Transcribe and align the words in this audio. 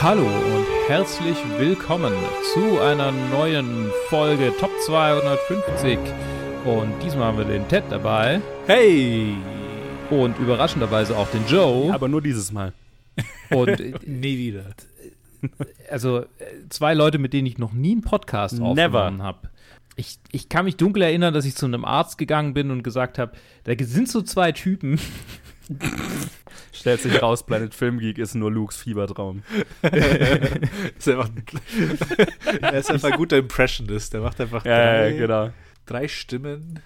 Hallo 0.00 0.22
und 0.22 0.66
herzlich 0.86 1.36
willkommen 1.58 2.12
zu 2.54 2.80
einer 2.80 3.10
neuen 3.10 3.90
Folge 4.08 4.52
Top 4.60 4.70
250. 4.86 5.98
Und 6.64 6.92
diesmal 7.02 7.24
haben 7.24 7.38
wir 7.38 7.44
den 7.44 7.66
Ted 7.66 7.82
dabei. 7.90 8.40
Hey! 8.68 9.34
Und 10.08 10.38
überraschenderweise 10.38 11.16
auch 11.16 11.28
den 11.30 11.44
Joe. 11.48 11.92
Aber 11.92 12.06
nur 12.06 12.22
dieses 12.22 12.52
Mal. 12.52 12.72
Und 13.50 13.76
Nie 14.06 14.38
wieder. 14.38 14.66
also 15.90 16.20
äh, 16.20 16.24
zwei 16.68 16.94
Leute, 16.94 17.18
mit 17.18 17.32
denen 17.32 17.46
ich 17.48 17.58
noch 17.58 17.72
nie 17.72 17.92
einen 17.92 18.02
Podcast 18.02 18.54
Never. 18.54 18.70
aufgenommen 18.70 19.22
habe. 19.24 19.50
Ich, 19.96 20.18
ich 20.30 20.48
kann 20.48 20.64
mich 20.64 20.76
dunkel 20.76 21.02
erinnern, 21.02 21.34
dass 21.34 21.44
ich 21.44 21.56
zu 21.56 21.66
einem 21.66 21.84
Arzt 21.84 22.18
gegangen 22.18 22.54
bin 22.54 22.70
und 22.70 22.84
gesagt 22.84 23.18
habe, 23.18 23.32
da 23.64 23.72
sind 23.80 24.08
so 24.08 24.22
zwei 24.22 24.52
Typen. 24.52 25.00
Stellt 26.72 27.00
sich 27.00 27.20
raus, 27.20 27.44
Planet 27.44 27.74
Film 27.74 27.98
Geek 27.98 28.18
ist 28.18 28.34
nur 28.34 28.50
Lukes 28.50 28.76
Fiebertraum. 28.76 29.42
ist 29.82 31.08
einfach, 31.08 31.30
er 32.60 32.72
ist 32.74 32.90
einfach 32.90 33.10
ein 33.10 33.16
guter 33.16 33.36
Impressionist. 33.38 34.14
Der 34.14 34.20
macht 34.20 34.40
einfach 34.40 34.62
drei, 34.62 35.12
genau. 35.12 35.50
drei 35.86 36.08
Stimmen. 36.08 36.80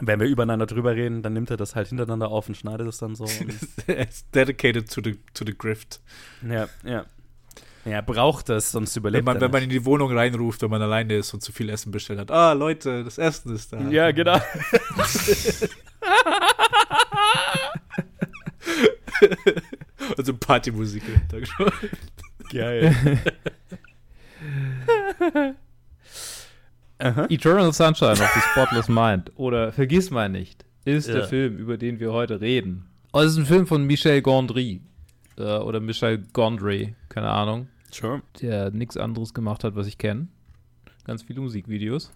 Wenn 0.00 0.20
wir 0.20 0.28
übereinander 0.28 0.66
drüber 0.66 0.94
reden, 0.94 1.22
dann 1.22 1.32
nimmt 1.32 1.50
er 1.50 1.56
das 1.56 1.74
halt 1.74 1.88
hintereinander 1.88 2.28
auf 2.28 2.48
und 2.48 2.56
schneidet 2.56 2.86
es 2.86 2.98
dann 2.98 3.16
so. 3.16 3.26
Er 3.86 4.08
ist 4.08 4.32
dedicated 4.34 4.92
to 4.92 5.00
the, 5.02 5.18
to 5.34 5.44
the 5.44 5.56
grift. 5.56 6.00
ja, 6.48 6.68
ja. 6.84 7.06
Er 7.84 8.02
braucht 8.02 8.48
das, 8.48 8.72
sonst 8.72 8.96
überlebt 8.96 9.20
Wenn 9.20 9.24
man, 9.24 9.36
er 9.36 9.40
wenn 9.42 9.50
man 9.50 9.62
in 9.62 9.70
die 9.70 9.84
Wohnung 9.84 10.12
reinruft, 10.12 10.60
wenn 10.62 10.70
man 10.70 10.82
alleine 10.82 11.14
ist 11.16 11.32
und 11.32 11.42
zu 11.42 11.52
viel 11.52 11.70
Essen 11.70 11.90
bestellt 11.90 12.18
hat. 12.18 12.30
Ah, 12.30 12.52
Leute, 12.52 13.02
das 13.02 13.18
Essen 13.18 13.54
ist 13.54 13.72
da. 13.72 13.80
Ja, 13.88 14.10
genau. 14.10 14.38
Also 20.16 20.34
Partymusik 20.34 21.02
im 21.08 21.14
Hintergrund. 21.20 21.72
Geil. 22.52 22.94
Aha. 26.98 27.26
Eternal 27.30 27.72
Sunshine 27.72 28.12
of 28.12 28.18
the 28.34 28.40
Spotless 28.52 28.88
Mind 28.88 29.30
oder 29.36 29.72
Vergiss 29.72 30.10
mal 30.10 30.28
nicht 30.28 30.64
ist 30.84 31.08
Ja. 31.08 31.14
der 31.16 31.24
Film, 31.28 31.56
über 31.58 31.76
den 31.76 32.00
wir 32.00 32.12
heute 32.12 32.40
reden. 32.40 32.86
Oh, 33.12 33.20
es 33.20 33.32
ist 33.32 33.38
ein 33.38 33.46
Film 33.46 33.66
von 33.66 33.84
Michel 33.84 34.22
Gondry 34.22 34.80
äh, 35.36 35.42
oder 35.58 35.80
Michel 35.80 36.24
Gondry, 36.32 36.94
keine 37.08 37.28
Ahnung, 37.30 37.68
Sure. 37.92 38.22
der 38.40 38.70
nichts 38.70 38.96
anderes 38.96 39.32
gemacht 39.34 39.64
hat, 39.64 39.76
was 39.76 39.86
ich 39.86 39.98
kenne. 39.98 40.28
Ganz 41.04 41.22
viele 41.22 41.40
Musikvideos, 41.40 42.10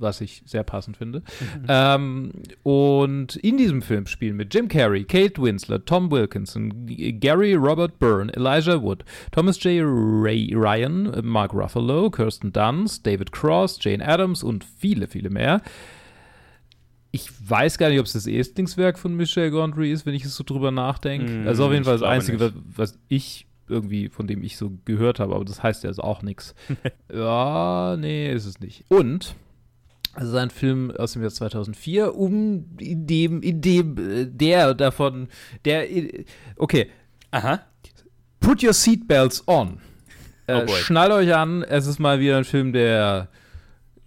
was 0.00 0.20
ich 0.20 0.42
sehr 0.46 0.64
passend 0.64 0.96
finde. 0.96 1.22
ähm, 1.68 2.32
und 2.62 3.36
in 3.36 3.56
diesem 3.56 3.82
Film 3.82 4.06
spielen 4.06 4.36
mit 4.36 4.54
Jim 4.54 4.68
Carrey, 4.68 5.04
Kate 5.04 5.40
Winslet, 5.40 5.86
Tom 5.86 6.10
Wilkinson, 6.10 6.86
Gary 6.86 7.54
Robert 7.54 7.98
Byrne, 7.98 8.32
Elijah 8.34 8.82
Wood, 8.82 9.04
Thomas 9.30 9.62
J. 9.62 9.82
Ray 9.84 10.52
Ryan, 10.54 11.20
Mark 11.22 11.52
Ruffalo, 11.52 12.10
Kirsten 12.10 12.52
Dunst, 12.52 13.06
David 13.06 13.32
Cross, 13.32 13.78
Jane 13.80 14.06
Adams 14.06 14.42
und 14.42 14.64
viele, 14.64 15.06
viele 15.06 15.30
mehr. 15.30 15.62
Ich 17.12 17.28
weiß 17.48 17.78
gar 17.78 17.88
nicht, 17.88 17.98
ob 17.98 18.06
es 18.06 18.12
das 18.12 18.26
Erstlingswerk 18.26 18.98
von 18.98 19.14
Michel 19.16 19.50
Gondry 19.50 19.90
ist, 19.90 20.06
wenn 20.06 20.14
ich 20.14 20.24
es 20.24 20.36
so 20.36 20.44
drüber 20.44 20.70
nachdenke. 20.70 21.32
Mm, 21.32 21.48
also 21.48 21.66
auf 21.66 21.72
jeden 21.72 21.84
Fall 21.84 21.94
das 21.94 22.04
Einzige, 22.04 22.38
was, 22.38 22.52
was 22.76 22.98
ich 23.08 23.46
irgendwie, 23.68 24.08
von 24.08 24.26
dem 24.26 24.42
ich 24.42 24.56
so 24.56 24.72
gehört 24.84 25.20
habe, 25.20 25.34
aber 25.34 25.44
das 25.44 25.62
heißt 25.62 25.84
ja 25.84 25.88
also 25.88 26.02
auch 26.02 26.22
nichts. 26.22 26.54
Ja, 27.12 27.96
nee, 27.98 28.32
ist 28.32 28.46
es 28.46 28.60
nicht. 28.60 28.84
Und 28.88 29.34
es 30.16 30.28
ist 30.28 30.34
ein 30.34 30.50
Film 30.50 30.90
aus 30.90 31.12
dem 31.12 31.22
Jahr 31.22 31.30
2004, 31.30 32.14
um 32.14 32.66
in 32.78 33.06
dem, 33.06 33.42
in 33.42 33.60
dem 33.60 34.36
der 34.36 34.74
davon, 34.74 35.28
der, 35.64 35.86
okay, 36.56 36.90
Aha. 37.30 37.60
Put 38.40 38.62
your 38.62 38.72
seatbelts 38.72 39.46
on. 39.46 39.80
Äh, 40.46 40.64
Oh 40.66 40.68
schnallt 40.68 41.12
euch 41.12 41.34
an, 41.34 41.62
es 41.62 41.86
ist 41.86 41.98
mal 41.98 42.18
wieder 42.20 42.38
ein 42.38 42.44
Film, 42.44 42.72
der 42.72 43.28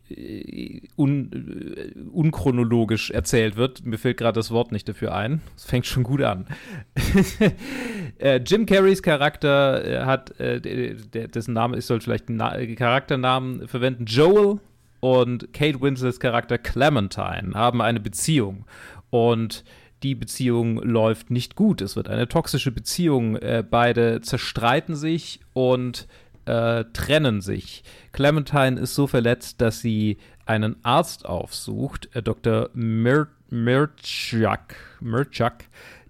äh, 0.10 0.82
un, 0.98 1.32
äh, 1.32 2.00
unchronologisch 2.10 3.12
erzählt 3.12 3.56
wird. 3.56 3.86
Mir 3.86 3.98
fällt 3.98 4.18
gerade 4.18 4.38
das 4.38 4.52
Wort 4.52 4.72
nicht 4.72 4.90
dafür 4.90 5.16
ein. 5.16 5.42
Es 5.56 5.66
fängt 5.66 5.86
schon 5.86 6.04
gut 6.04 6.22
an. 6.22 6.48
äh, 8.20 8.42
Jim 8.46 8.66
Carreys 8.66 9.02
Charakter 9.02 9.86
äh, 9.86 10.06
hat, 10.06 10.38
äh, 10.40 10.60
dessen 11.06 11.54
Name, 11.54 11.78
ich 11.78 11.86
soll 11.86 12.02
vielleicht 12.02 12.28
einen 12.28 12.38
Na 12.38 12.58
Charakternamen 12.76 13.68
verwenden, 13.68 14.06
Joel 14.06 14.60
und 15.04 15.52
Kate 15.52 15.82
Winslets 15.82 16.22
Charakter 16.22 16.58
Clementine 16.58 17.52
haben 17.56 17.82
eine 17.82 18.00
Beziehung. 18.00 18.64
Und 19.10 19.66
die 20.02 20.16
Beziehung 20.16 20.78
läuft 20.82 21.30
nicht 21.30 21.58
gut. 21.58 21.82
Es 21.82 21.98
wird 21.98 22.08
eine 22.08 22.30
toxische 22.30 22.72
Beziehung. 22.72 23.36
Äh, 23.36 23.66
beide 23.70 24.22
zerstreiten 24.22 24.96
sich 24.96 25.42
und 25.52 26.08
äh, 26.46 26.86
trennen 26.94 27.42
sich. 27.42 27.84
Clementine 28.14 28.80
ist 28.80 28.96
so 28.96 29.06
verletzt, 29.06 29.60
dass 29.60 29.82
sie 29.82 30.20
einen 30.46 30.78
Arzt 30.86 31.26
aufsucht, 31.26 32.08
äh, 32.16 32.24
Dr. 32.24 32.70
Mir 32.74 33.28
Mirchak, 33.50 34.76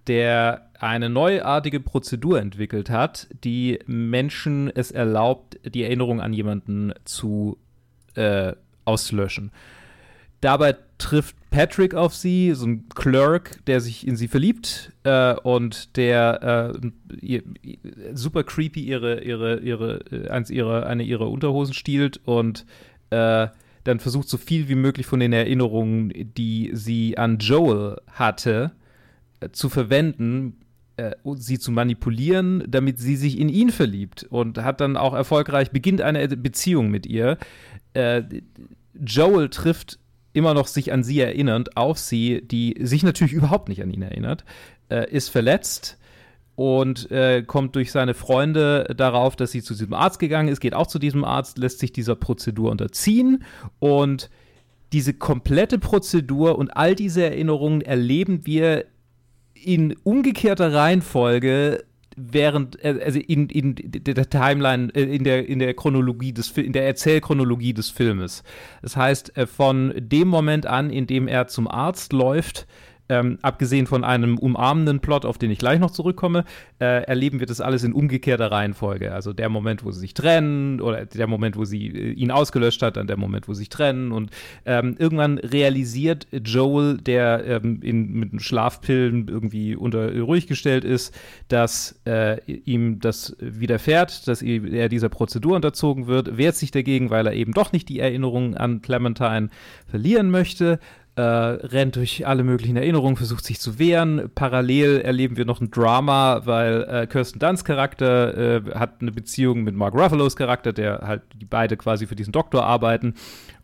der 0.05 0.69
eine 0.79 1.09
neuartige 1.09 1.79
Prozedur 1.79 2.39
entwickelt 2.39 2.91
hat, 2.91 3.27
die 3.43 3.79
Menschen 3.87 4.69
es 4.69 4.91
erlaubt, 4.91 5.59
die 5.65 5.81
Erinnerung 5.81 6.21
an 6.21 6.31
jemanden 6.31 6.93
zu 7.05 7.57
äh, 8.13 8.53
auszulöschen. 8.85 9.51
Dabei 10.41 10.75
trifft 10.97 11.35
Patrick 11.51 11.93
auf 11.93 12.13
sie, 12.15 12.53
so 12.53 12.65
ein 12.65 12.89
Clerk, 12.89 13.63
der 13.65 13.79
sich 13.79 14.05
in 14.05 14.17
sie 14.17 14.27
verliebt 14.27 14.91
äh, 15.03 15.35
und 15.35 15.95
der 15.95 16.73
äh, 16.81 17.15
ihr, 17.21 17.43
super 18.13 18.43
creepy 18.43 18.81
ihre, 18.81 19.21
ihre, 19.23 19.59
ihre, 19.59 19.99
äh, 20.11 20.27
eins 20.29 20.49
ihrer, 20.49 20.85
eine 20.85 21.03
ihrer 21.03 21.29
Unterhosen 21.29 21.73
stiehlt 21.73 22.19
und 22.25 22.65
äh, 23.09 23.47
dann 23.83 23.99
versucht, 23.99 24.27
so 24.27 24.37
viel 24.37 24.67
wie 24.67 24.75
möglich 24.75 25.05
von 25.05 25.19
den 25.19 25.33
Erinnerungen, 25.33 26.11
die 26.35 26.71
sie 26.73 27.17
an 27.17 27.37
Joel 27.37 28.01
hatte, 28.07 28.71
äh, 29.39 29.49
zu 29.51 29.69
verwenden, 29.69 30.57
äh, 30.97 31.11
sie 31.35 31.59
zu 31.59 31.71
manipulieren, 31.71 32.63
damit 32.67 32.99
sie 32.99 33.15
sich 33.15 33.39
in 33.39 33.49
ihn 33.49 33.71
verliebt 33.71 34.27
und 34.29 34.57
hat 34.59 34.79
dann 34.79 34.97
auch 34.97 35.13
erfolgreich, 35.13 35.71
beginnt 35.71 36.01
eine 36.01 36.27
Beziehung 36.27 36.89
mit 36.89 37.05
ihr. 37.05 37.37
Äh, 37.93 38.23
Joel 38.93 39.49
trifft 39.49 39.99
immer 40.33 40.53
noch 40.53 40.67
sich 40.67 40.91
an 40.91 41.03
sie 41.03 41.19
erinnernd 41.19 41.77
auf 41.77 41.99
sie, 41.99 42.41
die 42.41 42.75
sich 42.79 43.03
natürlich 43.03 43.33
überhaupt 43.33 43.69
nicht 43.69 43.81
an 43.81 43.91
ihn 43.91 44.01
erinnert, 44.01 44.43
äh, 44.89 45.09
ist 45.09 45.29
verletzt 45.29 45.97
und 46.55 47.09
äh, 47.11 47.43
kommt 47.43 47.75
durch 47.75 47.91
seine 47.91 48.13
Freunde 48.13 48.93
darauf, 48.95 49.35
dass 49.35 49.51
sie 49.51 49.63
zu 49.63 49.73
diesem 49.73 49.93
Arzt 49.93 50.19
gegangen 50.19 50.49
ist, 50.49 50.59
geht 50.59 50.73
auch 50.73 50.87
zu 50.87 50.99
diesem 50.99 51.23
Arzt, 51.23 51.57
lässt 51.57 51.79
sich 51.79 51.91
dieser 51.91 52.15
Prozedur 52.15 52.71
unterziehen 52.71 53.43
und 53.79 54.29
diese 54.91 55.13
komplette 55.13 55.79
Prozedur 55.79 56.57
und 56.59 56.77
all 56.77 56.93
diese 56.93 57.23
Erinnerungen 57.23 57.81
erleben 57.81 58.45
wir 58.45 58.85
in 59.55 59.95
umgekehrter 60.03 60.73
Reihenfolge 60.73 61.83
während 62.15 62.83
äh, 62.83 62.99
also 63.03 63.19
in, 63.19 63.49
in 63.49 63.75
der 63.75 64.29
Timeline 64.29 64.89
äh, 64.95 65.03
in 65.03 65.23
der 65.23 65.47
in 65.47 65.59
der 65.59 65.73
Chronologie 65.73 66.33
des 66.33 66.51
in 66.57 66.73
der 66.73 66.85
Erzählchronologie 66.85 67.73
des 67.73 67.89
Filmes. 67.89 68.43
Das 68.81 68.95
heißt 68.95 69.37
äh, 69.37 69.47
von 69.47 69.93
dem 69.95 70.27
Moment 70.27 70.65
an, 70.65 70.89
in 70.89 71.07
dem 71.07 71.27
er 71.27 71.47
zum 71.47 71.67
Arzt 71.67 72.13
läuft, 72.13 72.67
ähm, 73.09 73.37
abgesehen 73.41 73.85
von 73.85 74.03
einem 74.03 74.37
umarmenden 74.37 74.99
Plot, 74.99 75.25
auf 75.25 75.37
den 75.37 75.51
ich 75.51 75.59
gleich 75.59 75.79
noch 75.79 75.91
zurückkomme, 75.91 76.45
äh, 76.79 77.03
erleben 77.03 77.39
wir 77.39 77.47
das 77.47 77.61
alles 77.61 77.83
in 77.83 77.93
umgekehrter 77.93 78.51
Reihenfolge. 78.51 79.13
Also 79.13 79.33
der 79.33 79.49
Moment, 79.49 79.83
wo 79.83 79.91
sie 79.91 79.99
sich 79.99 80.13
trennen 80.13 80.79
oder 80.79 81.05
der 81.05 81.27
Moment, 81.27 81.57
wo 81.57 81.65
sie 81.65 81.87
äh, 81.87 82.11
ihn 82.11 82.31
ausgelöscht 82.31 82.81
hat, 82.81 82.97
dann 82.97 83.07
der 83.07 83.17
Moment, 83.17 83.47
wo 83.47 83.53
sie 83.53 83.59
sich 83.59 83.69
trennen 83.69 84.11
und 84.11 84.31
ähm, 84.65 84.95
irgendwann 84.97 85.37
realisiert 85.37 86.27
Joel, 86.31 86.97
der 86.97 87.45
ähm, 87.45 87.81
in, 87.81 88.13
mit 88.13 88.41
Schlafpillen 88.41 89.27
irgendwie 89.27 89.75
unter 89.75 90.17
ruhig 90.19 90.47
gestellt 90.47 90.85
ist, 90.85 91.13
dass 91.49 91.99
äh, 92.05 92.39
ihm 92.45 92.99
das 92.99 93.35
widerfährt, 93.39 94.27
dass 94.27 94.41
er 94.41 94.89
dieser 94.89 95.09
Prozedur 95.09 95.55
unterzogen 95.55 96.07
wird, 96.07 96.37
wehrt 96.37 96.55
sich 96.55 96.71
dagegen, 96.71 97.09
weil 97.09 97.27
er 97.27 97.33
eben 97.33 97.53
doch 97.53 97.73
nicht 97.73 97.89
die 97.89 97.99
Erinnerung 97.99 98.55
an 98.55 98.81
Clementine 98.81 99.49
verlieren 99.87 100.31
möchte 100.31 100.79
äh, 101.15 101.21
rennt 101.21 101.95
durch 101.95 102.25
alle 102.25 102.43
möglichen 102.43 102.75
Erinnerungen, 102.75 103.15
versucht 103.15 103.45
sich 103.45 103.59
zu 103.59 103.77
wehren. 103.77 104.31
Parallel 104.33 105.01
erleben 105.01 105.37
wir 105.37 105.45
noch 105.45 105.61
ein 105.61 105.69
Drama, 105.69 106.41
weil 106.45 106.83
äh, 106.89 107.07
Kirsten 107.07 107.39
Dunst 107.39 107.65
Charakter 107.65 108.37
äh, 108.37 108.61
hat 108.73 109.01
eine 109.01 109.11
Beziehung 109.11 109.63
mit 109.63 109.75
Mark 109.75 109.93
Ruffalos 109.93 110.35
Charakter, 110.35 110.73
der 110.73 111.01
halt 111.05 111.21
die 111.35 111.45
beide 111.45 111.77
quasi 111.77 112.07
für 112.07 112.15
diesen 112.15 112.31
Doktor 112.31 112.65
arbeiten. 112.65 113.13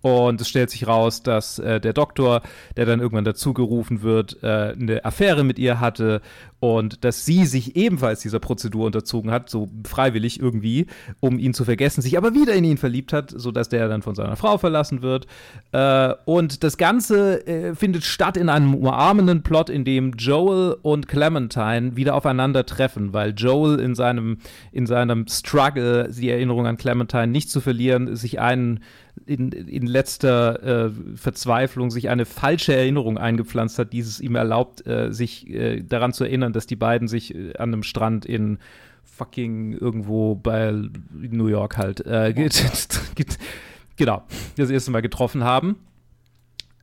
Und 0.02 0.40
es 0.40 0.48
stellt 0.48 0.70
sich 0.70 0.88
raus, 0.88 1.24
dass 1.24 1.60
äh, 1.60 1.82
der 1.82 1.94
Doktor, 1.94 2.42
der 2.78 2.86
dann 2.86 3.00
irgendwann 3.02 3.26
dazugerufen 3.26 4.02
wird, 4.02 4.42
äh, 4.44 4.74
eine 4.80 5.04
Affäre 5.04 5.44
mit 5.44 5.60
ihr 5.60 5.80
hatte 5.80 6.22
und 6.60 7.06
dass 7.06 7.26
sie 7.26 7.46
sich 7.46 7.76
ebenfalls 7.76 8.22
dieser 8.22 8.40
Prozedur 8.40 8.86
unterzogen 8.86 9.32
hat, 9.32 9.50
so 9.50 9.70
freiwillig 9.86 10.40
irgendwie, 10.40 10.88
um 11.20 11.40
ihn 11.40 11.54
zu 11.54 11.64
vergessen, 11.64 12.02
sich 12.02 12.18
aber 12.18 12.34
wieder 12.34 12.54
in 12.54 12.64
ihn 12.66 12.78
verliebt 12.78 13.14
hat, 13.14 13.34
sodass 13.36 13.70
der 13.70 13.88
dann 13.88 14.02
von 14.02 14.16
seiner 14.16 14.36
Frau 14.36 14.58
verlassen 14.58 15.02
wird. 15.02 15.28
Äh, 15.72 16.14
und 16.26 16.64
das 16.64 16.78
Ganze 16.78 17.46
äh, 17.48 17.76
findet 17.76 18.04
statt 18.04 18.38
in 18.38 18.50
einem 18.50 18.74
umarmenden 18.74 19.44
Plot, 19.44 19.70
in 19.70 19.86
dem 19.86 20.14
Joel 20.18 20.78
und 20.82 21.08
Clementine 21.08 21.96
wieder 21.96 22.16
aufeinandertreffen, 22.16 23.14
weil 23.14 23.34
Joel 23.36 23.80
in 23.80 23.96
seinem, 23.96 24.38
in 24.72 24.86
seinem 24.86 25.28
Struggle, 25.28 26.10
die 26.12 26.30
Erinnerung 26.30 26.68
an 26.68 26.78
Clementine 26.78 27.28
nicht 27.28 27.50
zu 27.50 27.62
verlieren, 27.62 28.16
sich 28.16 28.40
einen 28.40 28.82
in, 29.26 29.52
in 29.52 29.86
letzter 29.86 30.88
äh, 30.88 30.92
Verzweiflung 31.16 31.92
sich 31.92 32.10
eine 32.10 32.26
falsche 32.26 32.76
Erinnerung 32.76 33.18
eingepflanzt 33.18 33.80
hat, 33.80 33.94
die 33.94 34.00
es 34.00 34.20
ihm 34.20 34.36
erlaubt, 34.36 34.86
äh, 34.88 35.12
sich 35.12 35.50
äh, 35.50 35.82
daran 35.82 36.14
zu 36.14 36.24
erinnern, 36.24 36.54
dass 36.54 36.68
die 36.68 36.76
beiden 36.76 37.08
sich 37.08 37.36
äh, 37.36 37.54
an 37.58 37.74
einem 37.74 37.84
Strand 37.84 38.26
in 38.26 38.60
fucking 39.04 39.74
irgendwo 39.74 40.36
bei 40.36 40.74
New 41.12 41.48
York 41.48 41.78
halt 41.78 42.06
äh, 42.06 42.34
genau 43.98 44.24
das 44.56 44.70
erste 44.70 44.92
Mal 44.92 45.02
getroffen 45.02 45.44
haben. 45.44 45.78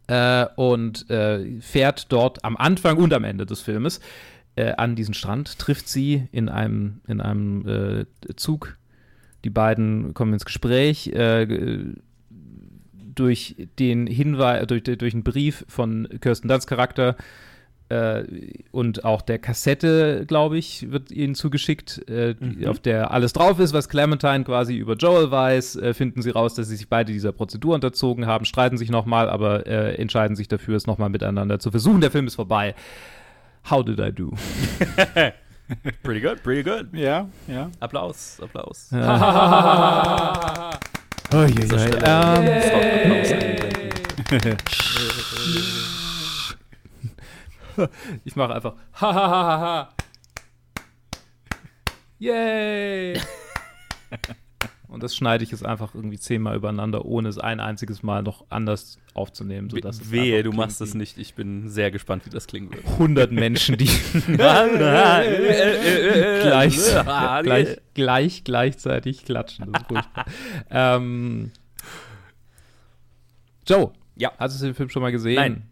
Äh, 0.09 0.47
und 0.55 1.07
fährt 1.61 2.13
dort 2.13 2.45
am 2.45 2.57
Anfang 2.57 2.99
und 2.99 3.13
am 3.13 3.25
Ende 3.25 3.45
des 3.45 3.61
Filmes 3.61 4.01
an 4.55 4.95
diesen 4.95 5.13
Strand, 5.13 5.59
trifft 5.59 5.89
sie 5.89 6.29
in 6.33 6.49
einem, 6.49 7.01
in 7.09 7.21
einem 7.21 8.07
Zug 8.37 8.79
die 9.47 9.51
beiden 9.51 10.13
kommen 10.13 10.33
ins 10.33 10.45
Gespräch, 10.45 11.07
äh, 11.07 11.47
durch 13.17 13.57
den 13.79 14.07
Hinweis, 14.07 14.67
durch, 14.67 14.85
durch 14.85 15.15
einen 15.15 15.25
Brief 15.25 15.65
von 15.69 16.09
Kirsten 16.21 16.49
Dunst 16.49 16.69
Charakter 16.69 17.17
äh, 17.89 18.25
und 18.73 19.05
auch 19.05 19.23
der 19.23 19.39
Kassette, 19.39 20.25
glaube 20.27 20.59
ich, 20.59 20.91
wird 20.91 21.13
ihnen 21.13 21.37
zugeschickt, 21.37 22.03
äh, 22.09 22.35
mhm. 22.39 22.67
auf 22.67 22.81
der 22.81 23.13
alles 23.13 23.33
drauf 23.33 23.61
ist, 23.61 23.73
was 23.73 23.89
Clementine 23.89 24.45
quasi 24.45 24.77
über 24.77 24.95
Joel 24.95 25.31
weiß, 25.31 25.77
äh, 25.77 25.95
finden 25.95 26.21
sie 26.21 26.31
raus, 26.31 26.55
dass 26.55 26.69
sie 26.69 26.77
sich 26.77 26.89
beide 26.89 27.13
dieser 27.13 27.33
Prozedur 27.33 27.75
unterzogen 27.75 28.27
haben, 28.27 28.45
streiten 28.45 28.77
sich 28.77 28.91
nochmal, 28.91 29.29
aber 29.29 29.67
äh, 29.67 29.95
entscheiden 29.97 30.37
sich 30.37 30.49
dafür, 30.49 30.77
es 30.77 30.87
nochmal 30.87 31.11
miteinander 31.11 31.61
zu 31.61 31.71
versuchen. 31.71 32.01
Der 32.01 32.11
Film 32.11 32.27
ist 32.27 32.35
vorbei. 32.35 32.75
How 33.71 33.85
did 33.85 34.01
I 34.01 34.13
do? 34.13 34.33
pretty 36.03 36.21
good, 36.21 36.43
pretty 36.43 36.63
good. 36.63 36.89
Ja, 36.93 37.29
ja. 37.47 37.71
Applaus, 37.81 38.41
Applaus. 38.41 38.91
Oh, 41.33 41.45
je, 41.45 41.67
je, 41.67 41.91
ähm, 42.05 42.45
ich 48.25 48.37
mache 48.37 48.55
einfach 48.55 48.75
ha 48.93 49.15
ha 49.15 49.31
ha 49.31 49.45
ha 49.45 49.61
ha. 49.61 49.89
Yay! 52.19 53.21
Und 54.97 55.03
das 55.03 55.15
schneide 55.15 55.45
ich 55.45 55.51
jetzt 55.51 55.63
einfach 55.63 55.95
irgendwie 55.95 56.19
zehnmal 56.19 56.57
übereinander, 56.57 57.05
ohne 57.05 57.29
es 57.29 57.37
ein 57.37 57.61
einziges 57.61 58.03
Mal 58.03 58.23
noch 58.23 58.47
anders 58.49 58.97
aufzunehmen. 59.13 59.69
Sodass 59.69 60.11
Wehe, 60.11 60.43
du 60.43 60.53
machst 60.53 60.81
es 60.81 60.95
nicht. 60.95 61.19
Ich 61.19 61.35
bin 61.35 61.69
sehr 61.69 61.91
gespannt, 61.91 62.25
wie 62.25 62.31
das 62.31 62.47
klingen 62.47 62.73
wird. 62.73 62.83
100 62.87 63.31
Menschen, 63.31 63.77
die 63.77 63.85
gleich, 64.27 64.71
gleich, 67.43 67.77
gleich, 67.93 68.43
gleichzeitig 68.43 69.27
klatschen. 69.27 69.71
Das 69.71 69.83
ist 69.83 69.89
furchtbar. 69.89 70.25
ähm, 70.71 71.53
Joe, 73.67 73.93
ja. 74.17 74.33
hast 74.39 74.59
du 74.59 74.65
den 74.65 74.75
Film 74.75 74.89
schon 74.89 75.03
mal 75.03 75.13
gesehen? 75.13 75.35
Nein. 75.35 75.69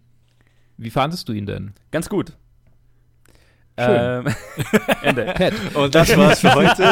Wie 0.77 0.91
fandest 0.91 1.31
du 1.31 1.33
ihn 1.33 1.47
denn? 1.47 1.73
Ganz 1.93 2.11
gut. 2.11 2.35
Ähm, 3.77 4.27
Ende. 5.03 5.25
Pet. 5.35 5.55
Und 5.75 5.95
das 5.95 6.17
war's 6.17 6.41
für 6.41 6.55
heute. 6.55 6.83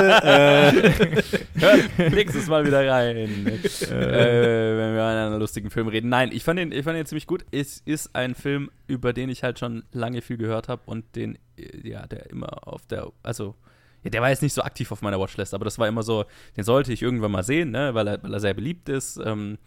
äh. 2.01 2.11
nächstes 2.11 2.49
Mal 2.49 2.67
wieder 2.67 2.89
rein. 2.91 3.17
äh, 3.47 3.59
wenn 3.89 4.95
wir 4.95 5.03
an 5.03 5.17
einem 5.17 5.39
lustigen 5.39 5.71
Film 5.71 5.89
reden. 5.89 6.09
Nein, 6.09 6.31
ich 6.33 6.43
fand, 6.43 6.59
ihn, 6.59 6.73
ich 6.73 6.83
fand 6.83 6.99
ihn 6.99 7.07
ziemlich 7.07 7.27
gut. 7.27 7.45
Es 7.53 7.79
ist 7.85 8.15
ein 8.17 8.35
Film, 8.35 8.71
über 8.89 9.13
den 9.13 9.29
ich 9.29 9.45
halt 9.45 9.59
schon 9.61 9.85
lange 9.93 10.23
viel 10.23 10.37
gehört 10.37 10.69
habe 10.69 10.83
und 10.87 11.15
den, 11.15 11.39
ja, 11.57 12.07
der 12.07 12.31
immer 12.31 12.67
auf 12.67 12.85
der, 12.87 13.13
also, 13.23 13.55
ja, 14.03 14.11
der 14.11 14.21
war 14.21 14.31
jetzt 14.31 14.43
nicht 14.43 14.55
so 14.55 14.63
aktiv 14.63 14.91
auf 14.91 15.03
meiner 15.03 15.21
Watchlist, 15.21 15.55
aber 15.55 15.65
das 15.65 15.79
war 15.79 15.87
immer 15.87 16.03
so, 16.03 16.25
den 16.57 16.65
sollte 16.65 16.93
ich 16.93 17.03
irgendwann 17.03 17.31
mal 17.31 17.45
sehen, 17.45 17.71
ne, 17.71 17.95
weil 17.95 18.09
er, 18.09 18.23
weil 18.25 18.35
er 18.35 18.41
sehr 18.41 18.55
beliebt 18.55 18.89
ist. 18.89 19.21
Ähm, 19.25 19.59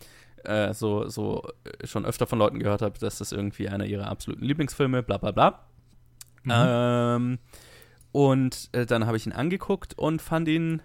äh, 0.43 0.73
so, 0.73 1.07
so 1.07 1.43
schon 1.85 2.05
öfter 2.05 2.27
von 2.27 2.39
Leuten 2.39 2.59
gehört 2.59 2.81
habe, 2.81 2.99
dass 2.99 3.19
das 3.19 3.31
irgendwie 3.31 3.69
einer 3.69 3.85
ihrer 3.85 4.07
absoluten 4.07 4.43
Lieblingsfilme, 4.43 5.01
bla 5.01 5.17
bla 5.17 5.31
bla. 5.31 5.65
Mhm. 6.45 6.51
Ähm, 6.53 7.39
und 8.11 8.69
äh, 8.71 8.85
dann 8.85 9.05
habe 9.05 9.17
ich 9.17 9.25
ihn 9.25 9.33
angeguckt 9.33 9.97
und 9.97 10.21
fand 10.21 10.47
ihn 10.47 10.81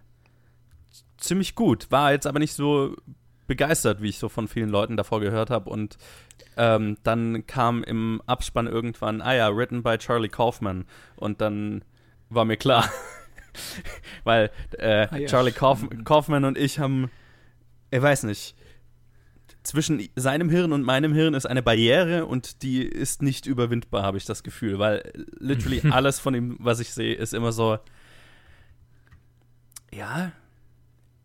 ziemlich 1.16 1.54
gut. 1.54 1.90
War 1.90 2.12
jetzt 2.12 2.26
aber 2.26 2.38
nicht 2.38 2.54
so 2.54 2.96
begeistert, 3.46 4.00
wie 4.00 4.08
ich 4.08 4.18
so 4.18 4.28
von 4.28 4.48
vielen 4.48 4.68
Leuten 4.68 4.96
davor 4.96 5.20
gehört 5.20 5.50
habe. 5.50 5.70
Und 5.70 5.98
ähm, 6.56 6.96
dann 7.02 7.46
kam 7.46 7.82
im 7.84 8.22
Abspann 8.26 8.66
irgendwann, 8.66 9.20
ah 9.22 9.34
ja, 9.34 9.56
written 9.56 9.82
by 9.82 9.98
Charlie 9.98 10.28
Kaufman. 10.28 10.86
Und 11.16 11.40
dann 11.40 11.84
war 12.28 12.44
mir 12.44 12.56
klar, 12.56 12.88
weil 14.24 14.50
äh, 14.78 15.06
ah, 15.10 15.16
ja. 15.16 15.26
Charlie 15.26 15.52
Kauf 15.52 15.84
Kaufman 16.04 16.44
und 16.44 16.56
ich 16.56 16.78
haben, 16.78 17.10
ich 17.90 18.00
weiß 18.00 18.24
nicht, 18.24 18.54
zwischen 19.62 20.08
seinem 20.16 20.48
Hirn 20.48 20.72
und 20.72 20.82
meinem 20.82 21.12
Hirn 21.12 21.34
ist 21.34 21.46
eine 21.46 21.62
Barriere 21.62 22.26
und 22.26 22.62
die 22.62 22.82
ist 22.82 23.22
nicht 23.22 23.46
überwindbar, 23.46 24.02
habe 24.02 24.16
ich 24.18 24.24
das 24.24 24.42
Gefühl, 24.42 24.78
weil 24.78 25.12
literally 25.38 25.82
alles 25.90 26.18
von 26.18 26.34
ihm, 26.34 26.56
was 26.58 26.80
ich 26.80 26.92
sehe, 26.92 27.14
ist 27.14 27.34
immer 27.34 27.52
so. 27.52 27.78
Ja, 29.92 30.32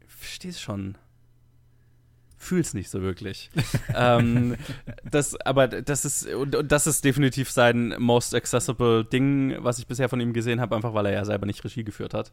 versteh's 0.07 0.59
schon. 0.59 0.97
Fühl's 2.45 2.75
nicht 2.75 2.92
so 2.92 3.01
wirklich. 3.01 3.50
ähm, 3.95 4.56
das, 5.09 5.36
aber 5.42 5.68
das 5.68 6.06
ist, 6.06 6.27
und, 6.27 6.56
und, 6.56 6.71
das 6.71 6.86
ist 6.86 7.03
definitiv 7.03 7.50
sein 7.50 7.95
most 7.97 8.36
accessible 8.36 9.03
Ding, 9.03 9.56
was 9.59 9.80
ich 9.80 9.88
bisher 9.88 10.09
von 10.09 10.19
ihm 10.19 10.31
gesehen 10.31 10.62
habe, 10.62 10.75
einfach 10.75 10.94
weil 10.94 11.07
er 11.07 11.13
ja 11.13 11.25
selber 11.25 11.47
nicht 11.47 11.63
Regie 11.63 11.83
geführt 11.83 12.13
hat. 12.13 12.31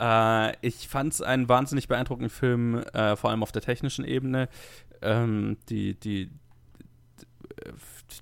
Äh, 0.00 0.56
ich 0.66 0.88
fand's 0.88 1.22
einen 1.22 1.48
wahnsinnig 1.48 1.86
beeindruckenden 1.86 2.30
Film, 2.30 2.82
äh, 2.92 3.14
vor 3.14 3.30
allem 3.30 3.44
auf 3.44 3.52
der 3.52 3.62
technischen 3.62 4.04
Ebene 4.04 4.48
ähm, 5.00 5.56
die, 5.68 5.94
die, 5.94 6.28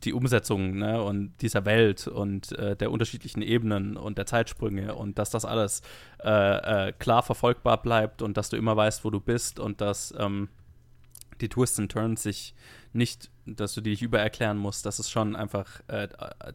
die 0.05 0.13
Umsetzung 0.13 0.77
ne, 0.77 1.03
und 1.03 1.33
dieser 1.41 1.65
Welt 1.65 2.07
und 2.07 2.53
äh, 2.53 2.77
der 2.77 2.91
unterschiedlichen 2.91 3.41
Ebenen 3.41 3.97
und 3.97 4.19
der 4.19 4.27
Zeitsprünge 4.27 4.95
und 4.95 5.19
dass 5.19 5.31
das 5.31 5.47
alles 5.47 5.81
äh, 6.23 6.89
äh, 6.89 6.93
klar 6.93 7.23
verfolgbar 7.23 7.81
bleibt 7.81 8.21
und 8.21 8.37
dass 8.37 8.51
du 8.51 8.59
immer 8.59 8.77
weißt, 8.77 9.07
wo 9.07 9.11
du 9.11 9.21
bist 9.21 9.59
und 9.59 9.81
dass 9.81 10.15
ähm, 10.19 10.51
die 11.41 11.49
Twists 11.49 11.79
and 11.79 11.91
Turns 11.91 12.23
sich 12.23 12.55
nicht, 12.93 13.31
dass 13.47 13.75
du 13.75 13.81
die 13.81 13.91
nicht 13.91 14.03
übererklären 14.03 14.59
musst, 14.59 14.87
das 14.87 14.99
ist 14.99 15.11
schon 15.11 15.37
einfach 15.37 15.81
äh, 15.89 16.09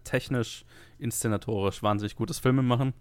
technisch, 0.04 0.66
inszenatorisch 1.00 1.84
wahnsinnig 1.84 2.16
gutes 2.16 2.40
Filme 2.40 2.62
machen. 2.62 2.94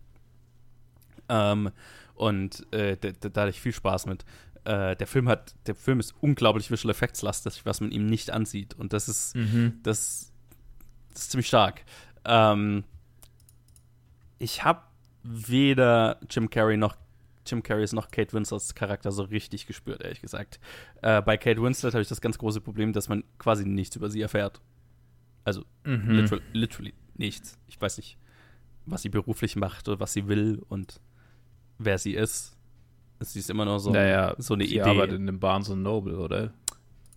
Ähm, 1.28 1.70
und 2.14 2.72
äh, 2.72 2.96
da, 2.96 3.42
hatte 3.42 3.50
ich 3.50 3.60
viel 3.60 3.72
Spaß 3.72 4.06
mit 4.06 4.24
äh, 4.64 4.96
der 4.96 5.06
Film 5.06 5.28
hat, 5.28 5.54
der 5.66 5.74
Film 5.74 6.00
ist 6.00 6.14
unglaublich 6.20 6.70
Visual 6.70 6.90
Effects 6.90 7.22
lastig, 7.22 7.64
was 7.64 7.80
man 7.80 7.90
ihm 7.90 8.06
nicht 8.06 8.30
ansieht. 8.30 8.74
Und 8.74 8.92
das 8.92 9.08
ist, 9.08 9.36
mhm. 9.36 9.78
das, 9.82 10.32
das, 11.12 11.22
ist 11.22 11.30
ziemlich 11.30 11.48
stark. 11.48 11.84
Ähm, 12.24 12.84
ich 14.38 14.64
habe 14.64 14.82
weder 15.22 16.18
Jim 16.30 16.50
Carrey 16.50 16.76
noch 16.76 16.96
Jim 17.46 17.62
Carreys 17.62 17.92
noch 17.92 18.10
Kate 18.10 18.32
Winslets 18.32 18.74
Charakter 18.74 19.12
so 19.12 19.24
richtig 19.24 19.66
gespürt, 19.66 20.02
ehrlich 20.02 20.20
gesagt. 20.20 20.60
Äh, 21.02 21.22
bei 21.22 21.36
Kate 21.36 21.62
Winslet 21.62 21.94
habe 21.94 22.02
ich 22.02 22.08
das 22.08 22.20
ganz 22.20 22.38
große 22.38 22.60
Problem, 22.60 22.92
dass 22.92 23.08
man 23.08 23.24
quasi 23.38 23.64
nichts 23.64 23.96
über 23.96 24.10
sie 24.10 24.20
erfährt. 24.20 24.60
Also 25.44 25.64
mhm. 25.84 26.10
literal, 26.10 26.42
literally 26.52 26.94
nichts. 27.16 27.58
Ich 27.66 27.80
weiß 27.80 27.98
nicht, 27.98 28.18
was 28.86 29.02
sie 29.02 29.08
beruflich 29.08 29.56
macht 29.56 29.88
oder 29.88 30.00
was 30.00 30.12
sie 30.12 30.28
will 30.28 30.62
und 30.68 31.00
wer 31.78 31.98
sie 31.98 32.14
ist. 32.14 32.56
Sie 33.20 33.38
ist 33.38 33.50
immer 33.50 33.64
noch 33.64 33.78
so, 33.78 33.90
naja, 33.90 34.34
so 34.38 34.54
eine 34.54 34.66
sie 34.66 34.76
Idee. 34.76 34.82
arbeitet 34.82 35.16
in 35.16 35.26
dem 35.26 35.40
Barnes 35.40 35.68
Noble, 35.68 36.18
oder? 36.18 36.52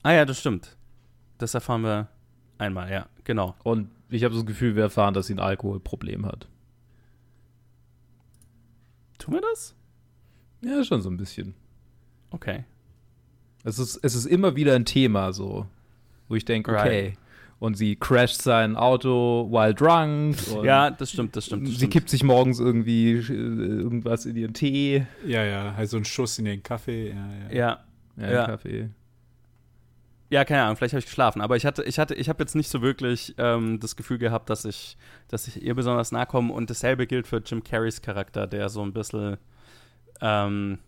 Ah 0.04 0.14
ja, 0.14 0.26
das 0.26 0.40
stimmt. 0.40 0.78
Das 1.38 1.54
erfahren 1.54 1.82
wir 1.82 2.08
einmal, 2.58 2.92
ja, 2.92 3.08
genau. 3.24 3.56
Und 3.64 3.90
ich 4.10 4.24
habe 4.24 4.34
das 4.34 4.46
Gefühl, 4.46 4.76
wir 4.76 4.84
erfahren, 4.84 5.14
dass 5.14 5.28
sie 5.28 5.34
ein 5.34 5.40
Alkoholproblem 5.40 6.26
hat. 6.26 6.48
Tun 9.18 9.34
wir 9.34 9.42
das? 9.42 9.76
Ja, 10.62 10.84
schon 10.84 11.02
so 11.02 11.10
ein 11.10 11.18
bisschen. 11.18 11.54
Okay. 12.32 12.66
Es 13.64 13.80
ist, 13.80 13.98
es 14.04 14.16
ist 14.16 14.26
immer 14.26 14.56
wieder 14.56 14.76
ein 14.76 14.86
Thema, 14.86 15.34
so, 15.34 15.66
wo 16.28 16.36
ich 16.36 16.46
denke, 16.46 16.72
okay, 16.72 17.08
right 17.08 17.18
und 17.60 17.76
sie 17.76 17.96
crasht 17.96 18.42
sein 18.42 18.76
Auto 18.76 19.48
while 19.50 19.74
drunk. 19.74 20.38
ja, 20.64 20.92
das 20.92 21.12
stimmt, 21.12 21.36
das 21.36 21.46
stimmt. 21.46 21.64
Das 21.64 21.72
sie 21.72 21.78
stimmt. 21.78 21.94
kippt 21.94 22.10
sich 22.10 22.24
morgens 22.24 22.60
irgendwie 22.60 23.14
äh, 23.14 23.32
irgendwas 23.32 24.26
in 24.26 24.36
ihren 24.36 24.54
Tee. 24.54 25.06
Ja, 25.26 25.44
ja, 25.44 25.74
halt 25.76 25.90
so 25.90 25.98
ein 25.98 26.06
Schuss 26.06 26.38
in 26.40 26.46
den 26.46 26.62
Kaffee. 26.62 27.10
Ja, 27.10 27.16
ja. 27.16 27.56
ja. 27.56 27.84
ja, 28.18 28.32
ja. 28.32 28.46
Kaffee. 28.46 28.90
Ja, 30.30 30.44
keine 30.44 30.64
Ahnung, 30.64 30.76
vielleicht 30.76 30.94
habe 30.94 31.00
ich 31.00 31.06
geschlafen, 31.06 31.42
aber 31.42 31.56
ich 31.56 31.66
hatte, 31.66 31.84
ich 31.84 32.00
hatte, 32.00 32.14
ich 32.14 32.28
habe 32.28 32.44
jetzt 32.44 32.54
nicht 32.54 32.70
so 32.70 32.82
wirklich 32.82 33.34
ähm, 33.38 33.80
das 33.80 33.96
Gefühl 33.96 34.18
gehabt, 34.18 34.50
dass 34.50 34.66
ich, 34.66 34.98
dass 35.30 35.48
ich 35.48 35.64
ihr 35.64 35.74
besonders 35.74 36.12
nahe 36.12 36.26
komme. 36.26 36.54
Und 36.54 36.70
dasselbe 36.70 37.08
gilt 37.08 37.28
für 37.28 37.38
Jim 37.38 37.64
Carreys 37.64 38.02
Charakter, 38.02 38.46
der 38.46 38.68
so 38.68 38.84
ein 38.84 38.92
bisschen, 38.92 39.38
ähm, 40.22 40.80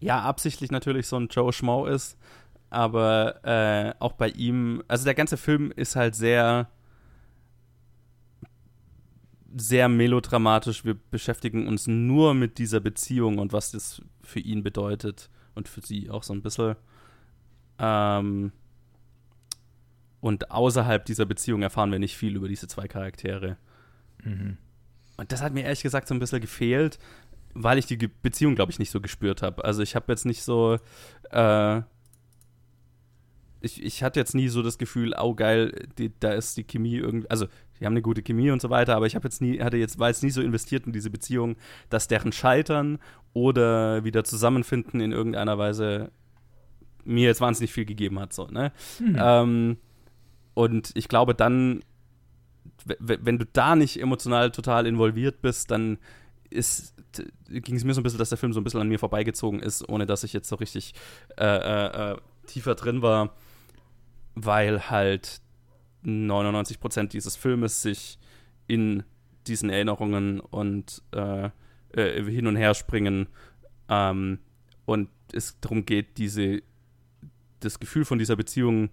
ja, 0.00 0.20
absichtlich 0.20 0.70
natürlich 0.70 1.06
so 1.06 1.16
ein 1.16 1.28
Joe 1.28 1.52
Schmo 1.52 1.86
ist, 1.86 2.18
aber 2.70 3.44
äh, 3.44 3.94
auch 4.00 4.12
bei 4.12 4.28
ihm, 4.28 4.82
also 4.88 5.04
der 5.04 5.14
ganze 5.14 5.36
Film 5.36 5.72
ist 5.74 5.96
halt 5.96 6.14
sehr, 6.14 6.68
sehr 9.56 9.88
melodramatisch. 9.88 10.84
Wir 10.84 10.94
beschäftigen 10.94 11.68
uns 11.68 11.86
nur 11.86 12.34
mit 12.34 12.58
dieser 12.58 12.80
Beziehung 12.80 13.38
und 13.38 13.52
was 13.52 13.70
das 13.70 14.02
für 14.22 14.40
ihn 14.40 14.62
bedeutet 14.62 15.30
und 15.54 15.68
für 15.68 15.80
sie 15.80 16.10
auch 16.10 16.22
so 16.22 16.34
ein 16.34 16.42
bisschen. 16.42 16.76
Ähm, 17.78 18.52
und 20.20 20.50
außerhalb 20.50 21.04
dieser 21.04 21.26
Beziehung 21.26 21.62
erfahren 21.62 21.92
wir 21.92 21.98
nicht 21.98 22.16
viel 22.16 22.34
über 22.36 22.48
diese 22.48 22.66
zwei 22.66 22.88
Charaktere. 22.88 23.56
Mhm. 24.22 24.56
Und 25.16 25.30
das 25.30 25.42
hat 25.42 25.52
mir 25.52 25.62
ehrlich 25.62 25.82
gesagt 25.82 26.08
so 26.08 26.14
ein 26.14 26.18
bisschen 26.18 26.40
gefehlt, 26.40 26.98
weil 27.54 27.78
ich 27.78 27.86
die 27.86 27.96
Beziehung, 27.96 28.54
glaube 28.54 28.72
ich, 28.72 28.78
nicht 28.78 28.90
so 28.90 29.00
gespürt 29.00 29.42
habe. 29.42 29.64
Also 29.64 29.82
ich 29.82 29.94
habe 29.94 30.12
jetzt 30.12 30.26
nicht 30.26 30.42
so, 30.42 30.78
äh, 31.30 31.82
ich, 33.60 33.82
ich 33.82 34.02
hatte 34.02 34.20
jetzt 34.20 34.34
nie 34.34 34.48
so 34.48 34.62
das 34.62 34.76
Gefühl, 34.76 35.14
oh 35.18 35.34
geil, 35.34 35.88
die, 35.98 36.12
da 36.20 36.32
ist 36.32 36.56
die 36.56 36.64
Chemie 36.64 36.96
irgendwie, 36.96 37.30
also 37.30 37.46
die 37.80 37.86
haben 37.86 37.94
eine 37.94 38.02
gute 38.02 38.22
Chemie 38.22 38.50
und 38.50 38.60
so 38.60 38.70
weiter, 38.70 38.94
aber 38.96 39.06
ich 39.06 39.14
habe 39.14 39.26
jetzt 39.26 39.40
nie, 39.40 39.60
hatte 39.60 39.76
jetzt, 39.76 39.98
war 39.98 40.08
jetzt 40.08 40.22
nie 40.22 40.30
so 40.30 40.42
investiert 40.42 40.86
in 40.86 40.92
diese 40.92 41.10
Beziehung, 41.10 41.56
dass 41.88 42.08
deren 42.08 42.32
Scheitern 42.32 42.98
oder 43.32 44.04
wieder 44.04 44.24
zusammenfinden 44.24 45.00
in 45.00 45.12
irgendeiner 45.12 45.58
Weise 45.58 46.10
mir 47.04 47.26
jetzt 47.26 47.40
wahnsinnig 47.40 47.72
viel 47.72 47.84
gegeben 47.84 48.18
hat, 48.18 48.32
so, 48.32 48.46
ne? 48.46 48.72
Mhm. 49.00 49.16
Ähm, 49.18 49.76
und 50.54 50.92
ich 50.94 51.08
glaube, 51.08 51.34
dann, 51.34 51.82
wenn 52.98 53.38
du 53.38 53.44
da 53.52 53.76
nicht 53.76 54.00
emotional 54.00 54.52
total 54.52 54.86
involviert 54.86 55.42
bist, 55.42 55.70
dann 55.70 55.98
ging 56.54 57.76
es 57.76 57.84
mir 57.84 57.94
so 57.94 58.00
ein 58.00 58.04
bisschen, 58.04 58.18
dass 58.18 58.28
der 58.30 58.38
Film 58.38 58.52
so 58.52 58.60
ein 58.60 58.64
bisschen 58.64 58.80
an 58.80 58.88
mir 58.88 58.98
vorbeigezogen 58.98 59.60
ist, 59.60 59.88
ohne 59.88 60.06
dass 60.06 60.24
ich 60.24 60.32
jetzt 60.32 60.48
so 60.48 60.56
richtig 60.56 60.94
äh, 61.38 61.44
äh, 61.44 62.12
äh, 62.12 62.16
tiefer 62.46 62.74
drin 62.74 63.02
war, 63.02 63.34
weil 64.34 64.90
halt 64.90 65.40
99% 66.04 67.08
dieses 67.08 67.36
Filmes 67.36 67.82
sich 67.82 68.18
in 68.66 69.04
diesen 69.46 69.70
Erinnerungen 69.70 70.40
und 70.40 71.02
äh, 71.12 71.50
äh, 71.92 72.24
hin 72.24 72.46
und 72.46 72.56
her 72.56 72.74
springen 72.74 73.28
ähm, 73.88 74.38
und 74.86 75.08
es 75.32 75.58
darum 75.60 75.84
geht, 75.86 76.18
diese 76.18 76.62
das 77.60 77.80
Gefühl 77.80 78.04
von 78.04 78.18
dieser 78.18 78.36
Beziehung 78.36 78.90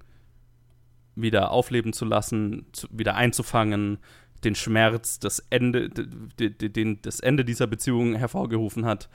wieder 1.15 1.51
aufleben 1.51 1.93
zu 1.93 2.05
lassen, 2.05 2.65
zu, 2.71 2.87
wieder 2.89 3.15
einzufangen, 3.15 3.97
den 4.43 4.55
Schmerz, 4.55 5.19
das 5.19 5.39
Ende, 5.49 5.89
den 5.89 7.01
das 7.01 7.19
Ende 7.19 7.45
dieser 7.45 7.67
Beziehung 7.67 8.15
hervorgerufen 8.15 8.85
hat, 8.85 9.09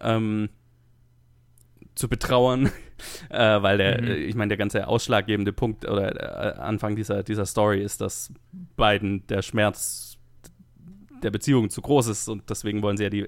ähm, 0.00 0.48
zu 1.94 2.08
betrauern, 2.08 2.70
äh, 3.30 3.62
weil 3.62 3.78
der, 3.78 4.02
Mhm. 4.02 4.08
äh, 4.08 4.14
ich 4.16 4.34
meine, 4.34 4.48
der 4.48 4.58
ganze 4.58 4.86
ausschlaggebende 4.86 5.52
Punkt 5.52 5.86
oder 5.88 6.56
äh, 6.56 6.58
Anfang 6.58 6.96
dieser, 6.96 7.22
dieser 7.22 7.46
Story 7.46 7.82
ist, 7.82 8.00
dass 8.00 8.32
beiden 8.76 9.26
der 9.26 9.42
Schmerz 9.42 10.18
der 11.22 11.30
Beziehung 11.30 11.70
zu 11.70 11.80
groß 11.80 12.08
ist 12.08 12.28
und 12.28 12.48
deswegen 12.50 12.82
wollen 12.82 12.96
sie 12.98 13.04
ja 13.04 13.10
die 13.10 13.26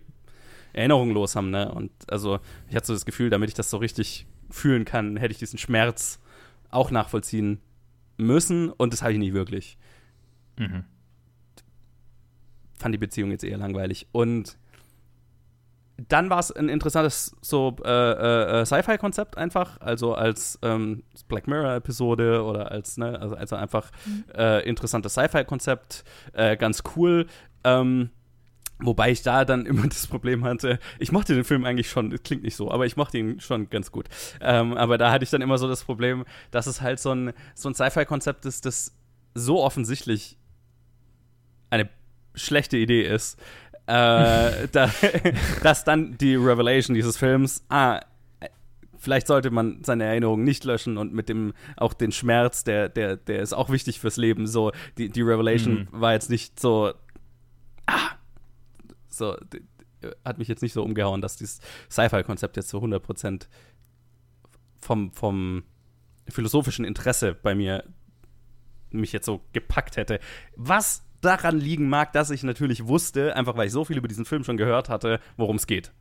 Erinnerung 0.75 1.11
los 1.13 1.35
haben, 1.35 1.51
ne? 1.51 1.73
Und 1.73 1.91
also 2.09 2.41
ich 2.69 2.77
hatte 2.77 2.89
so 2.89 2.93
das 2.93 3.07
Gefühl, 3.07 3.31
damit 3.31 3.49
ich 3.49 3.55
das 3.55 3.71
so 3.71 3.79
richtig 3.79 4.27
fühlen 4.51 4.85
kann, 4.85 5.17
hätte 5.17 5.33
ich 5.33 5.39
diesen 5.39 5.59
Schmerz 5.59 6.21
auch 6.71 6.91
nachvollziehen 6.91 7.61
müssen 8.19 8.71
und 8.71 8.93
das 8.93 9.01
habe 9.03 9.13
ich 9.15 9.19
nicht 9.19 9.33
wirklich. 9.33 9.79
Mhm. 10.59 10.85
Fand 12.79 12.95
die 12.95 12.99
Beziehung 12.99 13.31
jetzt 13.31 13.45
eher 13.45 13.59
langweilig. 13.59 14.07
Und 14.13 14.57
dann 16.09 16.31
war 16.31 16.39
es 16.39 16.53
ein 16.53 16.69
interessantes 16.69 17.37
so 17.41 17.75
äh, 17.85 18.61
äh, 18.61 18.65
Sci-Fi-Konzept 18.65 19.37
einfach, 19.37 19.81
also 19.81 20.15
als 20.15 20.59
ähm, 20.63 21.03
Black 21.27 21.49
Mirror-Episode 21.49 22.45
oder 22.45 22.71
als, 22.71 22.99
ne, 22.99 23.19
also, 23.21 23.35
also 23.35 23.57
einfach 23.57 23.91
äh, 24.37 24.67
interessantes 24.69 25.15
Sci-Fi-Konzept, 25.15 26.05
äh, 26.35 26.57
ganz 26.57 26.85
cool. 26.97 27.27
Ähm, 27.65 28.11
Wobei 28.81 29.11
ich 29.11 29.23
da 29.23 29.45
dann 29.45 29.67
immer 29.67 29.87
das 29.89 30.07
Problem 30.07 30.45
hatte, 30.45 30.79
ich 30.99 31.13
mochte 31.13 31.35
den 31.35 31.45
Film 31.45 31.65
eigentlich 31.65 31.91
schon, 31.91 32.11
klingt 32.23 32.45
nicht 32.45 32.57
so, 32.57 32.71
aber 32.71 32.87
ich 32.87 32.97
mochte 32.97 33.19
ihn 33.19 33.41
schon 33.41 33.69
ganz 33.71 33.91
gut. 33.91 34.07
Ähm, 34.41 34.77
aber 34.77 34.99
da 34.99 35.11
hatte 35.11 35.25
ich 35.25 35.31
dann 35.31 35.43
immer 35.43 35.59
so 35.59 35.69
das 35.69 35.85
Problem, 35.85 36.25
dass 36.51 36.67
es 36.67 36.81
halt 36.81 37.01
so 37.01 37.13
ein, 37.13 37.33
so 37.55 37.69
ein 37.69 37.75
Sci-Fi-Konzept 37.75 38.47
ist, 38.47 38.67
das 38.67 38.95
so 39.35 39.63
offensichtlich 39.63 40.39
eine 41.71 41.89
schlechte 42.39 42.77
Idee 42.77 43.03
ist, 43.03 43.39
äh, 43.87 44.69
da, 44.73 44.91
dass 45.63 45.85
dann 45.85 46.17
die 46.19 46.35
Revelation 46.37 46.95
dieses 46.95 47.17
Films, 47.17 47.65
ah, 47.69 48.01
vielleicht 48.99 49.27
sollte 49.29 49.51
man 49.51 49.83
seine 49.85 50.05
Erinnerungen 50.05 50.45
nicht 50.45 50.65
löschen 50.65 50.99
und 50.99 51.13
mit 51.15 51.29
dem 51.29 51.55
auch 51.77 51.95
den 51.95 52.13
Schmerz, 52.13 52.65
der, 52.65 52.89
der, 52.89 53.17
der 53.17 53.41
ist 53.43 53.53
auch 53.53 53.71
wichtig 53.71 54.01
fürs 54.01 54.17
Leben. 54.17 54.47
So, 54.47 54.73
die, 54.99 55.09
die 55.09 55.23
Revelation 55.23 55.87
war 55.93 56.13
jetzt 56.13 56.31
nicht 56.31 56.59
so, 56.59 56.93
ah, 57.87 58.11
so, 59.09 59.37
d- 59.53 59.61
d- 60.03 60.11
hat 60.25 60.39
mich 60.39 60.49
jetzt 60.49 60.63
nicht 60.63 60.73
so 60.73 60.83
umgehauen, 60.83 61.21
dass 61.21 61.37
dieses 61.37 61.61
Sci-Fi-Konzept 61.91 62.57
jetzt 62.57 62.69
so 62.69 62.79
100% 62.81 63.47
vom, 64.81 65.13
vom 65.13 65.63
philosophischen 66.29 66.85
Interesse 66.85 67.35
bei 67.35 67.55
mir 67.55 67.85
mich 68.91 69.13
jetzt 69.13 69.27
so 69.27 69.41
gepackt 69.53 69.97
hätte. 69.97 70.19
Was 70.57 71.05
daran 71.21 71.59
liegen 71.59 71.89
mag, 71.89 72.13
dass 72.13 72.31
ich 72.31 72.43
natürlich 72.43 72.87
wusste, 72.87 73.35
einfach 73.37 73.57
weil 73.57 73.67
ich 73.67 73.73
so 73.73 73.85
viel 73.85 73.99
über 73.99 74.09
diesen 74.09 74.25
Film 74.25 74.45
schon 74.45 74.57
gehört 74.57 74.89
hatte, 74.89 75.21
worum 75.37 75.57
es 75.57 75.67
geht. 75.67 75.93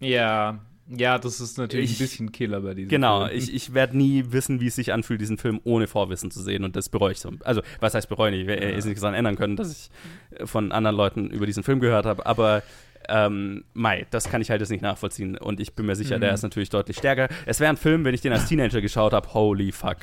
Ja, 0.00 0.58
ja, 0.88 1.18
das 1.18 1.40
ist 1.40 1.56
natürlich 1.56 1.92
Ich- 1.92 2.00
ein 2.00 2.04
bisschen 2.06 2.32
Killer 2.32 2.60
bei 2.60 2.74
diesem 2.74 2.88
Genau, 2.90 3.26
Film. 3.26 3.38
ich, 3.38 3.54
ich 3.54 3.72
werde 3.74 3.96
nie 3.96 4.24
wissen, 4.32 4.60
wie 4.60 4.66
es 4.66 4.74
sich 4.76 4.92
anfühlt, 4.92 5.20
diesen 5.20 5.38
Film 5.38 5.60
ohne 5.64 5.86
Vorwissen 5.86 6.30
zu 6.30 6.42
sehen 6.42 6.62
und 6.64 6.76
das 6.76 6.88
bereue 6.90 7.12
ich 7.12 7.20
so. 7.20 7.30
Also, 7.42 7.62
was 7.80 7.94
heißt 7.94 8.08
bereuen? 8.08 8.34
Ich 8.34 8.46
werde 8.46 8.64
Ja. 8.68 8.74
jetzt 8.74 8.84
nichts 8.84 9.00
daran 9.00 9.14
ändern 9.14 9.36
können, 9.36 9.56
dass 9.56 9.72
ich 9.72 10.38
äh, 10.38 10.46
von 10.46 10.72
anderen 10.72 10.96
Leuten 10.96 11.30
über 11.30 11.46
diesen 11.46 11.62
Film 11.62 11.80
gehört 11.80 12.04
habe, 12.06 12.26
aber 12.26 12.62
ähm, 13.08 13.64
Mai, 13.74 14.06
das 14.10 14.30
kann 14.30 14.40
ich 14.42 14.50
halt 14.50 14.60
jetzt 14.62 14.70
nicht 14.70 14.80
nachvollziehen 14.82 15.36
und 15.36 15.60
ich 15.60 15.74
bin 15.74 15.84
mir 15.86 15.94
sicher, 15.96 16.18
der 16.18 16.30
Mhm. 16.30 16.34
ist 16.36 16.42
natürlich 16.42 16.70
deutlich 16.70 16.96
stärker. 16.96 17.28
Es 17.46 17.60
wäre 17.60 17.70
ein 17.70 17.76
Film, 17.76 18.04
wenn 18.04 18.14
ich 18.14 18.22
den 18.22 18.32
als 18.32 18.46
Teenager 18.48 18.80
geschaut 18.80 19.12
habe, 19.12 19.32
holy 19.34 19.72
fuck. 19.72 19.98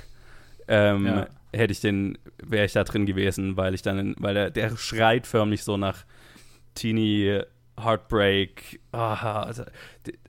Ähm, 0.67 1.05
Ja. 1.07 1.27
Hätte 1.53 1.71
ich 1.73 1.81
den, 1.81 2.17
wäre 2.41 2.65
ich 2.65 2.73
da 2.73 2.83
drin 2.83 3.05
gewesen, 3.05 3.57
weil 3.57 3.73
ich 3.73 3.81
dann, 3.81 4.15
weil 4.19 4.33
der, 4.33 4.49
der 4.51 4.77
schreit 4.77 5.27
förmlich 5.27 5.63
so 5.63 5.75
nach 5.77 6.05
Teenie 6.75 7.41
Heartbreak. 7.77 8.79
Ah, 8.91 9.41
also, 9.43 9.63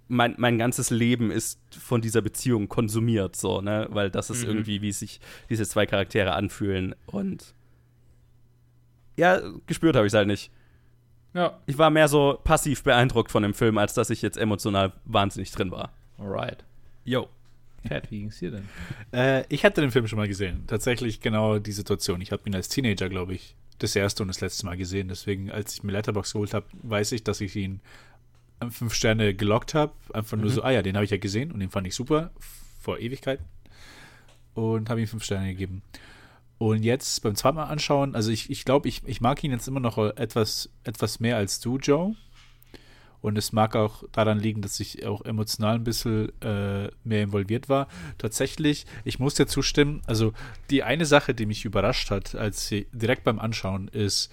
mein, 0.08 0.34
mein 0.38 0.58
ganzes 0.58 0.90
Leben 0.90 1.30
ist 1.30 1.60
von 1.78 2.00
dieser 2.00 2.22
Beziehung 2.22 2.68
konsumiert, 2.68 3.36
so, 3.36 3.60
ne? 3.60 3.86
Weil 3.90 4.10
das 4.10 4.30
ist 4.30 4.42
Mhm. 4.42 4.48
irgendwie, 4.50 4.82
wie 4.82 4.92
sich 4.92 5.20
diese 5.48 5.64
zwei 5.66 5.86
Charaktere 5.86 6.32
anfühlen. 6.32 6.94
Und 7.06 7.54
ja, 9.16 9.40
gespürt 9.66 9.96
habe 9.96 10.06
ich 10.06 10.12
es 10.12 10.16
halt 10.16 10.26
nicht. 10.28 10.50
Ja, 11.34 11.58
Ich 11.66 11.78
war 11.78 11.90
mehr 11.90 12.08
so 12.08 12.38
passiv 12.44 12.82
beeindruckt 12.82 13.30
von 13.30 13.42
dem 13.42 13.54
Film, 13.54 13.78
als 13.78 13.94
dass 13.94 14.10
ich 14.10 14.20
jetzt 14.22 14.36
emotional 14.36 14.92
wahnsinnig 15.04 15.50
drin 15.52 15.70
war. 15.70 15.92
alright. 16.18 16.64
Yo. 17.04 17.28
Pat, 17.88 18.10
wie 18.10 18.20
ging's 18.20 18.38
dir 18.38 18.50
denn? 18.52 18.68
Äh, 19.12 19.44
ich 19.48 19.64
hatte 19.64 19.80
den 19.80 19.90
Film 19.90 20.06
schon 20.06 20.18
mal 20.18 20.28
gesehen. 20.28 20.64
Tatsächlich 20.66 21.20
genau 21.20 21.58
die 21.58 21.72
Situation. 21.72 22.20
Ich 22.20 22.32
habe 22.32 22.42
ihn 22.46 22.54
als 22.54 22.68
Teenager, 22.68 23.08
glaube 23.08 23.34
ich, 23.34 23.56
das 23.78 23.96
erste 23.96 24.22
und 24.22 24.28
das 24.28 24.40
letzte 24.40 24.66
Mal 24.66 24.76
gesehen. 24.76 25.08
Deswegen, 25.08 25.50
als 25.50 25.74
ich 25.74 25.82
mir 25.82 25.92
Letterbox 25.92 26.32
geholt 26.32 26.54
habe, 26.54 26.66
weiß 26.82 27.12
ich, 27.12 27.24
dass 27.24 27.40
ich 27.40 27.56
ihn 27.56 27.80
fünf 28.70 28.94
Sterne 28.94 29.34
gelockt 29.34 29.74
habe. 29.74 29.92
Einfach 30.12 30.36
nur 30.36 30.46
Mhm. 30.46 30.54
so, 30.54 30.62
ah 30.62 30.70
ja, 30.70 30.82
den 30.82 30.94
habe 30.94 31.04
ich 31.04 31.10
ja 31.10 31.16
gesehen 31.18 31.50
und 31.50 31.60
den 31.60 31.70
fand 31.70 31.86
ich 31.86 31.94
super 31.94 32.30
vor 32.80 32.98
Ewigkeiten. 32.98 33.44
Und 34.54 34.90
habe 34.90 35.00
ihm 35.00 35.06
fünf 35.06 35.24
Sterne 35.24 35.48
gegeben. 35.48 35.82
Und 36.58 36.84
jetzt 36.84 37.22
beim 37.22 37.34
zweiten 37.34 37.56
Mal 37.56 37.64
anschauen, 37.64 38.14
also 38.14 38.30
ich, 38.30 38.48
ich 38.50 38.64
glaube, 38.64 38.86
ich, 38.88 39.02
ich 39.06 39.20
mag 39.20 39.42
ihn 39.42 39.50
jetzt 39.50 39.66
immer 39.66 39.80
noch 39.80 39.98
etwas, 39.98 40.70
etwas 40.84 41.18
mehr 41.18 41.36
als 41.36 41.58
du, 41.58 41.78
Joe. 41.78 42.14
Und 43.22 43.38
es 43.38 43.52
mag 43.52 43.76
auch 43.76 44.02
daran 44.12 44.38
liegen, 44.40 44.60
dass 44.62 44.80
ich 44.80 45.06
auch 45.06 45.24
emotional 45.24 45.76
ein 45.76 45.84
bisschen 45.84 46.28
äh, 46.42 46.90
mehr 47.04 47.22
involviert 47.22 47.68
war. 47.68 47.86
Tatsächlich, 48.18 48.84
ich 49.04 49.18
muss 49.20 49.34
dir 49.34 49.46
zustimmen, 49.46 50.02
also 50.06 50.32
die 50.70 50.82
eine 50.82 51.06
Sache, 51.06 51.32
die 51.32 51.46
mich 51.46 51.64
überrascht 51.64 52.10
hat, 52.10 52.34
als 52.34 52.66
sie 52.66 52.88
direkt 52.92 53.22
beim 53.24 53.38
Anschauen, 53.38 53.88
ist, 53.88 54.30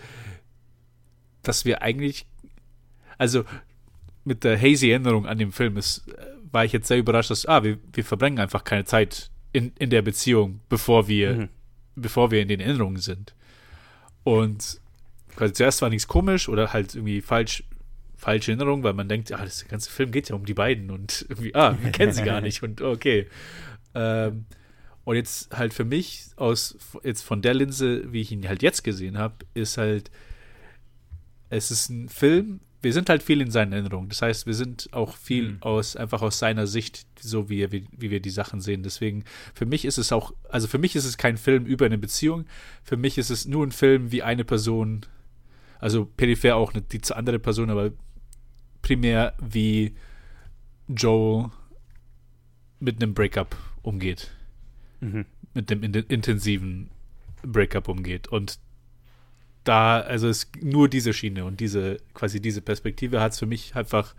dass 1.43 1.65
wir 1.65 1.81
eigentlich, 1.83 2.25
also 3.17 3.43
mit 4.25 4.43
der 4.43 4.59
hazy 4.59 4.89
Erinnerung 4.89 5.25
an 5.27 5.37
den 5.37 5.51
Film 5.51 5.77
ist, 5.77 6.07
äh, 6.09 6.25
war 6.51 6.65
ich 6.65 6.71
jetzt 6.73 6.87
sehr 6.87 6.97
überrascht, 6.97 7.29
dass, 7.29 7.45
ah, 7.45 7.63
wir, 7.63 7.77
wir 7.93 8.03
verbringen 8.03 8.39
einfach 8.39 8.63
keine 8.63 8.85
Zeit 8.85 9.29
in, 9.53 9.71
in 9.77 9.91
der 9.91 10.01
Beziehung, 10.01 10.61
bevor 10.67 11.07
wir, 11.07 11.33
Mhm. 11.35 11.49
bevor 11.95 12.31
wir 12.31 12.41
in 12.41 12.47
den 12.47 12.59
Erinnerungen 12.59 12.97
sind. 12.97 13.35
Und 14.23 14.81
quasi 15.35 15.53
zuerst 15.53 15.81
war 15.83 15.89
nichts 15.89 16.07
komisch 16.07 16.49
oder 16.49 16.73
halt 16.73 16.95
irgendwie 16.95 17.21
falsch, 17.21 17.63
falsche 18.19 18.51
Erinnerung, 18.51 18.83
weil 18.83 18.93
man 18.93 19.09
denkt, 19.09 19.31
ah, 19.31 19.43
das 19.43 19.59
der 19.59 19.69
ganze 19.69 19.89
Film 19.89 20.11
geht 20.11 20.29
ja 20.29 20.35
um 20.35 20.45
die 20.45 20.53
beiden 20.53 20.91
und 20.91 21.25
irgendwie, 21.29 21.55
ah, 21.55 21.77
wir 21.81 21.91
kennen 21.91 22.11
sie 22.11 22.23
gar 22.23 22.41
nicht 22.41 22.61
und 22.61 22.81
okay. 22.81 23.27
Ähm, 23.95 24.45
Und 25.03 25.15
jetzt 25.15 25.57
halt 25.57 25.73
für 25.73 25.85
mich 25.85 26.27
aus 26.35 26.77
jetzt 27.03 27.23
von 27.23 27.41
der 27.41 27.55
Linse, 27.55 28.13
wie 28.13 28.21
ich 28.21 28.31
ihn 28.31 28.47
halt 28.47 28.61
jetzt 28.61 28.83
gesehen 28.83 29.17
habe, 29.17 29.37
ist 29.55 29.77
halt 29.79 30.11
es 31.49 31.71
ist 31.71 31.89
ein 31.89 32.09
Film, 32.09 32.59
wir 32.81 32.93
sind 32.93 33.09
halt 33.09 33.23
viel 33.23 33.41
in 33.41 33.51
seinen 33.51 33.73
Erinnerungen. 33.73 34.09
Das 34.09 34.21
heißt, 34.21 34.45
wir 34.45 34.53
sind 34.53 34.89
auch 34.91 35.17
viel 35.17 35.53
mhm. 35.53 35.63
aus, 35.63 35.95
einfach 35.95 36.21
aus 36.21 36.39
seiner 36.39 36.67
Sicht, 36.67 37.05
so 37.19 37.49
wie, 37.49 37.71
wie, 37.71 37.85
wie 37.91 38.11
wir 38.11 38.21
die 38.21 38.29
Sachen 38.29 38.61
sehen. 38.61 38.83
Deswegen, 38.83 39.25
für 39.53 39.65
mich 39.65 39.83
ist 39.83 39.97
es 39.97 40.11
auch, 40.11 40.31
also 40.47 40.67
für 40.67 40.77
mich 40.77 40.95
ist 40.95 41.05
es 41.05 41.17
kein 41.17 41.37
Film 41.37 41.65
über 41.65 41.85
eine 41.85 41.97
Beziehung. 41.97 42.45
Für 42.83 42.97
mich 42.97 43.17
ist 43.17 43.31
es 43.31 43.45
nur 43.45 43.65
ein 43.65 43.71
Film, 43.71 44.11
wie 44.11 44.23
eine 44.23 44.45
Person, 44.45 45.01
also 45.79 46.05
peripher 46.05 46.55
auch 46.55 46.73
eine, 46.73 46.83
die 46.83 47.01
andere 47.11 47.39
Person, 47.39 47.69
aber 47.69 47.91
primär 48.81 49.33
wie 49.39 49.95
Joel 50.87 51.51
mit 52.79 53.01
einem 53.01 53.13
Breakup 53.13 53.55
umgeht. 53.81 54.31
Mhm. 55.01 55.25
Mit 55.53 55.69
dem 55.69 55.83
in 55.83 55.93
intensiven 55.93 56.89
Breakup 57.43 57.87
umgeht. 57.87 58.27
Und 58.27 58.59
da, 59.63 59.99
also 59.99 60.27
es 60.27 60.49
nur 60.61 60.89
diese 60.89 61.13
Schiene 61.13 61.45
und 61.45 61.59
diese, 61.59 61.97
quasi 62.13 62.41
diese 62.41 62.61
Perspektive 62.61 63.21
hat 63.21 63.33
es 63.33 63.39
für 63.39 63.45
mich 63.45 63.75
einfach, 63.75 64.15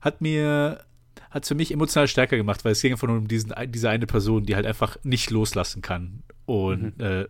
hat 0.00 0.20
mir, 0.20 0.84
hat 1.30 1.42
es 1.42 1.48
für 1.48 1.54
mich 1.54 1.72
emotional 1.72 2.08
stärker 2.08 2.36
gemacht, 2.36 2.64
weil 2.64 2.72
es 2.72 2.82
ging 2.82 2.92
einfach 2.92 3.08
nur 3.08 3.16
um 3.16 3.28
diesen, 3.28 3.52
diese 3.68 3.90
eine 3.90 4.06
Person, 4.06 4.44
die 4.44 4.54
halt 4.54 4.66
einfach 4.66 4.96
nicht 5.02 5.30
loslassen 5.30 5.82
kann. 5.82 6.22
Und, 6.46 6.98
mhm. 6.98 7.04
äh, 7.04 7.26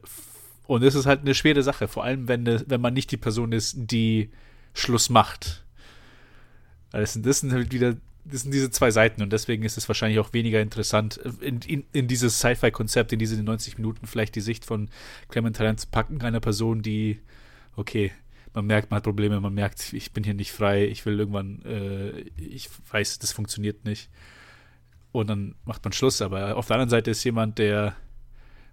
und 0.67 0.83
es 0.83 0.95
ist 0.95 1.07
halt 1.07 1.21
eine 1.21 1.35
schwere 1.35 1.63
Sache, 1.63 1.89
vor 1.89 2.05
allem 2.05 2.29
wenn, 2.29 2.47
wenn 2.47 2.81
man 2.81 2.95
nicht 2.95 3.11
die 3.11 3.17
Person 3.17 3.53
ist, 3.53 3.75
die 3.77 4.31
Schluss 4.73 5.09
macht. 5.09 5.64
Das 7.01 7.13
sind, 7.13 7.27
das 7.27 7.41
sind 7.41 7.53
halt 7.53 7.73
wieder 7.73 7.97
das 8.25 8.43
sind 8.43 8.55
diese 8.55 8.71
zwei 8.71 8.91
Seiten 8.91 9.23
und 9.23 9.33
deswegen 9.33 9.65
ist 9.65 9.77
es 9.77 9.87
wahrscheinlich 9.87 10.19
auch 10.19 10.33
weniger 10.33 10.61
interessant, 10.61 11.19
in, 11.41 11.61
in, 11.61 11.85
in 11.93 12.09
dieses 12.09 12.39
Sci-Fi-Konzept, 12.39 13.13
in 13.13 13.19
diese 13.19 13.43
90 13.43 13.77
Minuten 13.77 14.07
vielleicht 14.07 14.35
die 14.35 14.41
Sicht 14.41 14.65
von 14.65 14.89
Clementine 15.29 15.77
zu 15.77 15.89
packen, 15.89 16.23
einer 16.23 16.41
Person, 16.41 16.81
die, 16.81 17.21
okay, 17.77 18.13
man 18.55 18.67
merkt, 18.67 18.91
man 18.91 18.99
hat 18.99 19.05
Probleme, 19.05 19.41
man 19.41 19.53
merkt, 19.53 19.93
ich 19.93 20.13
bin 20.13 20.25
hier 20.25 20.35
nicht 20.35 20.53
frei, 20.53 20.87
ich 20.87 21.05
will 21.05 21.19
irgendwann, 21.19 21.61
äh, 21.63 22.21
ich 22.37 22.71
weiß, 22.91 23.19
das 23.19 23.33
funktioniert 23.33 23.85
nicht. 23.85 24.09
Und 25.13 25.29
dann 25.29 25.57
macht 25.65 25.85
man 25.85 25.93
Schluss. 25.93 26.23
Aber 26.23 26.57
auf 26.57 26.67
der 26.67 26.77
anderen 26.77 26.91
Seite 26.91 27.11
ist 27.11 27.25
jemand, 27.25 27.59
der, 27.59 27.97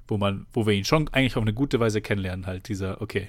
wo 0.07 0.17
man, 0.17 0.45
wo 0.53 0.65
wir 0.67 0.73
ihn 0.73 0.85
schon 0.85 1.07
eigentlich 1.09 1.35
auf 1.35 1.41
eine 1.41 1.53
gute 1.53 1.79
Weise 1.79 2.01
kennenlernen, 2.01 2.45
halt, 2.45 2.67
dieser, 2.67 3.01
okay, 3.01 3.27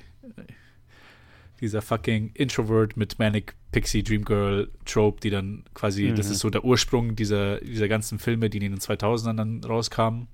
dieser 1.62 1.80
fucking 1.80 2.32
Introvert 2.34 2.96
mit 2.96 3.18
Manic 3.18 3.54
Pixie 3.70 4.02
Dream 4.02 4.24
Girl 4.24 4.68
Trope, 4.84 5.20
die 5.20 5.30
dann 5.30 5.64
quasi, 5.74 6.10
mhm. 6.10 6.16
das 6.16 6.28
ist 6.28 6.40
so 6.40 6.50
der 6.50 6.64
Ursprung 6.64 7.14
dieser, 7.16 7.60
dieser 7.60 7.88
ganzen 7.88 8.18
Filme, 8.18 8.50
die 8.50 8.58
in 8.58 8.72
den 8.72 8.80
2000ern 8.80 9.36
dann 9.36 9.64
rauskamen. 9.64 10.26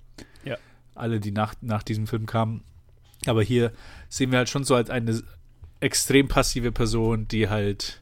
Ja. 0.45 0.57
Alle, 0.95 1.21
die 1.21 1.31
nach, 1.31 1.55
nach 1.61 1.83
diesem 1.83 2.07
Film 2.07 2.27
kamen. 2.27 2.63
Aber 3.27 3.43
hier 3.43 3.73
sehen 4.09 4.33
wir 4.33 4.39
halt 4.39 4.49
schon 4.49 4.65
so 4.65 4.75
als 4.75 4.89
eine 4.91 5.23
extrem 5.81 6.29
passive 6.29 6.73
Person, 6.73 7.29
die 7.29 7.49
halt 7.49 8.01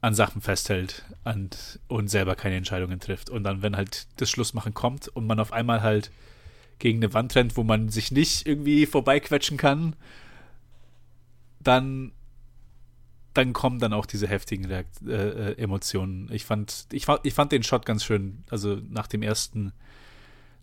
an 0.00 0.14
Sachen 0.14 0.40
festhält 0.40 1.04
und, 1.24 1.78
und 1.86 2.08
selber 2.08 2.34
keine 2.34 2.56
Entscheidungen 2.56 2.98
trifft. 2.98 3.30
Und 3.30 3.44
dann, 3.44 3.62
wenn 3.62 3.76
halt 3.76 4.08
das 4.16 4.28
Schlussmachen 4.28 4.74
kommt 4.74 5.08
und 5.08 5.26
man 5.26 5.38
auf 5.38 5.52
einmal 5.52 5.82
halt 5.82 6.10
gegen 6.80 6.98
eine 6.98 7.14
Wand 7.14 7.34
rennt, 7.36 7.56
wo 7.56 7.62
man 7.62 7.88
sich 7.88 8.10
nicht 8.10 8.46
irgendwie 8.46 8.86
vorbeiquetschen 8.86 9.56
kann, 9.56 9.94
dann 11.68 12.12
dann 13.34 13.52
kommen 13.52 13.78
dann 13.78 13.92
auch 13.92 14.06
diese 14.06 14.26
heftigen 14.26 14.64
Reakt 14.64 15.00
äh, 15.06 15.52
äh, 15.52 15.58
Emotionen. 15.58 16.28
Ich 16.32 16.44
fand, 16.44 16.86
ich, 16.90 17.06
ich 17.22 17.34
fand 17.34 17.52
den 17.52 17.62
Shot 17.62 17.86
ganz 17.86 18.04
schön. 18.04 18.42
Also 18.50 18.78
nach 18.90 19.06
dem 19.06 19.22
ersten, 19.22 19.72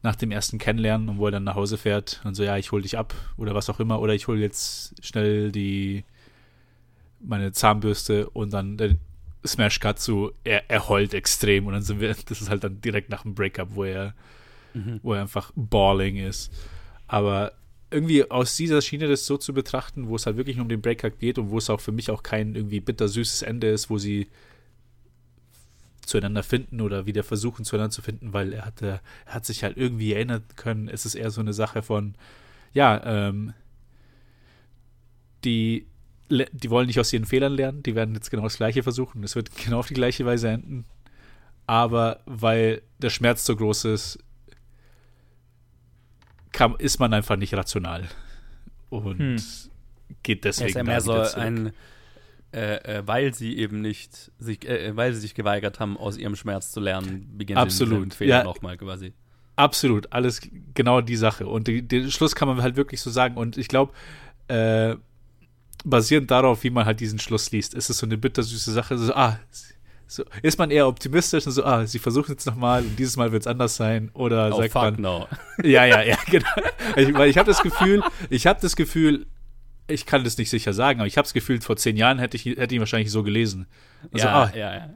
nach 0.01 0.17
dem 0.17 0.29
ersten 0.31 0.57
Kennenlernen 0.57 1.07
und 1.07 1.17
wo 1.17 1.27
er 1.27 1.31
dann 1.31 1.45
nach 1.45 1.55
Hause 1.55 1.77
fährt 1.77 2.19
und 2.25 2.35
so, 2.35 2.43
ja, 2.43 2.57
ich 2.57 2.74
hol 2.74 2.81
dich 2.81 2.97
ab 2.97 3.13
oder 3.38 3.55
was 3.55 3.69
auch 3.69 3.79
immer, 3.79 4.01
oder 4.01 4.13
ich 4.13 4.27
hole 4.27 4.41
jetzt 4.41 4.93
schnell 5.05 5.53
die 5.53 6.03
meine 7.21 7.53
Zahnbürste 7.53 8.29
und 8.31 8.51
dann 8.51 8.77
der 8.77 8.97
Smash 9.45 9.79
Cut 9.79 10.00
zu, 10.00 10.31
er, 10.43 10.69
er 10.69 10.89
heult 10.89 11.13
extrem 11.13 11.67
und 11.67 11.74
dann 11.74 11.81
sind 11.81 12.01
wir, 12.01 12.13
das 12.25 12.41
ist 12.41 12.50
halt 12.50 12.63
dann 12.63 12.81
direkt 12.81 13.09
nach 13.09 13.21
dem 13.21 13.35
Breakup, 13.35 13.69
wo 13.71 13.85
er, 13.85 14.13
mhm. 14.74 15.00
wo 15.01 15.13
er 15.13 15.21
einfach 15.21 15.51
bawling 15.55 16.17
ist. 16.17 16.51
Aber 17.07 17.53
irgendwie 17.92 18.30
aus 18.30 18.56
dieser 18.56 18.82
Schiene 18.82 19.08
das 19.08 19.25
so 19.25 19.38
zu 19.38 19.54
betrachten, 19.54 20.08
wo 20.08 20.15
es 20.15 20.25
halt 20.25 20.38
wirklich 20.38 20.60
um 20.60 20.70
den 20.70 20.82
Breakup 20.82 21.19
geht 21.19 21.38
und 21.38 21.50
wo 21.50 21.58
es 21.58 21.69
auch 21.69 21.82
für 21.82 21.91
mich 21.91 22.10
auch 22.12 22.24
kein 22.24 22.56
irgendwie 22.56 22.80
bittersüßes 22.80 23.43
Ende 23.43 23.67
ist, 23.67 23.89
wo 23.89 23.98
sie 23.98 24.28
zueinander 26.02 26.43
finden 26.43 26.82
oder 26.82 27.06
wieder 27.06 27.24
versuchen 27.24 27.65
zueinander 27.65 27.91
zu 27.91 28.02
finden, 28.02 28.34
weil 28.34 28.54
er 28.54 28.65
hatte, 28.65 29.02
er 29.26 29.34
hat 29.34 29.45
sich 29.45 29.63
halt 29.63 29.78
irgendwie 29.78 30.13
erinnern 30.13 30.43
können. 30.56 30.88
Es 30.88 31.06
ist 31.06 31.15
eher 31.15 31.32
so 31.32 31.41
eine 31.41 31.54
Sache 31.54 31.82
von, 31.82 32.15
ja, 32.74 33.02
ähm, 33.06 33.54
die, 35.43 35.86
die 36.30 36.69
wollen 36.69 36.88
nicht 36.88 37.00
aus 37.00 37.13
ihren 37.13 37.26
Fehlern 37.26 37.54
lernen, 37.54 37.84
die 37.84 37.95
werden 37.95 38.15
jetzt 38.15 38.32
genau 38.32 38.43
das 38.43 38.58
Gleiche 38.58 38.84
versuchen. 38.84 39.24
Es 39.24 39.36
wird 39.36 39.56
genau 39.63 39.80
auf 39.80 39.88
die 39.88 39.93
gleiche 39.93 40.26
Weise 40.26 40.50
enden. 40.50 40.86
Aber 41.67 42.19
weil 42.26 42.82
der 43.00 43.10
Schmerz 43.10 43.45
so 43.45 43.56
groß 43.56 43.86
ist, 43.86 44.19
kann, 46.56 46.76
ist 46.80 47.00
man 47.00 47.13
einfach 47.13 47.36
nicht 47.36 47.54
rational. 47.54 48.06
Und 48.89 49.20
hm. 49.20 49.36
geht 50.24 50.44
deswegen. 50.46 50.70
ist 50.70 50.76
ja 50.76 50.84
mehr 50.84 51.02
so 51.02 51.13
ein, 51.13 51.74
äh, 52.54 53.00
äh, 53.00 53.04
weil 53.06 53.34
sie 53.34 53.58
eben 53.58 53.82
nicht, 53.82 54.32
sich, 54.39 54.65
äh, 54.68 54.88
äh, 54.88 54.96
weil 54.96 55.13
sie 55.13 55.20
sich 55.20 55.36
geweigert 55.36 55.80
haben, 55.80 55.98
aus 55.98 56.18
ihrem 56.18 56.36
Schmerz 56.36 56.72
zu 56.72 56.80
lernen, 56.80 57.38
beginnen 57.38 57.58
Absolut. 57.58 58.13
sie 58.13 58.18
Fehler 58.18 58.38
ja. 58.38 58.44
nochmal 58.44 58.78
quasi. 58.78 59.13
Absolut, 59.58 60.12
alles 60.12 60.41
genau 60.74 61.02
die 61.02 61.15
Sache. 61.18 61.48
Und 61.48 61.68
die, 61.68 61.82
den 61.82 62.10
Schluss 62.12 62.36
kann 62.36 62.48
man 62.48 62.62
halt 62.62 62.76
wirklich 62.76 63.02
so 63.02 63.10
sagen. 63.10 63.36
Und 63.36 63.58
ich 63.58 63.68
glaube, 63.68 63.94
äh, 64.48 64.96
basierend 65.84 66.32
darauf, 66.32 66.63
wie 66.63 66.70
man 66.70 66.86
halt 66.86 67.00
diesen 67.00 67.20
Schluss 67.20 67.52
liest, 67.52 67.74
ist 67.74 67.89
es 67.89 67.98
so 67.98 68.06
eine 68.06 68.18
bittersüße 68.18 68.72
Sache. 68.72 68.98
So, 68.98 69.13
ah, 69.13 69.39
so, 70.08 70.24
ist 70.41 70.60
man 70.60 70.72
eher 70.72 70.88
optimistisch 70.88 71.46
und 71.48 71.54
so, 71.54 71.63
ah, 71.63 71.86
sie 71.86 72.00
versuchen 72.00 72.32
jetzt 72.32 72.46
nochmal 72.46 72.84
und 72.84 72.98
dieses 72.98 73.18
Mal 73.18 73.32
wird 73.32 73.41
es 73.41 73.48
anders 73.48 73.76
sein? 73.76 74.12
Oder 74.13 74.54
oh, 74.54 74.58
sagt 74.58 74.74
fuck 74.74 74.84
man. 74.84 75.02
No. 75.02 75.28
Ja, 75.63 75.86
ja, 75.86 76.02
ja, 76.02 76.18
genau. 76.30 76.48
Ich, 76.96 77.13
weil 77.13 77.30
ich 77.30 77.38
habe 77.38 77.48
das 77.48 77.63
Gefühl, 77.63 78.04
ich 78.30 78.46
habe 78.46 78.60
das 78.62 78.76
Gefühl, 78.76 79.26
ich 79.88 80.06
kann 80.06 80.24
das 80.24 80.38
nicht 80.38 80.50
sicher 80.50 80.74
sagen, 80.74 81.00
aber 81.00 81.08
ich 81.08 81.18
habe 81.18 81.26
das 81.26 81.34
Gefühl, 81.34 81.62
vor 81.62 81.78
zehn 81.78 81.98
Jahren 81.98 82.20
hätte 82.20 82.38
ich, 82.38 82.46
hätte 82.46 82.76
ich 82.76 82.80
wahrscheinlich 82.80 83.12
so 83.12 83.24
gelesen. 83.24 83.68
Also, 84.13 84.28
ja, 84.28 84.44
ah, 84.44 84.52
ja, 84.56 84.76
ja. 84.76 84.89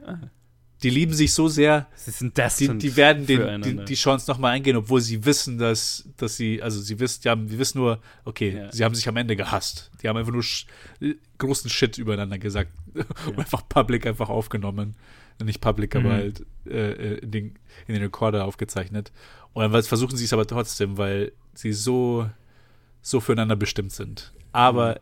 Die 0.82 0.90
lieben 0.90 1.12
sich 1.12 1.34
so 1.34 1.48
sehr. 1.48 1.86
Sie 1.94 2.10
sind 2.10 2.38
die, 2.38 2.78
die 2.78 2.96
werden 2.96 3.26
den, 3.26 3.62
die, 3.62 3.84
die 3.84 3.94
Chance 3.94 4.30
nochmal 4.30 4.52
eingehen, 4.52 4.76
obwohl 4.76 5.02
sie 5.02 5.24
wissen, 5.26 5.58
dass, 5.58 6.08
dass 6.16 6.36
sie, 6.36 6.62
also 6.62 6.80
sie 6.80 6.98
wissen, 6.98 7.20
die 7.22 7.28
haben, 7.28 7.48
die 7.48 7.58
wissen 7.58 7.78
nur, 7.78 8.00
okay, 8.24 8.56
ja. 8.56 8.72
sie 8.72 8.84
haben 8.84 8.94
sich 8.94 9.06
am 9.06 9.16
Ende 9.16 9.36
gehasst. 9.36 9.90
Die 10.02 10.08
haben 10.08 10.16
einfach 10.16 10.32
nur 10.32 10.44
großen 11.36 11.68
Shit 11.68 11.98
übereinander 11.98 12.38
gesagt 12.38 12.72
ja. 12.94 13.04
und 13.26 13.38
einfach 13.38 13.68
public 13.68 14.06
einfach 14.06 14.30
aufgenommen. 14.30 14.96
Nicht 15.42 15.60
public, 15.60 15.94
mhm. 15.94 16.00
aber 16.00 16.14
halt 16.14 16.46
äh, 16.66 16.90
äh, 16.90 17.18
in, 17.18 17.30
den, 17.30 17.58
in 17.86 17.94
den 17.94 18.02
Recorder 18.02 18.44
aufgezeichnet. 18.44 19.12
Und 19.52 19.70
dann 19.70 19.82
versuchen 19.82 20.16
sie 20.16 20.24
es 20.24 20.32
aber 20.32 20.46
trotzdem, 20.46 20.98
weil 20.98 21.32
sie 21.54 21.72
so, 21.72 22.28
so 23.02 23.20
füreinander 23.20 23.56
bestimmt 23.56 23.92
sind. 23.92 24.32
Aber 24.52 25.00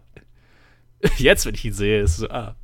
mhm. 1.02 1.10
jetzt, 1.18 1.46
wenn 1.46 1.54
ich 1.54 1.64
ihn 1.64 1.72
sehe, 1.72 2.02
ist 2.02 2.12
es 2.12 2.16
so, 2.18 2.30
ah, 2.30 2.56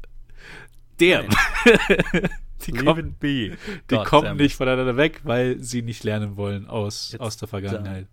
der. 1.00 1.26
die 2.66 2.72
kommen, 2.72 3.16
die 3.20 3.56
kommen 4.04 4.36
nicht 4.36 4.56
voneinander 4.56 4.96
weg, 4.96 5.20
weil 5.24 5.60
sie 5.60 5.82
nicht 5.82 6.04
lernen 6.04 6.36
wollen 6.36 6.66
aus, 6.66 7.14
aus 7.18 7.36
der 7.36 7.48
Vergangenheit. 7.48 8.06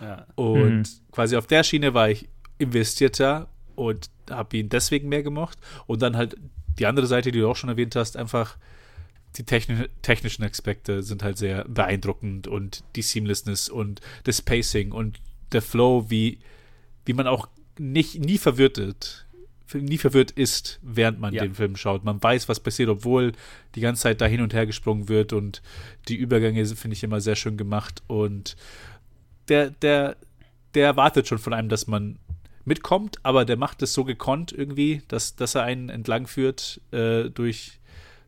Ja. 0.00 0.26
Und 0.34 0.78
mhm. 0.78 0.84
quasi 1.12 1.36
auf 1.36 1.46
der 1.46 1.64
Schiene 1.64 1.94
war 1.94 2.10
ich 2.10 2.28
investierter 2.58 3.48
und 3.74 4.10
habe 4.30 4.56
ihn 4.56 4.68
deswegen 4.68 5.08
mehr 5.08 5.22
gemocht. 5.22 5.58
Und 5.86 6.02
dann 6.02 6.16
halt 6.16 6.36
die 6.78 6.86
andere 6.86 7.06
Seite, 7.06 7.32
die 7.32 7.40
du 7.40 7.48
auch 7.48 7.56
schon 7.56 7.70
erwähnt 7.70 7.96
hast, 7.96 8.16
einfach 8.16 8.58
die 9.36 9.44
techni 9.44 9.86
technischen 10.02 10.44
Aspekte 10.44 11.02
sind 11.02 11.22
halt 11.22 11.36
sehr 11.36 11.64
beeindruckend 11.68 12.46
und 12.46 12.84
die 12.96 13.02
Seamlessness 13.02 13.68
und 13.68 14.00
das 14.24 14.40
Pacing 14.40 14.92
und 14.92 15.20
der 15.52 15.62
Flow, 15.62 16.06
wie, 16.08 16.38
wie 17.04 17.12
man 17.12 17.26
auch 17.26 17.48
nicht, 17.78 18.18
nie 18.18 18.38
verwirrt, 18.38 19.25
nie 19.74 19.98
verwirrt 19.98 20.30
ist, 20.30 20.78
während 20.82 21.20
man 21.20 21.34
ja. 21.34 21.42
den 21.42 21.54
Film 21.54 21.76
schaut. 21.76 22.04
Man 22.04 22.22
weiß, 22.22 22.48
was 22.48 22.60
passiert, 22.60 22.88
obwohl 22.88 23.32
die 23.74 23.80
ganze 23.80 24.02
Zeit 24.02 24.20
da 24.20 24.26
hin 24.26 24.40
und 24.40 24.54
her 24.54 24.66
gesprungen 24.66 25.08
wird 25.08 25.32
und 25.32 25.62
die 26.08 26.16
Übergänge 26.16 26.64
sind, 26.64 26.78
finde 26.78 26.94
ich, 26.94 27.02
immer 27.02 27.20
sehr 27.20 27.36
schön 27.36 27.56
gemacht 27.56 28.02
und 28.06 28.56
der, 29.48 29.70
der, 29.70 30.16
der 30.74 30.86
erwartet 30.86 31.28
schon 31.28 31.38
von 31.38 31.52
einem, 31.52 31.68
dass 31.68 31.86
man 31.86 32.18
mitkommt, 32.64 33.18
aber 33.22 33.44
der 33.44 33.56
macht 33.56 33.82
es 33.82 33.94
so 33.94 34.04
gekonnt 34.04 34.52
irgendwie, 34.52 35.02
dass, 35.08 35.36
dass 35.36 35.54
er 35.54 35.62
einen 35.62 35.88
entlangführt 35.88 36.80
äh, 36.90 37.30
durch, 37.30 37.78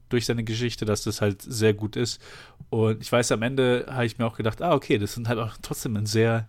durch 0.09 0.27
seine 0.27 0.45
Geschichte, 0.45 0.85
dass 0.85 1.03
das 1.03 1.21
halt 1.21 1.43
sehr 1.43 1.75
gut 1.75 1.97
ist. 1.97 2.23
Und 2.71 3.03
ich 3.03 3.11
weiß, 3.11 3.33
am 3.33 3.43
Ende 3.43 3.87
habe 3.89 4.07
ich 4.07 4.19
mir 4.19 4.27
auch 4.27 4.37
gedacht, 4.37 4.63
ah, 4.63 4.75
okay, 4.75 4.99
das 4.99 5.15
sind 5.15 5.29
halt 5.29 5.39
auch 5.39 5.57
trotzdem 5.61 5.97
ein 5.97 6.07
sehr, 6.07 6.49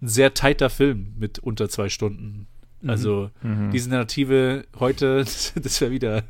ein 0.00 0.08
sehr 0.08 0.32
tighter 0.32 0.70
Film 0.70 1.12
mit 1.18 1.38
unter 1.38 1.68
zwei 1.68 1.88
Stunden. 1.88 2.46
Mhm. 2.86 2.90
Also 2.90 3.30
mhm. 3.42 3.70
diese 3.70 3.90
Narrative 3.90 4.64
heute, 4.78 5.24
das 5.54 5.80
wäre 5.80 5.90
wieder 5.90 6.24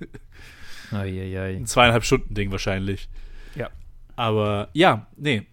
ein 0.91 1.67
zweieinhalb 1.67 2.05
Stunden 2.05 2.35
Ding 2.35 2.51
wahrscheinlich. 2.51 3.09
Ja. 3.55 3.71
Aber 4.15 4.69
ja, 4.73 5.07
nee. 5.17 5.47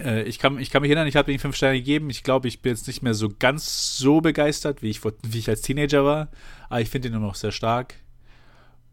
Äh, 0.00 0.22
ich, 0.22 0.38
kann, 0.38 0.58
ich 0.58 0.70
kann 0.70 0.82
mich 0.82 0.90
erinnern, 0.90 1.06
ich 1.06 1.16
habe 1.16 1.32
ihm 1.32 1.38
fünf 1.38 1.56
Sterne 1.56 1.78
gegeben. 1.78 2.10
Ich 2.10 2.22
glaube, 2.22 2.48
ich 2.48 2.62
bin 2.62 2.72
jetzt 2.72 2.86
nicht 2.86 3.02
mehr 3.02 3.14
so 3.14 3.28
ganz 3.28 3.96
so 3.96 4.20
begeistert, 4.20 4.82
wie 4.82 4.90
ich, 4.90 5.04
wie 5.04 5.38
ich 5.38 5.48
als 5.48 5.60
Teenager 5.62 6.04
war. 6.04 6.28
Aber 6.68 6.80
ich 6.80 6.90
finde 6.90 7.08
ihn 7.08 7.14
immer 7.14 7.26
noch 7.26 7.36
sehr 7.36 7.52
stark. 7.52 7.94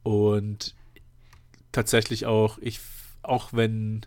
Und 0.03 0.75
tatsächlich 1.71 2.25
auch, 2.25 2.57
ich, 2.59 2.79
auch 3.23 3.53
wenn 3.53 4.05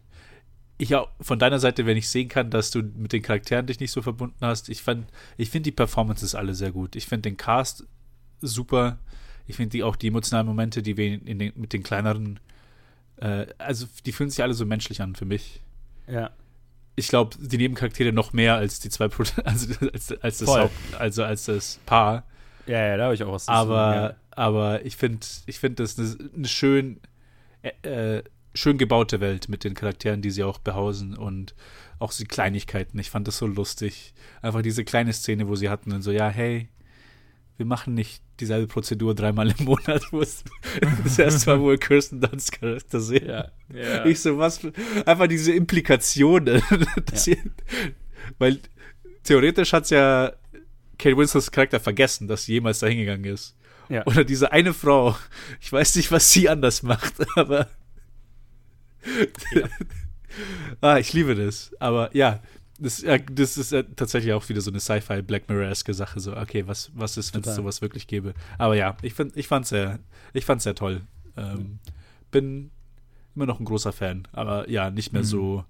ich 0.77 0.95
auch 0.95 1.09
von 1.21 1.39
deiner 1.39 1.59
Seite, 1.59 1.87
wenn 1.87 1.97
ich 1.97 2.09
sehen 2.09 2.29
kann, 2.29 2.51
dass 2.51 2.71
du 2.71 2.83
mit 2.83 3.13
den 3.13 3.23
Charakteren 3.23 3.67
dich 3.67 3.81
nicht 3.81 3.93
so 3.93 4.03
verbunden 4.03 4.37
hast, 4.41 4.69
ich 4.69 4.83
fand, 4.83 5.07
ich 5.37 5.51
finde 5.51 5.65
die 5.65 5.73
Performances 5.73 6.35
alle 6.35 6.55
sehr 6.55 6.73
gut. 6.73 6.97
Ich 6.97 7.07
finde 7.07 7.31
den 7.31 7.37
Cast 7.37 7.85
super. 8.41 8.99
Ich 9.47 9.57
finde 9.57 9.71
die 9.71 9.83
auch 9.83 9.97
die 9.97 10.09
emotionalen 10.09 10.47
Momente, 10.47 10.83
die 10.83 10.97
wir 10.97 11.07
in 11.07 11.39
den, 11.39 11.53
mit 11.55 11.73
den 11.73 11.83
kleineren, 11.83 12.41
äh, 13.17 13.47
also 13.59 13.87
die 14.05 14.13
fühlen 14.13 14.31
sich 14.31 14.43
alle 14.43 14.55
so 14.55 14.67
menschlich 14.67 15.01
an 15.01 15.15
für 15.15 15.27
mich. 15.27 15.61
Ja. 16.09 16.31
Ich 16.97 17.09
glaube, 17.09 17.37
die 17.39 17.59
Nebencharaktere 17.59 18.13
noch 18.13 18.33
mehr 18.33 18.55
als 18.55 18.81
die 18.81 18.89
zwei, 18.89 19.09
Pro 19.09 19.25
also 19.45 19.75
als, 19.93 20.13
als 20.23 20.39
das 20.39 20.49
Haupt, 20.49 20.73
also 20.99 21.25
als 21.25 21.45
das 21.45 21.79
Paar. 21.87 22.25
Ja, 22.67 22.79
ja, 22.79 22.97
da 22.97 23.05
habe 23.05 23.15
ich 23.15 23.23
auch 23.23 23.33
was 23.33 23.45
zu 23.45 23.53
sagen. 23.53 23.71
Ja. 23.71 24.15
Aber 24.31 24.85
ich 24.85 24.97
finde, 24.97 25.25
ich 25.47 25.59
finde 25.59 25.83
das 25.83 25.99
eine, 25.99 26.17
eine 26.35 26.49
schön, 26.49 27.01
äh, 27.83 28.23
schön 28.55 28.79
gebaute 28.79 29.21
Welt 29.21 29.49
mit 29.49 29.65
den 29.65 29.75
Charakteren, 29.75 30.23
die 30.23 30.31
sie 30.31 30.45
auch 30.45 30.59
behausen 30.59 31.17
und 31.17 31.55
auch 31.99 32.13
die 32.13 32.25
Kleinigkeiten. 32.25 32.99
Ich 32.99 33.11
fand 33.11 33.29
das 33.29 33.39
so 33.39 33.47
lustig. 33.47 34.15
Einfach 34.43 34.63
diese 34.63 34.85
kleine 34.85 35.13
Szene, 35.13 35.49
wo 35.49 35.57
sie 35.57 35.69
hatten 35.69 35.93
und 35.93 36.03
so, 36.03 36.11
ja, 36.11 36.29
hey, 36.29 36.69
wir 37.57 37.67
machen 37.67 37.95
nicht 37.95 38.23
dieselbe 38.41 38.67
Prozedur 38.67 39.15
dreimal 39.15 39.53
im 39.57 39.65
Monat, 39.65 40.03
wo 40.11 40.21
es 40.21 40.43
das 41.05 41.19
erste 41.19 41.51
Mal 41.51 41.61
wohl 41.61 41.79
Kirsten 41.79 42.21
Dunst 42.21 42.53
Charakter 42.53 43.01
sehe. 43.01 43.53
Ja, 43.73 43.79
ja. 43.79 44.05
Ich 44.07 44.21
so, 44.21 44.39
was, 44.39 44.61
einfach 45.07 45.27
diese 45.27 45.53
Implikationen. 45.53 46.63
Ja. 47.27 47.37
weil 48.39 48.59
theoretisch 49.23 49.73
hat 49.73 49.85
es 49.85 49.91
ja 49.91 50.33
Kate 50.99 51.17
Winslets 51.17 51.51
Charakter 51.51 51.81
vergessen, 51.81 52.29
dass 52.29 52.45
sie 52.45 52.55
jemals 52.55 52.81
da 52.81 52.87
hingegangen 52.87 53.25
ist. 53.33 53.57
Ja. 53.89 54.05
Oder 54.07 54.25
diese 54.25 54.53
eine 54.53 54.73
Frau, 54.73 55.17
ich 55.61 55.73
weiß 55.73 55.97
nicht, 55.97 56.11
was 56.11 56.31
sie 56.31 56.49
anders 56.49 56.83
macht, 56.83 57.15
aber 57.37 57.69
ja. 59.55 59.69
ah, 60.81 60.99
ich 60.99 61.13
liebe 61.13 61.35
das. 61.35 61.73
Aber 61.79 62.15
ja, 62.15 62.41
das, 62.79 63.03
ja, 63.03 63.19
das 63.19 63.57
ist 63.57 63.73
ja 63.73 63.83
tatsächlich 63.83 64.33
auch 64.33 64.49
wieder 64.49 64.61
so 64.61 64.71
eine 64.71 64.81
Sci-Fi 64.81 65.23
Black 65.23 65.49
Mirror-eske 65.49 65.95
Sache. 65.95 66.21
So, 66.21 66.37
okay, 66.37 66.67
was, 66.67 66.91
was 66.95 67.17
ist, 67.17 67.35
wenn 67.35 67.43
es 67.43 67.55
sowas 67.55 67.83
wirklich 67.83 68.07
gäbe? 68.07 68.35
Aber 68.59 68.77
ja, 68.77 68.97
ich, 69.03 69.15
find, 69.15 69.37
ich 69.37 69.47
fand's 69.47 69.69
sehr, 69.69 70.01
ich 70.33 70.45
fand's 70.45 70.65
sehr 70.65 70.75
toll. 70.75 71.03
Ähm, 71.37 71.79
bin 72.31 72.71
immer 73.35 73.47
noch 73.47 73.61
ein 73.61 73.65
großer 73.65 73.93
Fan, 73.93 74.27
aber 74.33 74.69
ja, 74.69 74.91
nicht 74.91 75.13
mehr 75.13 75.23
mhm. 75.23 75.27
so 75.27 75.65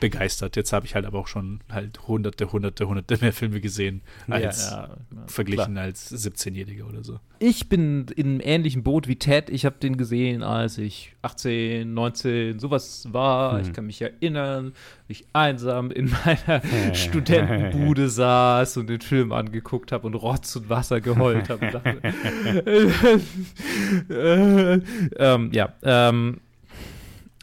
begeistert. 0.00 0.56
Jetzt 0.56 0.72
habe 0.72 0.86
ich 0.86 0.94
halt 0.94 1.06
aber 1.06 1.18
auch 1.18 1.26
schon 1.26 1.60
halt 1.70 2.06
hunderte, 2.06 2.52
hunderte, 2.52 2.86
hunderte 2.86 3.18
mehr 3.20 3.32
Filme 3.32 3.60
gesehen, 3.60 4.02
als 4.28 4.70
ja, 4.70 4.88
ja, 4.88 4.96
verglichen 5.26 5.74
klar. 5.74 5.84
als 5.84 6.12
17-Jähriger 6.12 6.84
oder 6.84 7.02
so. 7.02 7.18
Ich 7.38 7.68
bin 7.68 8.06
in 8.16 8.26
einem 8.26 8.40
ähnlichen 8.40 8.82
Boot 8.82 9.08
wie 9.08 9.16
Ted. 9.16 9.50
Ich 9.50 9.64
habe 9.64 9.76
den 9.78 9.96
gesehen, 9.96 10.42
als 10.42 10.78
ich 10.78 11.14
18, 11.22 11.92
19, 11.92 12.58
sowas 12.58 13.08
war. 13.10 13.58
Hm. 13.58 13.60
Ich 13.62 13.72
kann 13.72 13.86
mich 13.86 14.00
erinnern, 14.00 14.72
wie 15.06 15.12
ich 15.12 15.26
einsam 15.32 15.90
in 15.90 16.10
meiner 16.10 16.62
Studentenbude 16.94 18.08
saß 18.10 18.78
und 18.78 18.88
den 18.88 19.00
Film 19.00 19.32
angeguckt 19.32 19.92
habe 19.92 20.06
und 20.06 20.14
Rotz 20.14 20.56
und 20.56 20.68
Wasser 20.68 21.00
geheult 21.00 21.50
habe. 21.50 21.66
äh, 24.08 24.80
ähm, 25.18 25.50
ja, 25.52 25.74
ähm, 25.82 26.40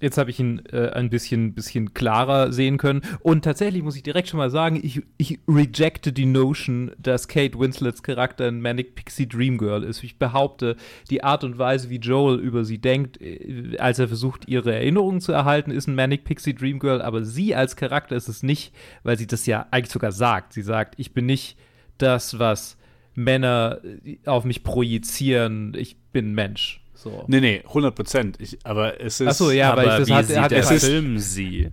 Jetzt 0.04 0.18
habe 0.18 0.32
ich 0.32 0.40
ihn 0.42 0.62
äh, 0.66 0.90
ein 0.90 1.10
bisschen, 1.10 1.54
bisschen 1.54 1.94
klarer 1.94 2.52
sehen 2.52 2.78
können. 2.78 3.04
Und 3.22 3.46
tatsächlich 3.46 3.84
muss 3.84 3.96
ich 3.96 4.04
direkt 4.04 4.28
schon 4.28 4.38
mal 4.38 4.50
sagen, 4.50 4.78
ich, 4.84 5.02
ich 5.16 5.40
rejecte 5.48 6.12
die 6.12 6.26
Notion, 6.26 6.92
dass 6.98 7.30
Kate 7.30 7.58
Winslets 7.58 8.04
Charakter 8.04 8.50
ein 8.50 8.60
Manic 8.60 8.96
Pixie 8.96 9.30
Dream 9.30 9.58
Girl 9.58 9.82
ist. 9.82 10.04
Ich 10.04 10.20
behaupte, 10.20 10.76
die 11.10 11.24
Art 11.24 11.46
und 11.46 11.58
Weise, 11.58 11.90
wie 11.90 12.00
Joel 12.00 12.42
über 12.42 12.66
sie 12.66 12.80
denkt, 12.80 13.22
äh, 13.22 13.78
als 13.78 13.98
er 13.98 14.10
versucht, 14.10 14.46
ihre 14.50 14.74
Erinnerungen 14.74 15.22
zu 15.22 15.32
erhalten, 15.32 15.72
ist 15.72 15.88
ein 15.88 15.96
Manic 15.96 16.26
Pixie 16.26 16.54
Dream 16.54 16.80
Girl. 16.80 17.02
Aber 17.02 17.24
sie 17.24 17.56
als 17.56 17.78
Charakter 17.78 18.18
ist 18.18 18.28
es 18.28 18.44
nicht, 18.44 18.74
weil 19.04 19.18
sie 19.18 19.28
das 19.28 19.46
ja 19.46 19.68
eigentlich 19.72 19.94
sogar 19.94 20.12
sagt. 20.12 20.52
Sie 20.52 20.64
sagt, 20.64 20.96
ich 20.98 21.14
bin 21.14 21.28
nicht 21.28 21.58
das, 21.98 22.40
was 22.40 22.78
Männer 23.16 23.80
äh, 24.04 24.18
auf 24.26 24.44
mich 24.44 24.64
projizieren. 24.64 25.74
Ich 25.78 25.96
bin 26.12 26.34
Mensch. 26.34 26.83
So. 27.04 27.26
Nee, 27.28 27.42
nee, 27.42 27.64
100 27.68 27.94
Prozent. 27.94 28.38
Aber 28.64 29.02
es 29.02 29.20
ist. 29.20 29.28
Achso, 29.28 29.52
ja, 29.52 29.74
aber, 29.74 29.82
aber 29.82 30.00
das 30.00 30.10
hat, 30.10 30.38
hat 30.38 30.52
der 30.52 30.64
Film 30.64 31.20
sie. 31.20 31.70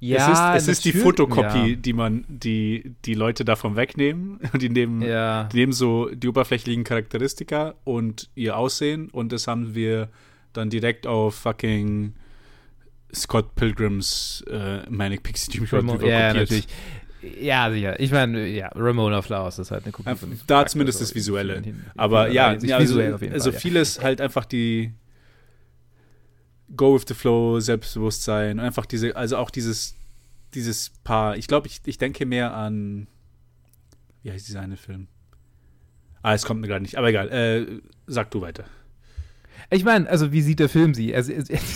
Ja, 0.00 0.56
es 0.56 0.64
ist, 0.64 0.68
es 0.68 0.78
ist 0.78 0.84
die 0.84 0.92
Fotokopie, 0.92 1.70
ja. 1.70 1.76
die 1.76 1.92
man, 1.92 2.24
die, 2.28 2.94
die 3.04 3.14
Leute 3.14 3.44
davon 3.44 3.76
wegnehmen. 3.76 4.40
Die 4.60 4.68
nehmen, 4.68 5.00
ja. 5.00 5.44
die 5.44 5.56
nehmen 5.58 5.72
so 5.72 6.10
die 6.10 6.28
oberflächlichen 6.28 6.84
Charakteristika 6.84 7.74
und 7.84 8.28
ihr 8.34 8.56
Aussehen 8.58 9.08
und 9.10 9.32
das 9.32 9.46
haben 9.46 9.74
wir 9.74 10.08
dann 10.52 10.68
direkt 10.70 11.06
auf 11.06 11.34
fucking 11.34 12.14
Scott 13.14 13.54
Pilgrims 13.54 14.44
äh, 14.50 14.88
Manic 14.90 15.22
Pixie 15.22 15.52
Dream 15.52 15.66
Show 15.66 15.76
ja, 16.06 16.34
natürlich. 16.34 16.66
Ja, 17.40 17.70
sicher. 17.70 17.98
Ich 18.00 18.10
meine, 18.10 18.46
ja, 18.46 18.68
Ramona 18.74 19.22
Flowers 19.22 19.58
ist 19.58 19.70
halt 19.70 19.84
eine 19.84 19.92
Kopie 19.92 20.14
von 20.14 20.40
Da 20.46 20.66
zumindest 20.66 21.00
das 21.00 21.14
Visuelle. 21.14 21.62
Aber 21.96 22.28
ja, 22.28 22.52
ja 22.54 22.76
also, 22.76 22.94
visuell 22.94 23.14
auf 23.14 23.22
jeden 23.22 23.34
also 23.34 23.50
Fall, 23.50 23.60
vieles 23.60 24.02
halt 24.02 24.20
einfach 24.20 24.44
die 24.44 24.92
Go 26.76 26.94
with 26.94 27.04
the 27.08 27.14
Flow, 27.14 27.60
Selbstbewusstsein, 27.60 28.58
einfach 28.58 28.86
diese, 28.86 29.14
also 29.16 29.36
auch 29.36 29.50
dieses, 29.50 29.94
dieses 30.54 30.90
Paar. 31.04 31.36
Ich 31.36 31.46
glaube, 31.46 31.68
ich, 31.68 31.80
ich 31.84 31.98
denke 31.98 32.26
mehr 32.26 32.54
an, 32.54 33.06
wie 34.22 34.32
heißt 34.32 34.48
dieser 34.48 34.60
eine 34.60 34.76
Film? 34.76 35.08
Ah, 36.22 36.34
es 36.34 36.44
kommt 36.44 36.60
mir 36.60 36.68
gerade 36.68 36.82
nicht, 36.82 36.96
aber 36.96 37.08
egal. 37.08 37.30
Äh, 37.30 37.80
sag 38.06 38.30
du 38.30 38.40
weiter. 38.40 38.64
Ich 39.70 39.84
meine, 39.84 40.08
also 40.08 40.32
wie 40.32 40.42
sieht 40.42 40.58
der 40.58 40.68
Film 40.68 40.94
sie? 40.94 41.14
Also, 41.14 41.32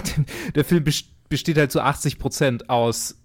der 0.54 0.64
Film 0.64 0.84
besteht 1.28 1.58
halt 1.58 1.70
zu 1.70 1.80
80 1.82 2.18
Prozent 2.18 2.70
aus 2.70 3.16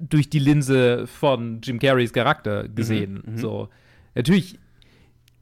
durch 0.00 0.30
die 0.30 0.38
Linse 0.38 1.06
von 1.06 1.60
Jim 1.62 1.78
Carreys 1.78 2.12
Charakter 2.12 2.68
gesehen. 2.68 3.22
Mhm, 3.24 3.32
mhm, 3.32 3.38
so. 3.38 3.68
Natürlich 4.14 4.58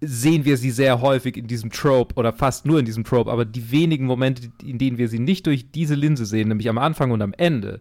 sehen 0.01 0.45
wir 0.45 0.57
sie 0.57 0.71
sehr 0.71 1.01
häufig 1.01 1.37
in 1.37 1.47
diesem 1.47 1.71
Trope 1.71 2.15
oder 2.15 2.33
fast 2.33 2.67
nur 2.67 2.79
in 2.79 2.85
diesem 2.85 3.05
Trope, 3.05 3.31
aber 3.31 3.45
die 3.45 3.71
wenigen 3.71 4.07
Momente, 4.07 4.51
in 4.65 4.79
denen 4.79 4.99
wir 4.99 5.09
sie 5.09 5.19
nicht 5.19 5.47
durch 5.47 5.73
diese 5.73 5.95
Linse 5.95 6.25
sehen, 6.25 6.49
nämlich 6.49 6.69
am 6.69 6.79
Anfang 6.79 7.11
und 7.11 7.21
am 7.23 7.35
Ende, 7.35 7.81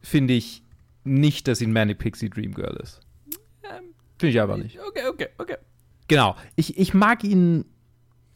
finde 0.00 0.34
ich 0.34 0.62
nicht, 1.04 1.48
dass 1.48 1.58
sie 1.58 1.66
ein 1.66 1.72
Manic 1.72 1.98
Pixie 1.98 2.30
Dream 2.30 2.54
Girl 2.54 2.76
ist. 2.80 3.00
Ähm, 3.64 3.94
finde 4.18 4.30
ich 4.30 4.40
aber 4.40 4.56
nicht. 4.56 4.78
Okay, 4.88 5.08
okay, 5.08 5.28
okay. 5.38 5.56
Genau. 6.06 6.36
Ich, 6.54 6.78
ich 6.78 6.94
mag 6.94 7.24
ihn 7.24 7.64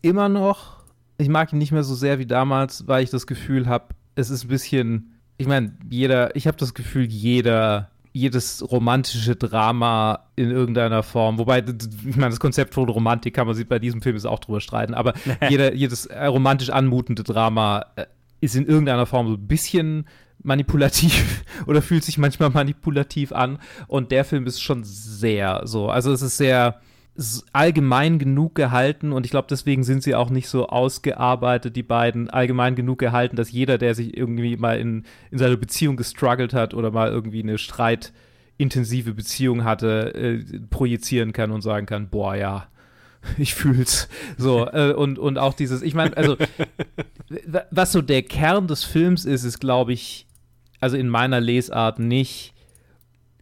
immer 0.02 0.28
noch. 0.28 0.84
Ich 1.18 1.28
mag 1.28 1.52
ihn 1.52 1.58
nicht 1.58 1.72
mehr 1.72 1.84
so 1.84 1.94
sehr 1.94 2.18
wie 2.18 2.26
damals, 2.26 2.88
weil 2.88 3.04
ich 3.04 3.10
das 3.10 3.26
Gefühl 3.26 3.66
habe, 3.66 3.94
es 4.16 4.30
ist 4.30 4.44
ein 4.44 4.48
bisschen 4.48 5.15
ich 5.38 5.46
meine, 5.46 5.76
jeder, 5.90 6.34
ich 6.36 6.46
habe 6.46 6.56
das 6.56 6.74
Gefühl, 6.74 7.06
jeder, 7.06 7.90
jedes 8.12 8.70
romantische 8.70 9.36
Drama 9.36 10.20
in 10.36 10.50
irgendeiner 10.50 11.02
Form, 11.02 11.38
wobei, 11.38 11.58
ich 11.58 12.16
meine, 12.16 12.30
das 12.30 12.40
Konzept 12.40 12.74
von 12.74 12.88
Romantik 12.88 13.34
kann 13.34 13.46
man 13.46 13.54
sich 13.54 13.68
bei 13.68 13.78
diesem 13.78 14.00
Film 14.00 14.16
ist 14.16 14.24
auch 14.24 14.38
drüber 14.38 14.60
streiten, 14.60 14.94
aber 14.94 15.12
jeder, 15.48 15.74
jedes 15.74 16.06
äh, 16.06 16.26
romantisch 16.26 16.70
anmutende 16.70 17.22
Drama 17.22 17.84
äh, 17.96 18.06
ist 18.40 18.56
in 18.56 18.66
irgendeiner 18.66 19.06
Form 19.06 19.28
so 19.28 19.34
ein 19.34 19.46
bisschen 19.46 20.06
manipulativ 20.42 21.44
oder 21.66 21.82
fühlt 21.82 22.04
sich 22.04 22.18
manchmal 22.18 22.50
manipulativ 22.50 23.32
an. 23.32 23.58
Und 23.86 24.12
der 24.12 24.24
Film 24.24 24.46
ist 24.46 24.62
schon 24.62 24.84
sehr 24.84 25.62
so, 25.64 25.88
also 25.88 26.12
es 26.12 26.22
ist 26.22 26.36
sehr, 26.36 26.80
allgemein 27.52 28.18
genug 28.18 28.54
gehalten 28.54 29.12
und 29.12 29.24
ich 29.24 29.30
glaube, 29.30 29.48
deswegen 29.48 29.84
sind 29.84 30.02
sie 30.02 30.14
auch 30.14 30.30
nicht 30.30 30.48
so 30.48 30.68
ausgearbeitet, 30.68 31.74
die 31.76 31.82
beiden, 31.82 32.28
allgemein 32.28 32.74
genug 32.74 32.98
gehalten, 32.98 33.36
dass 33.36 33.50
jeder, 33.50 33.78
der 33.78 33.94
sich 33.94 34.16
irgendwie 34.16 34.56
mal 34.56 34.78
in, 34.78 35.04
in 35.30 35.38
seiner 35.38 35.56
Beziehung 35.56 35.96
gestruggelt 35.96 36.52
hat 36.52 36.74
oder 36.74 36.90
mal 36.90 37.10
irgendwie 37.10 37.42
eine 37.42 37.58
streitintensive 37.58 39.14
Beziehung 39.14 39.64
hatte, 39.64 40.14
äh, 40.14 40.60
projizieren 40.68 41.32
kann 41.32 41.50
und 41.50 41.62
sagen 41.62 41.86
kann, 41.86 42.08
boah, 42.08 42.34
ja, 42.34 42.68
ich 43.38 43.54
fühl's. 43.54 44.08
So, 44.36 44.66
äh, 44.66 44.92
und, 44.92 45.18
und 45.18 45.38
auch 45.38 45.54
dieses, 45.54 45.82
ich 45.82 45.94
meine, 45.94 46.16
also, 46.16 46.36
was 47.70 47.92
so 47.92 48.02
der 48.02 48.22
Kern 48.22 48.68
des 48.68 48.84
Films 48.84 49.24
ist, 49.24 49.44
ist, 49.44 49.60
glaube 49.60 49.92
ich, 49.92 50.26
also 50.80 50.96
in 50.96 51.08
meiner 51.08 51.40
Lesart 51.40 51.98
nicht, 51.98 52.52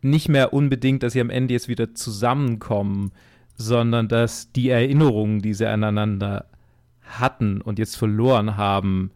nicht 0.01 0.29
mehr 0.29 0.53
unbedingt, 0.53 1.03
dass 1.03 1.15
sie 1.15 1.21
am 1.21 1.31
Ende 1.31 1.55
jetzt 1.55 1.69
wieder 1.69 1.95
zusammenkommen, 1.95 3.13
sondern 3.57 4.09
dass 4.09 4.53
die 4.53 4.71
Erinnerungen, 4.71 5.40
die 5.40 5.55
sie 5.55 5.67
aneinander 5.67 6.47
hatten 7.03 7.61
und 7.61 7.79
jetzt 7.79 7.97
verloren 7.97 8.57
haben, 8.57 9.11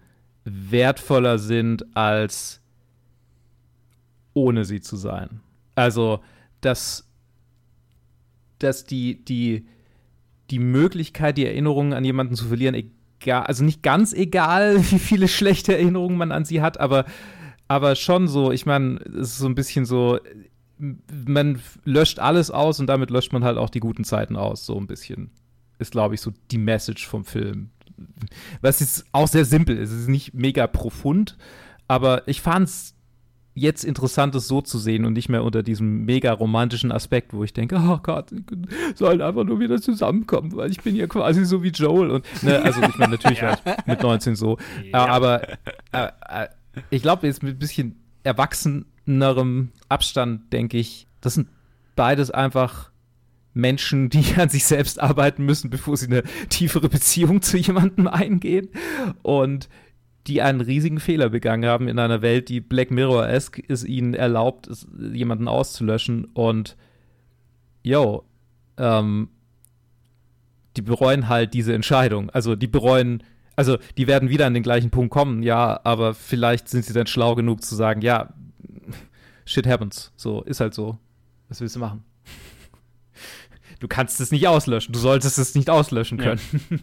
wertvoller 0.45 1.39
sind 1.39 1.97
als 1.97 2.61
ohne 4.35 4.65
sie 4.65 4.81
zu 4.81 4.97
sein. 4.97 5.41
Also, 5.75 6.21
dass, 6.61 7.09
dass 8.59 8.85
die, 8.85 9.25
die, 9.25 9.67
die 10.51 10.59
Möglichkeit, 10.59 11.37
die 11.37 11.47
Erinnerungen 11.47 11.93
an 11.93 12.05
jemanden 12.05 12.37
zu 12.37 12.47
verlieren, 12.47 12.75
egal, 12.75 13.45
also 13.45 13.65
nicht 13.65 13.83
ganz 13.83 14.13
egal, 14.13 14.79
wie 14.91 14.99
viele 14.99 15.29
schlechte 15.29 15.75
Erinnerungen 15.75 16.17
man 16.17 16.33
an 16.33 16.45
sie 16.45 16.63
hat, 16.63 16.79
aber 16.79 17.05
aber 17.71 17.97
schon 17.97 18.29
so, 18.29 18.51
ich 18.51 18.65
meine, 18.65 18.97
es 18.97 19.33
ist 19.33 19.39
so 19.39 19.47
ein 19.47 19.55
bisschen 19.55 19.85
so, 19.85 20.19
man 20.79 21.61
löscht 21.85 22.19
alles 22.19 22.51
aus 22.51 22.81
und 22.81 22.87
damit 22.87 23.11
löscht 23.11 23.33
man 23.33 23.45
halt 23.45 23.59
auch 23.59 23.71
die 23.71 23.81
guten 23.81 24.05
Zeiten 24.05 24.37
aus, 24.37 24.65
so 24.65 24.77
ein 24.79 24.87
bisschen. 24.87 25.31
Ist, 25.79 25.93
glaube 25.93 26.15
ich, 26.15 26.21
so 26.21 26.33
die 26.51 26.59
Message 26.59 27.07
vom 27.07 27.25
Film. 27.25 27.71
Was 28.61 28.81
ist 28.81 29.07
auch 29.13 29.29
sehr 29.29 29.45
simpel, 29.45 29.79
es 29.79 29.91
ist 29.91 30.09
nicht 30.09 30.35
mega 30.35 30.67
profund, 30.67 31.37
aber 31.89 32.27
ich 32.29 32.41
fand 32.41 32.69
es 32.69 32.95
jetzt 33.59 33.85
interessant, 33.85 34.35
es 34.35 34.49
so 34.49 34.61
zu 34.61 34.79
sehen 34.79 35.05
und 35.05 35.13
nicht 35.15 35.29
mehr 35.29 35.43
unter 35.43 35.63
diesem 35.63 36.05
mega 36.05 36.33
romantischen 36.33 36.93
Aspekt, 36.93 37.33
wo 37.33 37.45
ich 37.45 37.53
denke, 37.53 37.77
oh 37.77 37.99
Gott, 38.03 38.31
sollen 38.95 39.21
einfach 39.21 39.45
nur 39.45 39.61
wieder 39.61 39.81
zusammenkommen, 39.81 40.55
weil 40.55 40.71
ich 40.71 40.81
bin 40.81 40.95
ja 40.97 41.07
quasi 41.07 41.45
so 41.45 41.63
wie 41.63 41.71
Joel 41.71 42.11
und 42.11 42.43
ne, 42.43 42.63
also 42.63 42.81
ich 42.83 42.97
meine 42.99 43.13
natürlich 43.13 43.41
ja. 43.41 43.59
halt 43.65 43.87
mit 43.87 44.03
19 44.03 44.37
so, 44.37 44.59
ja. 44.93 45.07
aber 45.07 45.49
äh, 45.49 45.57
äh, 45.93 46.49
ich 46.91 47.03
glaube 47.03 47.27
jetzt 47.27 47.43
mit 47.43 47.57
ein 47.57 47.59
bisschen 47.59 47.97
erwachsenerem 49.09 49.73
Abstand 49.89 50.53
denke 50.53 50.79
ich, 50.79 51.07
das 51.21 51.35
sind 51.35 51.49
beides 51.97 52.31
einfach 52.31 52.91
Menschen, 53.55 54.11
die 54.11 54.35
an 54.37 54.49
sich 54.49 54.65
selbst 54.65 55.01
arbeiten 55.01 55.45
müssen, 55.45 55.71
bevor 55.71 55.97
sie 55.97 56.07
eine 56.07 56.23
tiefere 56.49 56.89
Beziehung 56.89 57.43
zu 57.43 57.57
jemandem 57.57 58.07
eingehen 58.07 58.69
und 59.23 59.69
die 60.27 60.43
einen 60.43 60.61
riesigen 60.61 61.01
Fehler 61.01 61.31
begangen 61.31 61.69
haben 61.69 61.89
in 61.89 61.99
einer 61.99 62.21
Welt, 62.21 62.51
die 62.51 62.61
Black 62.61 62.91
Mirror-esque 62.91 63.63
es 63.67 63.83
ihnen 63.83 64.13
erlaubt, 64.13 64.69
jemanden 65.13 65.49
auszulöschen. 65.49 66.27
Und 66.27 66.77
yo, 67.83 68.25
ähm, 68.77 69.31
die 70.77 70.83
bereuen 70.83 71.31
halt 71.31 71.55
diese 71.55 71.73
Entscheidung. 71.73 72.29
Also 72.29 72.57
die 72.57 72.67
bereuen, 72.67 73.23
also 73.57 73.79
die 73.97 74.07
werden 74.07 74.29
wieder 74.29 74.45
an 74.45 74.53
den 74.53 74.63
gleichen 74.63 74.91
Punkt 74.91 75.11
kommen, 75.11 75.43
ja, 75.43 75.81
aber 75.83 76.13
vielleicht 76.13 76.69
sind 76.69 76.85
sie 76.85 76.93
dann 76.93 77.07
schlau 77.07 77.35
genug 77.35 77.63
zu 77.63 77.75
sagen, 77.75 78.03
ja, 78.03 78.35
shit 79.49 79.67
happens. 79.67 80.13
So, 80.17 80.43
ist 80.43 80.61
halt 80.61 80.75
so. 80.75 80.99
Was 81.49 81.61
willst 81.61 81.77
du 81.77 81.81
machen? 81.81 82.05
du 83.81 83.89
kannst 83.89 84.21
es 84.21 84.31
nicht 84.31 84.47
auslöschen. 84.47 84.93
Du 84.93 84.99
solltest 84.99 85.39
es 85.39 85.55
nicht 85.55 85.71
auslöschen 85.71 86.19
können. 86.19 86.41
Ja. 86.71 86.79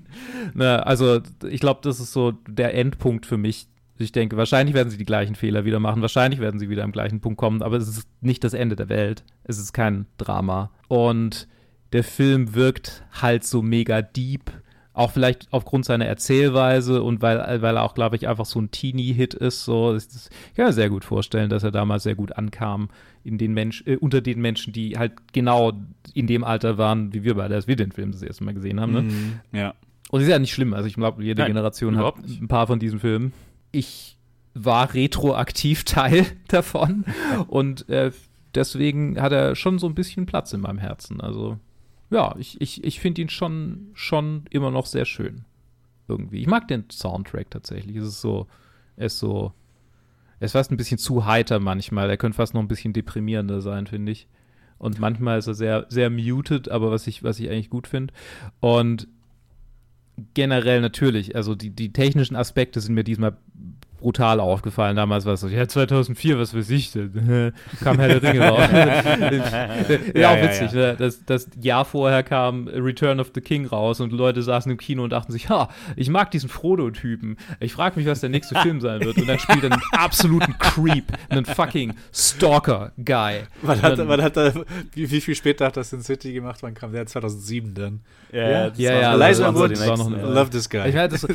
ne, 0.53 0.85
also 0.85 1.21
ich 1.47 1.59
glaube, 1.59 1.81
das 1.83 1.99
ist 1.99 2.11
so 2.11 2.31
der 2.31 2.73
Endpunkt 2.73 3.25
für 3.25 3.37
mich. 3.37 3.67
Ich 3.97 4.11
denke, 4.11 4.35
wahrscheinlich 4.37 4.75
werden 4.75 4.89
sie 4.89 4.97
die 4.97 5.05
gleichen 5.05 5.35
Fehler 5.35 5.63
wieder 5.65 5.79
machen. 5.79 6.01
Wahrscheinlich 6.01 6.39
werden 6.39 6.59
sie 6.59 6.69
wieder 6.69 6.83
am 6.83 6.91
gleichen 6.91 7.21
Punkt 7.21 7.37
kommen. 7.37 7.61
Aber 7.61 7.77
es 7.77 7.87
ist 7.87 8.07
nicht 8.21 8.43
das 8.43 8.53
Ende 8.53 8.75
der 8.75 8.89
Welt. 8.89 9.23
Es 9.43 9.57
ist 9.57 9.73
kein 9.73 10.05
Drama. 10.17 10.71
Und 10.87 11.47
der 11.93 12.03
Film 12.03 12.55
wirkt 12.55 13.03
halt 13.21 13.45
so 13.45 13.61
mega 13.61 14.01
deep 14.01 14.51
auch 14.95 15.11
vielleicht 15.11 15.47
aufgrund 15.51 15.83
seiner 15.83 16.05
Erzählweise 16.05 17.03
und 17.03 17.21
weil, 17.21 17.61
weil 17.61 17.75
er 17.75 17.83
auch, 17.83 17.93
glaube 17.93 18.15
ich, 18.15 18.27
einfach 18.29 18.45
so 18.45 18.59
ein 18.59 18.71
Teenie-Hit 18.71 19.33
ist. 19.33 19.65
So, 19.65 19.95
ich 19.95 20.07
kann 20.55 20.67
mir 20.67 20.73
sehr 20.73 20.89
gut 20.89 21.03
vorstellen, 21.03 21.49
dass 21.49 21.63
er 21.63 21.71
damals 21.71 22.03
sehr 22.03 22.15
gut 22.15 22.31
ankam 22.37 22.89
in 23.23 23.37
den 23.37 23.53
Mensch, 23.53 23.83
äh, 23.85 23.97
unter 23.97 24.21
den 24.21 24.39
Menschen, 24.39 24.71
die 24.71 24.97
halt 24.97 25.33
genau 25.33 25.73
in 26.13 26.27
dem 26.27 26.45
Alter 26.45 26.77
waren, 26.77 27.13
wie 27.13 27.25
wir 27.25 27.35
beide, 27.35 27.55
als 27.55 27.67
wir 27.67 27.75
den 27.75 27.91
Film 27.91 28.13
das 28.13 28.21
erste 28.21 28.45
Mal 28.45 28.53
gesehen 28.53 28.79
haben. 28.79 28.93
Ne? 28.93 29.01
Mm, 29.01 29.39
ja. 29.51 29.73
Und 30.11 30.21
es 30.21 30.27
ist 30.27 30.31
ja 30.31 30.39
nicht 30.39 30.53
schlimm. 30.53 30.73
Also 30.73 30.87
ich 30.87 30.93
glaube, 30.95 31.21
jede 31.23 31.41
Nein, 31.41 31.51
Generation 31.51 31.97
hat 31.97 32.15
ein 32.17 32.47
paar 32.47 32.67
von 32.67 32.79
diesen 32.79 32.99
Filmen. 32.99 33.33
Ich 33.73 34.17
war 34.53 34.93
retroaktiv 34.93 35.83
Teil 35.85 36.25
davon 36.47 37.03
und 37.47 37.89
äh, 37.89 38.11
deswegen 38.53 39.21
hat 39.21 39.33
er 39.33 39.55
schon 39.55 39.77
so 39.77 39.87
ein 39.87 39.95
bisschen 39.95 40.25
Platz 40.25 40.53
in 40.53 40.61
meinem 40.61 40.77
Herzen. 40.77 41.19
Also 41.19 41.59
ja, 42.15 42.33
ich, 42.39 42.59
ich, 42.61 42.81
ich 42.83 43.01
finde 43.01 43.21
ihn 43.21 43.29
schon, 43.29 43.91
schon 43.93 44.45
immer 44.49 44.71
noch 44.71 44.85
sehr 44.85 45.03
schön. 45.03 45.43
Irgendwie. 46.07 46.39
Ich 46.39 46.47
mag 46.47 46.67
den 46.69 46.85
Soundtrack 46.89 47.51
tatsächlich. 47.51 47.97
Es 47.97 48.05
ist 48.05 48.21
so, 48.21 48.47
er 48.95 49.07
ist 49.07 49.19
so, 49.19 49.51
er 50.39 50.45
ist 50.45 50.53
fast 50.53 50.71
ein 50.71 50.77
bisschen 50.77 50.97
zu 50.97 51.25
heiter 51.25 51.59
manchmal. 51.59 52.09
Er 52.09 52.15
könnte 52.15 52.37
fast 52.37 52.53
noch 52.53 52.61
ein 52.61 52.69
bisschen 52.69 52.93
deprimierender 52.93 53.59
sein, 53.59 53.85
finde 53.85 54.13
ich. 54.13 54.27
Und 54.77 54.97
manchmal 54.97 55.39
ist 55.39 55.47
er 55.47 55.55
sehr, 55.55 55.85
sehr 55.89 56.09
muted, 56.09 56.69
aber 56.69 56.89
was 56.89 57.05
ich, 57.07 57.21
was 57.21 57.39
ich 57.39 57.49
eigentlich 57.49 57.69
gut 57.69 57.85
finde. 57.85 58.13
Und 58.61 59.09
generell 60.33 60.79
natürlich, 60.79 61.35
also 61.35 61.53
die, 61.53 61.71
die 61.71 61.91
technischen 61.91 62.37
Aspekte 62.37 62.79
sind 62.79 62.95
mir 62.95 63.03
diesmal 63.03 63.35
brutal 63.99 64.39
aufgefallen. 64.39 64.95
Damals 64.95 65.25
war 65.25 65.33
es 65.33 65.41
so, 65.41 65.47
ja, 65.47 65.67
2004, 65.67 66.37
was 66.37 66.55
weiß 66.55 66.69
ich, 66.69 66.91
kam 67.83 67.99
Herr 67.99 68.19
der 68.19 68.23
Ringe 68.23 68.47
raus. 68.47 68.59
ja, 68.71 70.19
ja, 70.19 70.29
auch 70.33 70.43
witzig, 70.43 70.71
ja, 70.73 70.79
ja. 70.79 70.87
Ne? 70.91 70.95
Das, 70.97 71.23
das 71.25 71.47
Jahr 71.61 71.85
vorher 71.85 72.23
kam 72.23 72.67
Return 72.67 73.19
of 73.19 73.31
the 73.33 73.41
King 73.41 73.65
raus 73.65 74.01
und 74.01 74.11
Leute 74.11 74.41
saßen 74.41 74.71
im 74.71 74.77
Kino 74.77 75.03
und 75.03 75.11
dachten 75.11 75.31
sich, 75.31 75.49
ha, 75.49 75.69
ich 75.95 76.09
mag 76.09 76.31
diesen 76.31 76.49
Frodo-Typen. 76.49 77.37
Ich 77.59 77.73
frage 77.73 77.97
mich, 77.97 78.07
was 78.07 78.19
der 78.19 78.29
nächste 78.29 78.55
Film 78.55 78.81
sein 78.81 79.01
wird. 79.01 79.17
Und 79.17 79.27
dann 79.27 79.39
spielt 79.39 79.63
er 79.63 79.71
einen 79.71 79.81
absoluten 79.91 80.57
Creep, 80.59 81.05
einen 81.29 81.45
fucking 81.45 81.93
Stalker-Guy. 82.13 83.43
Man 83.61 83.81
hat, 83.81 84.05
man 84.05 84.21
hat 84.21 84.37
da, 84.37 84.53
wie, 84.93 85.09
wie, 85.09 85.21
viel 85.21 85.35
später 85.35 85.65
hat 85.65 85.77
das 85.77 85.93
in 85.93 86.01
City 86.01 86.33
gemacht? 86.33 86.61
Wann 86.61 86.73
kam 86.73 86.91
der? 86.91 87.05
2007 87.05 87.73
dann. 87.73 87.99
Ja, 88.31 88.49
ja, 88.49 88.71
ja. 88.75 88.99
ja 88.99 89.13
Elijah 89.13 89.53
Wood, 89.53 89.77
love 89.77 90.49
this 90.49 90.69
guy. 90.69 90.89
Ich 90.89 90.95
meine, 90.95 91.09
das, 91.09 91.25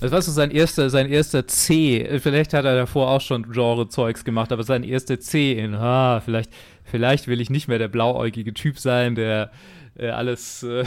das 0.00 0.10
war 0.12 0.22
so 0.22 0.32
sein 0.32 0.50
erster, 0.50 0.90
sein 0.90 1.10
erster 1.10 1.46
C 1.46 1.93
vielleicht 2.18 2.52
hat 2.54 2.64
er 2.64 2.76
davor 2.76 3.10
auch 3.10 3.20
schon 3.20 3.50
Genre-Zeugs 3.50 4.24
gemacht, 4.24 4.52
aber 4.52 4.62
sein 4.62 4.82
erster 4.82 5.20
C 5.20 5.52
in, 5.52 5.74
ah, 5.74 6.20
vielleicht, 6.20 6.50
vielleicht 6.84 7.28
will 7.28 7.40
ich 7.40 7.50
nicht 7.50 7.68
mehr 7.68 7.78
der 7.78 7.88
blauäugige 7.88 8.54
Typ 8.54 8.78
sein, 8.78 9.14
der 9.14 9.50
äh, 9.96 10.08
alles, 10.08 10.62
äh, 10.62 10.84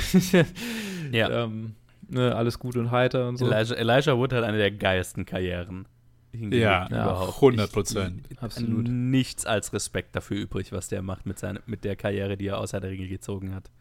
ja. 1.12 1.44
ähm, 1.44 1.76
ne, 2.10 2.36
alles 2.36 2.60
gut 2.60 2.76
und 2.76 2.92
heiter 2.92 3.28
und 3.28 3.38
so. 3.38 3.46
Elijah, 3.46 3.76
Elijah 3.76 4.18
Wood 4.18 4.34
hat 4.34 4.44
eine 4.44 4.58
der 4.58 4.72
geilsten 4.72 5.26
Karrieren. 5.26 5.88
Ja, 6.34 6.88
ja, 6.92 7.30
100 7.36 7.72
Prozent. 7.72 8.28
Absolut. 8.40 8.88
Nichts 8.88 9.46
als 9.46 9.74
Respekt 9.74 10.16
dafür 10.16 10.38
übrig, 10.38 10.72
was 10.72 10.88
der 10.88 11.02
macht 11.02 11.26
mit, 11.26 11.40
seine, 11.40 11.62
mit 11.66 11.84
der 11.84 11.96
Karriere, 11.96 12.38
die 12.38 12.48
er 12.48 12.60
außer 12.60 12.80
der 12.80 12.92
Ringe 12.92 13.08
gezogen 13.08 13.56
hat. 13.56 13.72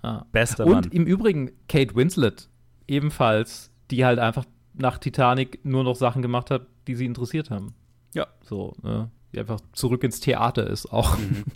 Ah. 0.00 0.24
Bester 0.32 0.64
und 0.64 0.72
Mann. 0.72 0.84
Und 0.84 0.94
im 0.94 1.06
Übrigen 1.06 1.52
Kate 1.68 1.94
Winslet 1.94 2.48
ebenfalls, 2.88 3.70
die 3.90 4.04
halt 4.04 4.18
einfach 4.18 4.44
nach 4.74 4.98
Titanic 4.98 5.64
nur 5.64 5.84
noch 5.84 5.96
Sachen 5.96 6.22
gemacht 6.22 6.50
hat, 6.50 6.66
die 6.86 6.94
sie 6.94 7.06
interessiert 7.06 7.50
haben. 7.50 7.74
Ja. 8.14 8.26
So, 8.42 8.74
ne? 8.82 9.10
Die 9.32 9.40
einfach 9.40 9.60
zurück 9.72 10.04
ins 10.04 10.20
Theater 10.20 10.66
ist 10.68 10.92
auch. 10.92 11.18
Mhm. 11.18 11.44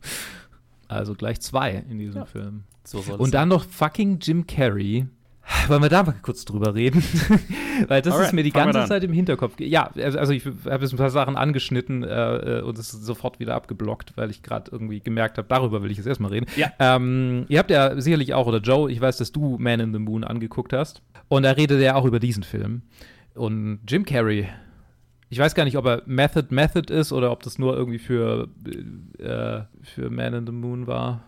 Also 0.89 1.15
gleich 1.15 1.41
zwei 1.41 1.73
in 1.73 1.99
diesem 1.99 2.21
ja. 2.21 2.27
Film. 2.27 2.63
So 2.85 3.01
Und 3.19 3.35
dann 3.35 3.49
noch 3.49 3.65
fucking 3.65 4.21
Jim 4.21 4.47
Carrey. 4.47 5.09
Wollen 5.69 5.83
wir 5.83 5.89
da 5.89 6.03
mal 6.03 6.15
kurz 6.23 6.45
drüber 6.45 6.75
reden? 6.75 7.03
Weil 7.89 8.03
das 8.03 8.13
Alright, 8.13 8.29
ist 8.29 8.33
mir 8.33 8.43
die 8.43 8.51
ganze 8.51 8.85
Zeit 8.87 9.05
im 9.05 9.13
Hinterkopf. 9.13 9.55
Ja, 9.59 9.91
also, 9.97 10.19
also 10.19 10.33
ich 10.33 10.45
habe 10.45 10.83
jetzt 10.83 10.93
ein 10.93 10.97
paar 10.97 11.11
Sachen 11.11 11.37
angeschnitten 11.37 12.03
äh, 12.03 12.59
äh 12.59 12.63
und 12.63 12.79
es 12.79 12.95
ist 12.95 13.05
sofort 13.05 13.39
wieder 13.39 13.55
abgeblockt, 13.55 14.17
weil 14.17 14.31
ich 14.31 14.43
gerade 14.43 14.71
irgendwie 14.71 15.01
gemerkt 15.01 15.39
habe, 15.39 15.49
darüber 15.49 15.83
will 15.83 15.91
ich 15.91 15.99
jetzt 15.99 16.07
erstmal 16.07 16.33
reden. 16.33 16.47
Ja. 16.57 16.73
Ähm, 16.79 17.47
ihr 17.49 17.59
habt 17.59 17.71
ja 17.71 18.01
sicherlich 18.01 18.35
auch, 18.35 18.47
oder 18.47 18.59
Joe, 18.59 18.91
ich 18.91 19.01
weiß, 19.01 19.19
dass 19.19 19.33
du 19.33 19.57
Man 19.59 19.81
in 19.81 19.93
the 19.93 19.99
Moon 19.99 20.25
angeguckt 20.25 20.73
hast. 20.73 21.03
Und 21.29 21.45
da 21.45 21.53
redet 21.53 21.81
er 21.81 21.97
auch 21.97 22.05
über 22.05 22.21
diesen 22.21 22.43
Film. 22.43 22.83
Und 23.35 23.81
Jim 23.87 24.05
Carrey 24.05 24.49
ich 25.29 25.39
weiß 25.39 25.55
gar 25.55 25.65
nicht, 25.65 25.77
ob 25.77 25.87
er 25.87 26.03
Method 26.07 26.55
Method 26.55 26.93
ist 26.93 27.13
oder 27.13 27.33
ob 27.33 27.43
das 27.43 27.59
nur 27.59 27.77
irgendwie 27.77 27.99
für, 27.99 28.49
äh, 29.19 29.63
für 29.83 30.11
Man 30.11 30.35
in 30.35 30.47
the 30.47 30.53
Moon 30.53 30.87
war. 30.87 31.25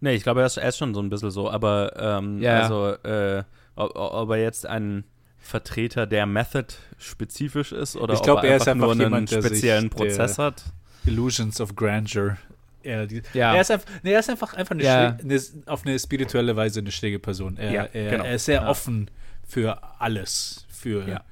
Nee, 0.00 0.14
ich 0.14 0.22
glaube, 0.22 0.40
er 0.40 0.46
ist, 0.46 0.56
er 0.56 0.68
ist 0.68 0.78
schon 0.78 0.94
so 0.94 1.00
ein 1.00 1.10
bisschen 1.10 1.30
so, 1.30 1.50
aber 1.50 1.92
ähm, 1.96 2.40
ja. 2.40 2.60
also 2.60 2.88
äh, 3.08 3.44
ob, 3.76 3.94
ob, 3.94 4.30
er 4.30 4.36
jetzt 4.36 4.66
ein 4.66 5.04
Vertreter 5.38 6.06
der 6.06 6.26
Method 6.26 6.74
spezifisch 6.98 7.72
ist 7.72 7.96
oder 7.96 8.14
ich 8.14 8.22
glaub, 8.22 8.38
ob 8.38 8.44
er, 8.44 8.50
er 8.50 8.60
einfach, 8.60 8.74
nur 8.74 8.94
jemand, 8.94 9.32
einen 9.32 9.42
speziellen 9.42 9.90
Prozess 9.90 10.38
hat. 10.38 10.64
Illusions 11.06 11.60
of 11.60 11.74
Grandeur. 11.74 12.36
Er, 12.82 13.06
die, 13.06 13.22
ja. 13.32 13.54
er, 13.54 13.60
ist 13.62 13.70
einfach, 13.70 13.88
nee, 14.02 14.12
er 14.12 14.20
ist 14.20 14.28
einfach, 14.28 14.54
einfach 14.54 14.74
eine 14.74 14.82
ja. 14.82 15.16
eine, 15.22 15.40
auf 15.66 15.86
eine 15.86 15.98
spirituelle 15.98 16.54
Weise 16.54 16.80
eine 16.80 16.92
schräge 16.92 17.18
Person. 17.18 17.56
Er, 17.56 17.72
ja, 17.72 17.84
er, 17.84 18.10
genau. 18.10 18.24
er 18.24 18.34
ist 18.34 18.44
sehr 18.44 18.68
offen 18.68 19.10
für 19.46 19.78
alles, 20.00 20.66
für 20.68 21.22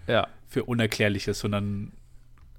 für 0.53 0.65
Unerklärliches, 0.65 1.39
sondern 1.39 1.93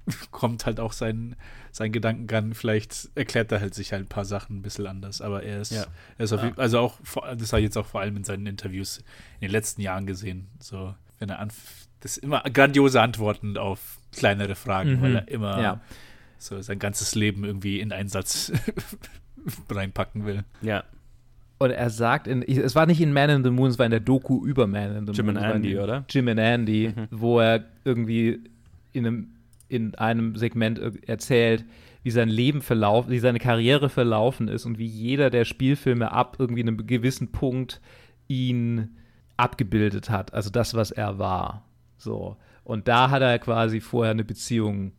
kommt 0.30 0.66
halt 0.66 0.80
auch 0.80 0.92
sein, 0.92 1.36
sein 1.72 1.92
Gedankengang, 1.92 2.54
vielleicht 2.54 3.10
erklärt 3.14 3.52
er 3.52 3.60
halt 3.60 3.74
sich 3.74 3.92
halt 3.92 4.04
ein 4.04 4.08
paar 4.08 4.24
Sachen 4.24 4.58
ein 4.58 4.62
bisschen 4.62 4.86
anders, 4.86 5.20
aber 5.20 5.42
er 5.42 5.60
ist, 5.60 5.72
ja. 5.72 5.86
er 6.18 6.24
ist 6.24 6.32
auf, 6.32 6.42
ja. 6.42 6.52
also 6.56 6.78
auch, 6.78 6.98
das 7.36 7.52
habe 7.52 7.60
ich 7.60 7.64
jetzt 7.64 7.76
auch 7.76 7.86
vor 7.86 8.00
allem 8.00 8.16
in 8.16 8.24
seinen 8.24 8.46
Interviews 8.46 8.98
in 9.40 9.48
den 9.48 9.50
letzten 9.50 9.80
Jahren 9.80 10.06
gesehen, 10.06 10.48
so, 10.60 10.94
wenn 11.18 11.30
er 11.30 11.38
anf 11.38 11.84
das 12.00 12.18
immer 12.18 12.42
grandiose 12.42 13.00
Antworten 13.00 13.56
auf 13.56 13.98
kleinere 14.12 14.54
Fragen, 14.54 14.96
mhm. 14.96 15.02
weil 15.02 15.16
er 15.16 15.28
immer 15.28 15.62
ja. 15.62 15.80
so 16.38 16.60
sein 16.60 16.78
ganzes 16.78 17.14
Leben 17.14 17.44
irgendwie 17.44 17.80
in 17.80 17.92
einen 17.92 18.10
Satz 18.10 18.52
reinpacken 19.70 20.26
will. 20.26 20.44
Ja. 20.60 20.84
Und 21.58 21.70
er 21.70 21.88
sagt, 21.88 22.26
in, 22.26 22.42
es 22.42 22.74
war 22.74 22.84
nicht 22.84 23.00
in 23.00 23.12
Man 23.12 23.30
in 23.30 23.44
the 23.44 23.50
Moon, 23.50 23.70
es 23.70 23.78
war 23.78 23.86
in 23.86 23.90
der 23.90 24.00
Doku 24.00 24.44
über 24.44 24.66
Man 24.66 24.96
in 24.96 25.06
the 25.06 25.12
Jim 25.12 25.26
Moon. 25.26 25.36
Jim 25.36 25.44
and 25.44 25.54
Andy, 25.54 25.78
oder? 25.78 26.04
Jim 26.10 26.28
and 26.28 26.40
Andy, 26.40 26.92
mhm. 26.94 27.08
wo 27.10 27.40
er 27.40 27.64
irgendwie 27.84 28.40
in 28.92 29.06
einem, 29.06 29.28
in 29.74 29.94
einem 29.96 30.36
Segment 30.36 30.78
erzählt, 31.08 31.64
wie 32.02 32.10
sein 32.10 32.28
Leben 32.28 32.62
verlaufen, 32.62 33.10
wie 33.10 33.18
seine 33.18 33.38
Karriere 33.38 33.88
verlaufen 33.88 34.48
ist 34.48 34.66
und 34.66 34.78
wie 34.78 34.86
jeder 34.86 35.30
der 35.30 35.44
Spielfilme 35.44 36.12
ab 36.12 36.36
irgendwie 36.38 36.62
einem 36.62 36.86
gewissen 36.86 37.32
Punkt 37.32 37.80
ihn 38.28 38.96
abgebildet 39.36 40.10
hat. 40.10 40.32
Also 40.34 40.50
das, 40.50 40.74
was 40.74 40.90
er 40.90 41.18
war. 41.18 41.64
So. 41.96 42.36
Und 42.62 42.88
da 42.88 43.10
hat 43.10 43.22
er 43.22 43.38
quasi 43.38 43.80
vorher 43.80 44.12
eine 44.12 44.24
Beziehung 44.24 44.92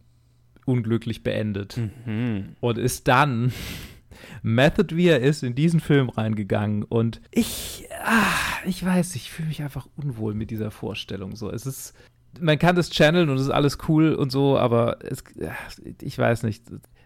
unglücklich 0.65 1.21
beendet 1.23 1.79
Mhm. 2.05 2.55
und 2.59 2.77
ist 2.79 3.07
dann 3.07 3.51
Method, 4.41 4.95
wie 4.95 5.07
er 5.07 5.19
ist, 5.19 5.43
in 5.43 5.53
diesen 5.55 5.79
Film 5.79 6.09
reingegangen 6.09 6.83
und 6.83 7.21
ich, 7.31 7.87
ah, 8.03 8.23
ich 8.65 8.83
weiß, 8.83 9.15
ich 9.15 9.29
fühle 9.31 9.49
mich 9.49 9.61
einfach 9.61 9.87
unwohl 9.95 10.33
mit 10.33 10.49
dieser 10.51 10.71
Vorstellung. 10.71 11.35
So, 11.35 11.51
es 11.51 11.65
ist, 11.67 11.93
man 12.41 12.59
kann 12.59 12.75
das 12.75 12.89
channeln 12.89 13.29
und 13.29 13.37
es 13.37 13.43
ist 13.43 13.49
alles 13.49 13.77
cool 13.87 14.13
und 14.13 14.31
so, 14.31 14.57
aber 14.57 14.97
es, 15.03 15.23
ich 16.01 16.17
weiß 16.17 16.43
nicht. 16.43 16.63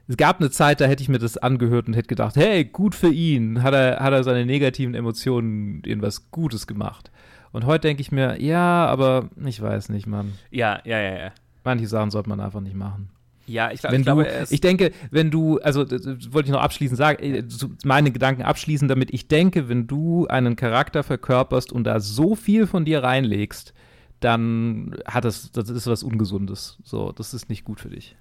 Es 0.08 0.18
gab 0.18 0.40
eine 0.40 0.50
Zeit, 0.50 0.82
da 0.82 0.86
hätte 0.86 1.04
ich 1.04 1.10
mir 1.10 1.20
das 1.20 1.38
angehört 1.38 1.88
und 1.88 1.94
hätte 1.94 2.08
gedacht, 2.08 2.36
hey, 2.36 2.66
gut 2.66 2.96
für 2.96 3.10
ihn, 3.10 3.62
hat 3.62 3.76
er, 3.76 4.00
hat 4.00 4.12
er 4.12 4.24
seine 4.24 4.46
negativen 4.46 4.96
Emotionen 4.96 5.84
in 5.84 6.02
was 6.02 6.32
Gutes 6.32 6.66
gemacht. 6.66 7.12
Und 7.52 7.66
heute 7.66 7.88
denke 7.88 8.02
ich 8.02 8.12
mir, 8.12 8.42
ja, 8.42 8.88
aber 8.88 9.30
ich 9.46 9.62
weiß 9.62 9.90
nicht, 9.90 10.08
Mann. 10.08 10.34
Ja, 10.50 10.80
ja, 10.84 11.00
ja, 11.00 11.18
ja. 11.18 11.32
Manche 11.64 11.88
Sachen 11.88 12.10
sollte 12.10 12.30
man 12.30 12.40
einfach 12.40 12.62
nicht 12.62 12.76
machen. 12.76 13.10
Ja, 13.50 13.72
ich, 13.72 13.82
glaub, 13.82 13.94
Wenn 13.94 14.02
ich 14.02 14.06
glaube, 14.06 14.24
du, 14.26 14.54
ich 14.54 14.62
denke, 14.62 14.92
wenn 15.10 15.32
du, 15.32 15.58
also 15.60 15.82
wollte 15.90 16.48
ich 16.48 16.52
noch 16.52 16.62
abschließend 16.62 16.98
sagen, 16.98 17.24
äh, 17.24 17.44
meine 17.84 18.12
Gedanken 18.12 18.44
abschließen, 18.44 18.88
damit 18.88 19.12
ich 19.12 19.28
denke, 19.28 19.70
wenn 19.70 19.88
du 19.88 20.28
einen 20.28 20.56
Charakter 20.56 21.02
verkörperst 21.02 21.72
und 21.72 21.86
da 21.86 22.00
so 22.00 22.36
viel 22.36 22.68
von 22.68 22.86
dir 22.86 23.04
reinlegst, 23.04 23.74
dann 24.20 24.96
hat 25.06 25.26
das, 25.26 25.52
das 25.52 25.70
ist 25.70 25.88
was 25.88 26.04
Ungesundes. 26.04 26.78
So, 26.84 27.12
das 27.12 27.34
ist 27.34 27.50
nicht 27.50 27.64
gut 27.64 27.80
für 27.80 27.90
dich. 27.90 28.16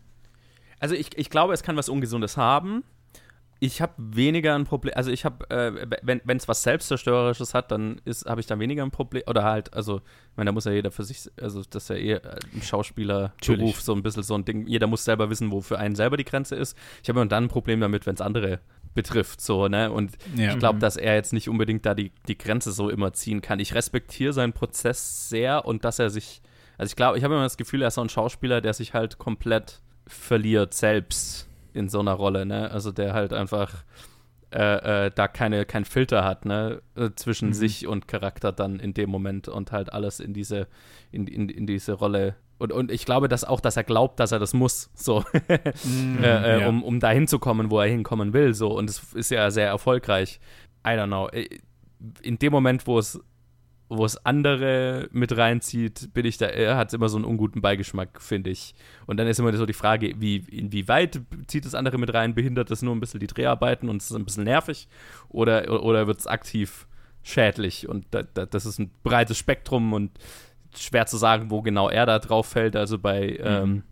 Also 0.80 0.94
ich, 0.94 1.16
ich 1.16 1.30
glaube, 1.30 1.52
es 1.52 1.62
kann 1.62 1.76
was 1.76 1.88
Ungesundes 1.88 2.36
haben. 2.36 2.84
Ich 3.60 3.82
habe 3.82 3.92
weniger 3.96 4.54
ein 4.54 4.62
Problem, 4.62 4.94
also 4.94 5.10
ich 5.10 5.24
habe, 5.24 5.50
äh, 5.50 5.98
wenn 6.04 6.36
es 6.36 6.46
was 6.46 6.62
Selbstzerstörerisches 6.62 7.54
hat, 7.54 7.72
dann 7.72 8.00
habe 8.24 8.40
ich 8.40 8.46
da 8.46 8.56
weniger 8.60 8.84
ein 8.84 8.92
Problem. 8.92 9.24
Oder 9.26 9.42
halt, 9.42 9.74
also, 9.74 9.96
ich 9.96 10.36
meine, 10.36 10.50
da 10.50 10.52
muss 10.52 10.64
ja 10.64 10.70
jeder 10.70 10.92
für 10.92 11.02
sich, 11.02 11.28
also 11.40 11.64
das 11.68 11.82
ist 11.82 11.88
ja 11.88 11.96
eh 11.96 12.12
äh, 12.12 12.38
im 12.52 12.62
Schauspielerberuf 12.62 13.80
so 13.80 13.94
ein 13.94 14.04
bisschen 14.04 14.22
so 14.22 14.36
ein 14.36 14.44
Ding. 14.44 14.68
Jeder 14.68 14.86
muss 14.86 15.04
selber 15.04 15.28
wissen, 15.28 15.50
wo 15.50 15.60
für 15.60 15.76
einen 15.76 15.96
selber 15.96 16.16
die 16.16 16.24
Grenze 16.24 16.54
ist. 16.54 16.78
Ich 17.02 17.08
habe 17.08 17.18
immer 17.18 17.28
dann 17.28 17.44
ein 17.44 17.48
Problem 17.48 17.80
damit, 17.80 18.06
wenn 18.06 18.14
es 18.14 18.20
andere 18.20 18.60
betrifft, 18.94 19.40
so, 19.40 19.68
ne? 19.68 19.90
Und 19.92 20.12
Ja. 20.36 20.52
ich 20.52 20.58
glaube, 20.58 20.76
Mhm. 20.76 20.80
dass 20.80 20.96
er 20.96 21.14
jetzt 21.14 21.32
nicht 21.32 21.48
unbedingt 21.48 21.84
da 21.86 21.94
die, 21.94 22.12
die 22.26 22.36
Grenze 22.38 22.72
so 22.72 22.88
immer 22.90 23.12
ziehen 23.12 23.40
kann. 23.42 23.60
Ich 23.60 23.74
respektiere 23.74 24.32
seinen 24.32 24.52
Prozess 24.52 25.28
sehr 25.28 25.64
und 25.64 25.84
dass 25.84 25.98
er 25.98 26.10
sich, 26.10 26.40
also 26.78 26.90
ich 26.90 26.96
glaube, 26.96 27.18
ich 27.18 27.24
habe 27.24 27.34
immer 27.34 27.42
das 27.44 27.56
Gefühl, 27.56 27.82
er 27.82 27.88
ist 27.88 27.94
so 27.94 28.00
ein 28.00 28.08
Schauspieler, 28.08 28.60
der 28.60 28.74
sich 28.74 28.94
halt 28.94 29.18
komplett 29.18 29.80
verliert 30.06 30.74
selbst 30.74 31.48
in 31.74 31.88
so 31.88 32.00
einer 32.00 32.12
Rolle, 32.14 32.46
ne? 32.46 32.70
Also 32.70 32.90
der 32.92 33.12
halt 33.12 33.32
einfach 33.32 33.84
äh, 34.50 35.06
äh, 35.06 35.10
da 35.14 35.28
keine, 35.28 35.66
kein 35.66 35.84
Filter 35.84 36.24
hat, 36.24 36.46
ne? 36.46 36.80
Äh, 36.96 37.10
zwischen 37.16 37.48
Mhm. 37.50 37.52
sich 37.52 37.86
und 37.86 38.08
Charakter 38.08 38.50
dann 38.50 38.80
in 38.80 38.94
dem 38.94 39.10
Moment 39.10 39.46
und 39.48 39.72
halt 39.72 39.92
alles 39.92 40.20
in 40.20 40.32
diese, 40.32 40.66
in, 41.12 41.26
in, 41.26 41.50
in 41.50 41.66
diese 41.66 41.92
Rolle. 41.92 42.34
Und, 42.58 42.72
und 42.72 42.90
ich 42.90 43.04
glaube, 43.04 43.28
dass 43.28 43.44
auch, 43.44 43.60
dass 43.60 43.76
er 43.76 43.84
glaubt, 43.84 44.18
dass 44.20 44.32
er 44.32 44.38
das 44.38 44.52
muss, 44.52 44.90
so, 44.94 45.24
Mhm, 45.84 46.18
äh, 46.22 46.60
ja. 46.60 46.68
um, 46.68 46.82
um 46.82 47.00
da 47.00 47.10
hinzukommen, 47.10 47.70
wo 47.70 47.80
er 47.80 47.88
hinkommen 47.88 48.32
will, 48.32 48.52
so. 48.54 48.76
Und 48.76 48.90
es 48.90 49.14
ist 49.14 49.30
ja 49.30 49.50
sehr 49.50 49.68
erfolgreich. 49.68 50.40
I 50.86 50.90
don't 50.90 51.06
know. 51.06 51.28
Äh, 51.28 51.48
In 52.22 52.38
dem 52.38 52.52
Moment, 52.52 52.86
wo 52.86 52.98
es 52.98 53.20
wo 53.90 54.04
es 54.04 54.22
andere 54.26 55.08
mit 55.12 55.34
reinzieht, 55.34 56.12
bin 56.12 56.26
ich 56.26 56.36
da, 56.36 56.44
er 56.44 56.76
hat 56.76 56.92
immer 56.92 57.08
so 57.08 57.16
einen 57.16 57.24
unguten 57.24 57.62
Beigeschmack, 57.62 58.20
finde 58.20 58.50
ich. 58.50 58.74
Und 59.06 59.16
dann 59.16 59.26
ist 59.26 59.40
immer 59.40 59.56
so 59.56 59.64
die 59.64 59.72
Frage, 59.72 60.12
wie, 60.18 60.36
inwieweit 60.50 61.20
zieht 61.46 61.64
das 61.64 61.74
andere 61.74 61.96
mit 61.96 62.12
rein, 62.12 62.34
behindert 62.34 62.70
das 62.70 62.82
nur 62.82 62.94
ein 62.94 63.00
bisschen 63.00 63.20
die 63.20 63.26
Dreharbeiten 63.26 63.88
und 63.88 64.02
es 64.02 64.10
ist 64.10 64.16
ein 64.16 64.26
bisschen 64.26 64.44
nervig 64.44 64.88
oder, 65.30 65.82
oder 65.82 66.06
wird 66.06 66.18
es 66.20 66.26
aktiv 66.26 66.86
schädlich? 67.22 67.88
Und 67.88 68.04
da, 68.10 68.22
da, 68.24 68.44
das 68.44 68.66
ist 68.66 68.78
ein 68.78 68.90
breites 69.02 69.38
Spektrum 69.38 69.94
und 69.94 70.10
schwer 70.76 71.06
zu 71.06 71.16
sagen, 71.16 71.50
wo 71.50 71.62
genau 71.62 71.88
er 71.88 72.06
da 72.06 72.18
drauf 72.18 72.46
fällt. 72.46 72.76
Also 72.76 72.98
bei 72.98 73.38
ähm, 73.42 73.82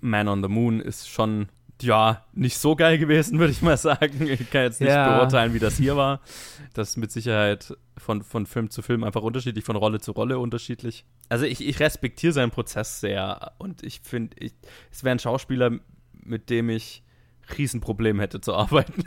Man 0.00 0.28
on 0.28 0.42
the 0.42 0.48
Moon 0.48 0.80
ist 0.80 1.08
schon, 1.08 1.48
ja, 1.82 2.24
nicht 2.32 2.58
so 2.58 2.76
geil 2.76 2.98
gewesen, 2.98 3.38
würde 3.40 3.52
ich 3.52 3.62
mal 3.62 3.76
sagen. 3.76 4.26
Ich 4.28 4.50
kann 4.50 4.62
jetzt 4.62 4.80
nicht 4.80 4.90
Ja. 4.90 5.16
beurteilen, 5.16 5.54
wie 5.54 5.58
das 5.58 5.76
hier 5.76 5.96
war. 5.96 6.20
Das 6.74 6.90
ist 6.90 6.96
mit 6.96 7.10
Sicherheit 7.10 7.74
von, 7.96 8.22
von 8.22 8.46
Film 8.46 8.70
zu 8.70 8.82
Film 8.82 9.04
einfach 9.04 9.22
unterschiedlich, 9.22 9.64
von 9.64 9.76
Rolle 9.76 10.00
zu 10.00 10.12
Rolle 10.12 10.38
unterschiedlich. 10.38 11.04
Also 11.28 11.44
ich, 11.44 11.66
ich 11.66 11.80
respektiere 11.80 12.32
seinen 12.32 12.50
Prozess 12.50 13.00
sehr 13.00 13.52
und 13.58 13.82
ich 13.82 14.00
finde, 14.00 14.36
es 14.90 15.04
wäre 15.04 15.14
ein 15.14 15.18
Schauspieler, 15.18 15.72
mit 16.22 16.50
dem 16.50 16.70
ich 16.70 17.02
Riesenproblem 17.58 18.20
hätte 18.20 18.40
zu 18.40 18.54
arbeiten. 18.54 19.02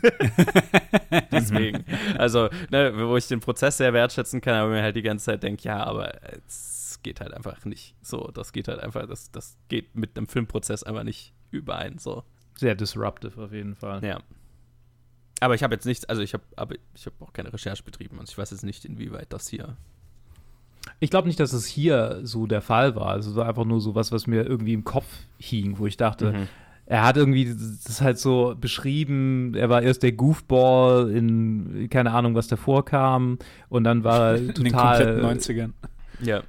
Deswegen. 1.32 1.86
Also, 2.18 2.50
ne, 2.72 2.92
wo 2.96 3.16
ich 3.18 3.28
den 3.28 3.40
Prozess 3.40 3.78
sehr 3.78 3.94
wertschätzen 3.94 4.42
kann, 4.42 4.56
aber 4.56 4.70
mir 4.70 4.82
halt 4.82 4.96
die 4.96 5.02
ganze 5.02 5.26
Zeit 5.26 5.44
denke, 5.44 5.64
ja, 5.64 5.84
aber 5.84 6.14
geht 7.04 7.22
halt 7.22 7.34
einfach 7.34 7.64
nicht. 7.66 7.96
So, 8.02 8.32
das 8.34 8.52
geht 8.54 8.68
halt 8.68 8.80
einfach, 8.80 9.06
das, 9.08 9.32
das 9.32 9.58
geht 9.70 9.96
mit 9.96 10.18
einem 10.18 10.28
Filmprozess 10.28 10.84
einfach 10.84 11.04
nicht 11.04 11.34
überein. 11.52 11.98
So. 12.00 12.24
Sehr 12.56 12.76
disruptive 12.76 13.42
auf 13.44 13.52
jeden 13.54 13.76
Fall. 13.76 14.04
Ja. 14.04 14.20
Aber 15.40 15.56
ich 15.56 15.64
habe 15.64 15.74
jetzt 15.76 15.86
nichts, 15.86 16.06
also 16.06 16.22
ich 16.22 16.34
habe 16.34 16.44
aber 16.56 16.76
ich 16.96 17.06
habe 17.06 17.16
auch 17.20 17.34
keine 17.34 17.52
Recherche 17.52 17.84
betrieben. 17.84 18.20
Also 18.20 18.32
ich 18.32 18.38
weiß 18.38 18.52
jetzt 18.52 18.64
nicht, 18.64 18.86
inwieweit 18.86 19.34
das 19.34 19.48
hier. 19.48 19.76
Ich 21.00 21.10
glaube 21.10 21.28
nicht, 21.28 21.40
dass 21.40 21.54
es 21.54 21.66
hier 21.66 22.22
so 22.24 22.46
der 22.48 22.62
Fall 22.62 22.96
war. 22.96 23.08
Also 23.08 23.32
es 23.32 23.36
war 23.36 23.48
einfach 23.48 23.66
nur 23.66 23.82
so 23.82 23.94
was, 23.96 24.12
was 24.12 24.28
mir 24.28 24.44
irgendwie 24.46 24.74
im 24.74 24.84
Kopf 24.84 25.06
hing, 25.38 25.78
wo 25.80 25.86
ich 25.88 25.98
dachte, 25.98 26.32
Mhm. 26.34 26.48
er 26.86 27.04
hat 27.06 27.18
irgendwie 27.18 27.46
das 27.46 28.02
halt 28.02 28.20
so 28.20 28.56
beschrieben, 28.60 29.54
er 29.56 29.70
war 29.70 29.82
erst 29.82 30.04
der 30.04 30.12
Goofball 30.14 31.10
in, 31.12 31.90
keine 31.90 32.12
Ahnung, 32.12 32.36
was 32.36 32.48
davor 32.48 32.86
kam 32.86 33.38
und 33.70 33.84
dann 33.86 34.04
war 34.04 34.32
er 34.32 34.36
In 34.38 34.48
den 34.48 34.56
total, 34.66 35.16
kompletten 35.18 35.40
90ern. 35.40 35.72
Ja. 36.22 36.44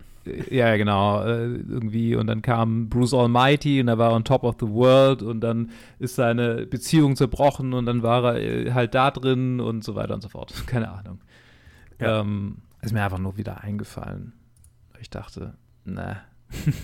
Ja, 0.50 0.76
genau, 0.76 1.22
äh, 1.22 1.44
irgendwie 1.44 2.16
und 2.16 2.26
dann 2.26 2.42
kam 2.42 2.88
Bruce 2.88 3.14
Almighty 3.14 3.80
und 3.80 3.88
er 3.88 3.98
war 3.98 4.12
on 4.12 4.24
top 4.24 4.44
of 4.44 4.56
the 4.60 4.68
world 4.68 5.22
und 5.22 5.40
dann 5.40 5.70
ist 5.98 6.16
seine 6.16 6.66
Beziehung 6.66 7.16
zerbrochen 7.16 7.72
und 7.74 7.87
dann 7.87 8.02
war 8.02 8.37
er 8.37 8.66
äh, 8.66 8.72
halt 8.72 8.94
da 8.94 9.10
drin 9.10 9.60
und 9.60 9.84
so 9.84 9.94
weiter 9.94 10.14
und 10.14 10.22
so 10.22 10.28
fort. 10.28 10.54
Keine 10.66 10.90
Ahnung. 10.90 11.20
Ja. 12.00 12.20
Ähm, 12.20 12.58
ist 12.82 12.92
mir 12.92 13.02
einfach 13.02 13.18
nur 13.18 13.37
wieder 13.37 13.62
eingefallen. 13.62 14.32
Ich 15.00 15.10
dachte, 15.10 15.54
ne. 15.84 16.20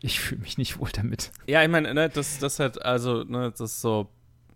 ich 0.00 0.20
fühle 0.20 0.42
mich 0.42 0.58
nicht 0.58 0.78
wohl 0.78 0.90
damit. 0.92 1.32
Ja, 1.46 1.62
ich 1.62 1.68
meine, 1.68 1.92
ne, 1.94 2.08
das, 2.08 2.38
das 2.38 2.58
halt, 2.58 2.82
also, 2.82 3.24
ne, 3.24 3.50
das 3.50 3.60
ist 3.60 3.80
so 3.80 4.08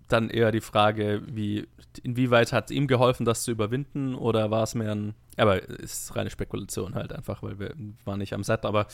dann 0.09 0.31
eher 0.31 0.53
die 0.53 0.61
Frage, 0.61 1.23
wie, 1.27 1.67
inwieweit 2.03 2.53
hat 2.53 2.67
es 2.67 2.77
ihm 2.77 2.87
geholfen, 2.87 3.25
das 3.25 3.43
zu 3.43 3.51
überwinden, 3.51 4.15
oder 4.15 4.51
war 4.51 4.63
es 4.63 4.75
mehr 4.75 4.93
ein, 4.93 5.15
aber 5.37 5.63
ist 5.63 6.15
reine 6.15 6.31
Spekulation 6.31 6.95
halt 6.95 7.13
einfach, 7.13 7.43
weil 7.43 7.59
wir 7.59 7.75
waren 8.05 8.19
nicht 8.19 8.35
am 8.35 8.45
Set, 8.45 8.65
aber 8.65 8.87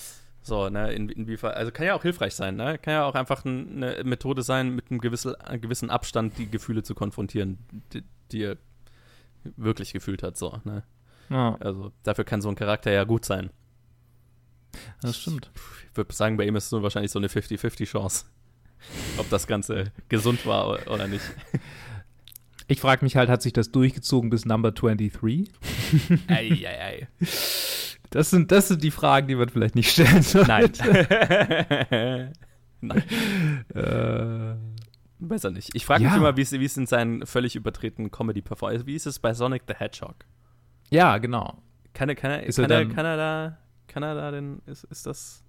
so, 0.42 0.68
ne, 0.68 0.92
in, 0.92 1.08
inwiefern, 1.08 1.52
also 1.52 1.70
kann 1.70 1.86
ja 1.86 1.94
auch 1.94 2.02
hilfreich 2.02 2.34
sein, 2.34 2.56
ne, 2.56 2.78
kann 2.78 2.94
ja 2.94 3.04
auch 3.04 3.14
einfach 3.14 3.44
ein, 3.44 3.82
eine 3.82 4.04
Methode 4.04 4.42
sein, 4.42 4.74
mit 4.74 4.90
einem 4.90 5.00
gewissen, 5.00 5.34
einem 5.36 5.60
gewissen 5.60 5.90
Abstand 5.90 6.38
die 6.38 6.50
Gefühle 6.50 6.82
zu 6.82 6.94
konfrontieren, 6.94 7.58
die, 7.92 8.02
die 8.32 8.42
er 8.44 8.56
wirklich 9.56 9.92
gefühlt 9.92 10.22
hat, 10.22 10.36
so, 10.36 10.60
ne, 10.64 10.84
Ja, 11.28 11.56
also 11.60 11.92
dafür 12.02 12.24
kann 12.24 12.40
so 12.40 12.48
ein 12.48 12.56
Charakter 12.56 12.90
ja 12.90 13.04
gut 13.04 13.24
sein. 13.24 13.50
das 15.00 15.18
stimmt. 15.18 15.50
Ich 15.90 15.96
würde 15.96 16.14
sagen, 16.14 16.36
bei 16.36 16.46
ihm 16.46 16.56
ist 16.56 16.64
es 16.64 16.70
so 16.70 16.82
wahrscheinlich 16.82 17.10
so 17.10 17.18
eine 17.18 17.28
50-50-Chance. 17.28 18.26
Ob 19.18 19.28
das 19.30 19.46
Ganze 19.46 19.92
gesund 20.08 20.46
war 20.46 20.86
oder 20.90 21.06
nicht. 21.08 21.24
Ich 22.68 22.80
frage 22.80 23.04
mich 23.04 23.16
halt, 23.16 23.28
hat 23.28 23.42
sich 23.42 23.52
das 23.52 23.70
durchgezogen 23.72 24.30
bis 24.30 24.44
Number 24.44 24.70
23? 24.72 25.50
Eieiei. 26.28 27.08
Das 28.10 28.30
sind, 28.30 28.50
das 28.52 28.68
sind 28.68 28.82
die 28.82 28.90
Fragen, 28.90 29.28
die 29.28 29.34
man 29.34 29.48
vielleicht 29.48 29.74
nicht 29.74 29.90
stellen 29.90 30.22
soll. 30.22 30.44
Nein. 30.46 30.70
Nein, 32.82 33.02
Äh, 33.74 34.54
besser 35.18 35.50
nicht. 35.50 35.70
Ich 35.74 35.84
frage 35.84 36.02
mich 36.04 36.12
Ja. 36.12 36.16
immer, 36.18 36.36
wie 36.36 36.42
es, 36.42 36.76
in 36.76 36.86
seinen 36.86 37.26
völlig 37.26 37.54
übertretenen 37.56 38.10
Comedy-Performance 38.10 38.86
Wie 38.86 38.94
ist 38.94 39.06
es 39.06 39.18
bei 39.18 39.34
Sonic 39.34 39.62
the 39.68 39.74
Hedgehog? 39.74 40.16
ja, 40.90 41.18
genau. 41.18 41.62
Kann 41.92 42.08
er, 42.08 42.14
kann 42.14 42.30
er, 42.30 42.44
Ist 42.44 42.56
kann 42.56 42.70
er, 42.70 42.86
kann 42.86 43.04
er 43.04 43.16
da, 43.16 43.58
kann 43.88 44.02
er 44.04 44.14
da 44.14 44.30
denn, 44.30 44.62
ist, 44.66 44.84
ist 44.84 45.06
das, 45.06 45.42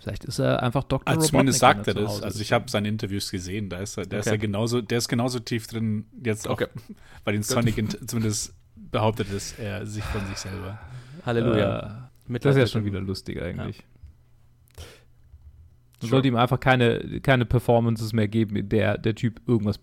Vielleicht 0.00 0.24
ist 0.24 0.38
er 0.38 0.62
einfach 0.62 0.84
Dr. 0.84 1.06
Also 1.06 1.28
zumindest 1.28 1.58
sagt 1.58 1.86
er 1.86 1.94
das. 1.94 2.22
Also 2.22 2.36
ist. 2.38 2.40
ich 2.40 2.52
habe 2.52 2.70
seine 2.70 2.88
Interviews 2.88 3.30
gesehen. 3.30 3.68
Da 3.68 3.78
ist 3.78 3.96
er, 3.98 4.06
der 4.06 4.20
ist 4.20 4.26
Okay. 4.26 4.36
ja 4.36 4.40
genauso, 4.40 4.80
der 4.80 4.98
ist 4.98 5.08
genauso 5.08 5.38
tief 5.40 5.66
drin 5.66 6.06
jetzt 6.24 6.48
auch 6.48 6.52
Okay. 6.54 6.68
bei 7.24 7.32
den 7.32 7.42
Sonic 7.42 8.08
zumindest 8.08 8.54
behauptet 8.76 9.30
es 9.30 9.52
er 9.58 9.84
sich 9.86 10.02
von 10.04 10.24
sich 10.26 10.38
selber. 10.38 10.78
Halleluja. 11.26 12.08
Äh, 12.28 12.38
das 12.38 12.56
ist 12.56 12.60
ja 12.60 12.66
schon 12.66 12.84
wieder 12.84 13.00
lustig 13.00 13.40
eigentlich. 13.42 13.84
Man 14.76 16.08
Sure. 16.08 16.10
sollte 16.12 16.28
ihm 16.28 16.36
einfach 16.36 16.58
keine, 16.60 17.20
keine 17.20 17.44
Performances 17.44 18.14
mehr 18.14 18.26
geben, 18.26 18.56
in 18.56 18.68
der 18.70 18.96
der 18.96 19.14
Typ 19.14 19.42
irgendwas 19.46 19.78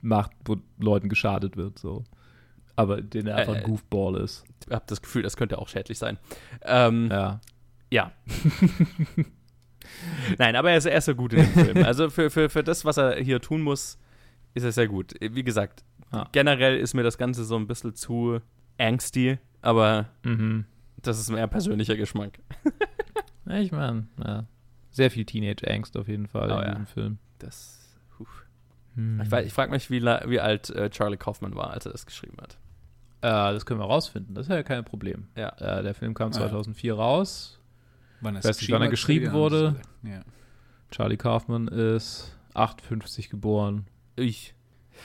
macht, 0.00 0.30
wo 0.46 0.56
Leuten 0.78 1.10
geschadet 1.10 1.58
wird. 1.58 1.78
So. 1.78 2.04
Aber 2.74 3.02
den 3.02 3.26
er 3.26 3.36
einfach 3.36 3.54
Äh, 3.54 3.58
ein 3.58 3.64
Goofball 3.64 4.16
ist. 4.16 4.44
Ich 4.66 4.72
habe 4.74 4.84
das 4.86 5.02
Gefühl, 5.02 5.22
das 5.22 5.36
könnte 5.36 5.58
auch 5.58 5.68
schädlich 5.68 5.98
sein. 5.98 6.16
Ähm, 6.62 7.08
Ja. 7.10 7.40
Ja. 7.90 8.12
Nein, 10.38 10.56
aber 10.56 10.70
er 10.70 10.76
ist, 10.78 10.86
er 10.86 10.98
ist 10.98 11.06
so 11.06 11.14
gut 11.14 11.32
in 11.32 11.40
dem 11.40 11.46
Film. 11.52 11.76
Also 11.84 12.10
für, 12.10 12.30
für, 12.30 12.48
für 12.48 12.62
das, 12.62 12.84
was 12.84 12.96
er 12.96 13.16
hier 13.16 13.40
tun 13.40 13.62
muss, 13.62 13.98
ist 14.54 14.62
er 14.64 14.72
sehr 14.72 14.88
gut. 14.88 15.14
Wie 15.20 15.42
gesagt, 15.42 15.84
Ja. 16.12 16.28
generell 16.32 16.76
ist 16.78 16.94
mir 16.94 17.02
das 17.02 17.18
Ganze 17.18 17.44
so 17.44 17.56
ein 17.56 17.66
bisschen 17.66 17.94
zu 17.94 18.40
angsty, 18.78 19.38
aber 19.62 20.06
Mhm. 20.24 20.64
das 21.02 21.18
ist 21.18 21.30
mehr 21.30 21.46
persönlicher 21.48 21.96
Geschmack. 21.96 22.38
Ich 23.46 23.72
meine, 23.72 24.06
ja. 24.24 24.44
Sehr 24.92 25.10
viel 25.10 25.24
Teenage-Angst 25.24 25.96
auf 25.96 26.08
jeden 26.08 26.26
Fall 26.28 26.50
Oh, 26.50 26.56
in 26.58 26.62
ja. 26.62 26.70
diesem 26.70 26.86
Film. 26.86 27.18
Das. 27.38 27.76
Hm. 28.96 29.20
Ich, 29.22 29.32
ich 29.46 29.52
frage 29.52 29.70
mich, 29.70 29.88
wie, 29.90 30.02
wie 30.02 30.40
alt 30.40 30.68
äh, 30.70 30.90
Charlie 30.90 31.16
Kaufman 31.16 31.54
war, 31.54 31.70
als 31.70 31.86
er 31.86 31.92
das 31.92 32.06
geschrieben 32.06 32.36
hat. 32.40 32.58
Äh, 33.22 33.52
das 33.54 33.64
können 33.66 33.78
wir 33.78 33.84
rausfinden, 33.86 34.34
das 34.34 34.46
ist 34.46 34.50
ja 34.52 34.62
kein 34.64 34.84
Problem. 34.84 35.28
Ja. 35.36 35.50
Äh, 35.58 35.82
der 35.84 35.94
Film 35.94 36.12
kam 36.14 36.30
Ah, 36.32 36.34
ja. 36.34 36.40
2004 36.48 36.94
raus. 36.94 37.59
Wann 38.20 38.36
Ich 38.36 38.44
weiß 38.44 38.60
nicht, 38.60 38.70
wann 38.70 38.82
er 38.82 38.88
geschrieben 38.88 39.32
wurde. 39.32 39.76
Ja. 40.02 40.22
Charlie 40.90 41.16
Kaufman 41.16 41.68
ist 41.68 42.36
58 42.54 43.30
geboren. 43.30 43.86
Ich. 44.16 44.54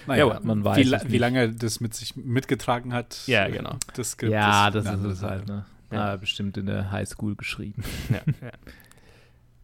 Naja, 0.08 0.28
Ja, 0.28 0.40
man 0.44 0.64
weiß 0.64 0.78
wie, 0.78 0.84
la- 0.84 0.98
nicht. 1.00 1.12
wie 1.12 1.18
lange 1.18 1.40
er 1.40 1.48
das 1.50 1.80
mit 1.80 1.94
sich 1.94 2.16
mitgetragen 2.16 2.92
hat. 2.94 3.26
Ja, 3.28 3.48
genau. 3.48 3.78
Das 3.96 4.12
Skript 4.12 4.34
ja, 4.34 4.70
das 4.72 4.86
ist 4.86 5.04
es 5.04 5.22
halt, 5.22 5.48
ne? 5.48 5.66
Ja. 5.92 6.14
Ah, 6.14 6.18
bestimmt 6.18 6.58
in 6.58 6.66
der 6.66 6.92
Highschool 6.92 7.36
geschrieben. 7.36 7.84
Ja, 8.10 8.22
ja. 8.42 8.52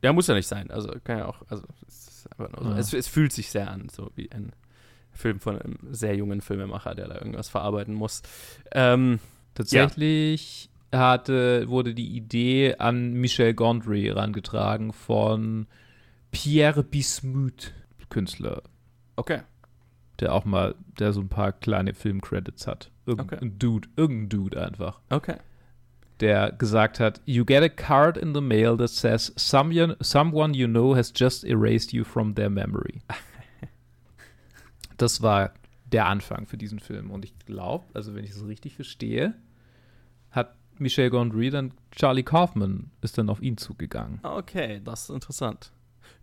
ja, 0.04 0.14
muss 0.14 0.28
ja 0.28 0.36
nicht 0.36 0.48
sein. 0.48 0.72
Also 0.72 0.94
kann 1.04 1.18
ja 1.18 1.26
auch. 1.26 1.42
Also 1.50 1.64
es, 1.88 2.08
ist 2.08 2.30
einfach 2.32 2.52
nur 2.56 2.64
so. 2.64 2.70
Ja. 2.72 2.78
es, 2.78 2.94
es 2.94 3.08
fühlt 3.08 3.34
sich 3.34 3.50
sehr 3.50 3.70
an, 3.70 3.90
so 3.90 4.12
wie 4.16 4.32
ein 4.32 4.54
Film 5.12 5.40
von 5.42 5.60
einem 5.60 5.78
sehr 5.92 6.16
jungen 6.16 6.40
Filmemacher, 6.40 6.96
der 6.96 7.10
da 7.10 7.16
irgendwas 7.16 7.50
verarbeiten 7.50 7.94
muss. 7.94 8.22
Ähm, 8.72 9.20
Tatsächlich 9.54 10.70
hatte, 10.92 11.70
wurde 11.70 11.94
die 11.94 12.16
Idee 12.16 12.76
an 12.76 13.14
Michel 13.14 13.54
Gondry 13.54 14.04
herangetragen 14.04 14.94
von 14.94 15.68
Pierre 16.32 16.84
Bismuth, 16.84 17.74
Künstler, 18.10 18.64
okay. 19.16 19.42
der 20.20 20.34
auch 20.34 20.46
mal, 20.46 20.76
der 21.00 21.14
so 21.14 21.22
ein 21.22 21.30
paar 21.30 21.52
kleine 21.54 21.94
Filmcredits 21.94 22.68
hat. 22.68 22.92
Irgendein 23.06 23.40
Okay. 23.40 23.52
Dude, 23.58 23.90
irgendein 23.96 24.30
Dude 24.30 24.62
einfach. 24.62 25.00
Okay. 25.10 25.38
der 26.22 26.52
gesagt 26.52 27.00
hat, 27.00 27.22
you 27.26 27.44
get 27.44 27.64
a 27.64 27.70
card 27.70 28.18
in 28.18 28.34
the 28.34 28.42
mail 28.42 28.78
that 28.78 28.90
says 28.90 29.34
someone, 29.36 29.96
someone 30.02 30.54
you 30.54 30.68
know 30.68 30.96
has 30.96 31.12
just 31.16 31.44
erased 31.44 31.94
you 31.94 32.04
from 32.04 32.36
their 32.36 32.50
memory. 32.50 33.02
Das 34.98 35.24
war 35.24 35.56
der 35.92 36.06
Anfang 36.06 36.46
für 36.46 36.58
diesen 36.58 36.80
Film. 36.80 37.10
Und 37.10 37.26
ich 37.26 37.36
glaube, 37.40 37.86
also 37.96 38.14
wenn 38.14 38.24
ich 38.24 38.30
es 38.30 38.46
richtig 38.46 38.76
verstehe, 38.76 39.34
Michel 40.82 41.10
Gondry 41.12 41.50
dann 41.52 41.74
Charlie 41.92 42.24
Kaufman 42.24 42.92
ist 43.02 43.18
dann 43.18 43.30
auf 43.30 43.42
ihn 43.42 43.56
zugegangen. 43.58 44.20
Okay, 44.24 44.82
das 44.84 45.04
ist 45.04 45.10
interessant. 45.12 45.72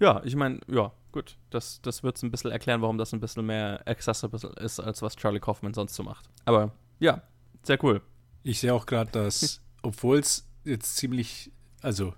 Ja, 0.01 0.21
ich 0.25 0.35
meine, 0.37 0.61
ja, 0.67 0.93
gut. 1.13 1.37
Das, 1.51 1.81
das 1.81 2.03
wird 2.03 2.17
es 2.17 2.23
ein 2.23 2.31
bisschen 2.31 2.51
erklären, 2.51 2.83
warum 2.83 2.99
das 2.99 3.13
ein 3.13 3.21
bisschen 3.21 3.47
mehr 3.47 3.81
accessible 3.87 4.53
ist, 4.61 4.81
als 4.81 5.01
was 5.01 5.17
Charlie 5.17 5.41
Kaufman 5.41 5.75
sonst 5.75 5.95
so 5.95 6.03
macht. 6.03 6.29
Aber 6.45 6.73
ja, 6.99 7.23
sehr 7.63 7.83
cool. 7.85 8.03
Ich 8.43 8.61
sehe 8.61 8.75
auch 8.75 8.87
gerade, 8.87 9.11
dass, 9.13 9.61
obwohl 9.83 10.19
es 10.19 10.47
jetzt 10.65 10.97
ziemlich, 10.97 11.53
also 11.81 12.15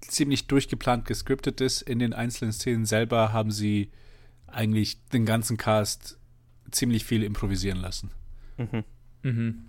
ziemlich 0.00 0.46
durchgeplant 0.46 1.06
gescriptet 1.06 1.60
ist, 1.60 1.82
in 1.82 1.98
den 1.98 2.12
einzelnen 2.12 2.52
Szenen 2.52 2.84
selber 2.84 3.32
haben 3.32 3.50
sie 3.50 3.90
eigentlich 4.46 5.04
den 5.06 5.24
ganzen 5.24 5.56
Cast 5.56 6.18
ziemlich 6.70 7.04
viel 7.04 7.22
improvisieren 7.22 7.78
lassen. 7.78 8.10
Mhm. 8.58 8.84
Mhm. 9.22 9.64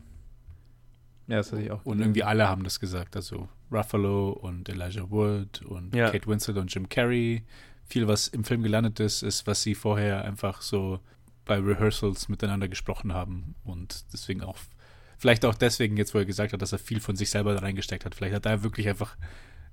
Ja, 1.30 1.38
das 1.38 1.52
hatte 1.52 1.62
ich 1.62 1.72
auch. 1.72 1.86
Und 1.86 2.00
irgendwie 2.00 2.24
alle 2.24 2.48
haben 2.50 2.64
das 2.64 2.80
gesagt. 2.80 3.16
Also 3.16 3.48
Ruffalo 3.72 4.32
und 4.32 4.68
Elijah 4.68 5.10
Wood 5.10 5.62
und 5.62 5.96
Ja. 5.96 6.10
Kate 6.10 6.28
Winslet 6.28 6.58
und 6.58 6.74
Jim 6.74 6.90
Carrey. 6.90 7.44
Viel, 7.86 8.08
was 8.08 8.28
im 8.28 8.44
Film 8.44 8.64
gelandet 8.64 9.00
ist, 9.00 9.22
ist, 9.22 9.46
was 9.48 9.62
sie 9.62 9.76
vorher 9.76 10.26
einfach 10.26 10.62
so 10.62 11.00
bei 11.46 11.60
Rehearsals 11.60 12.30
miteinander 12.30 12.68
gesprochen 12.68 13.14
haben. 13.14 13.56
Und 13.64 14.06
deswegen 14.12 14.42
auch, 14.42 14.58
vielleicht 15.20 15.46
auch 15.46 15.56
deswegen 15.56 15.98
jetzt, 15.98 16.14
wo 16.16 16.18
er 16.18 16.26
gesagt 16.26 16.54
hat, 16.54 16.62
dass 16.62 16.72
er 16.72 16.80
viel 16.80 17.00
von 17.00 17.16
sich 17.16 17.30
selber 17.30 17.54
da 17.54 17.60
reingesteckt 17.60 18.06
hat. 18.06 18.16
Vielleicht 18.16 18.36
hat 18.36 18.46
er 18.48 18.64
wirklich 18.64 18.90
einfach 18.90 19.16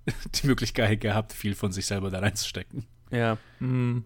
die 0.42 0.46
Möglichkeit 0.46 1.00
gehabt, 1.00 1.32
viel 1.32 1.54
von 1.54 1.72
sich 1.72 1.86
selber 1.86 2.10
da 2.10 2.18
reinzustecken. 2.18 2.84
Ja. 3.10 3.38
Mhm. 3.60 4.04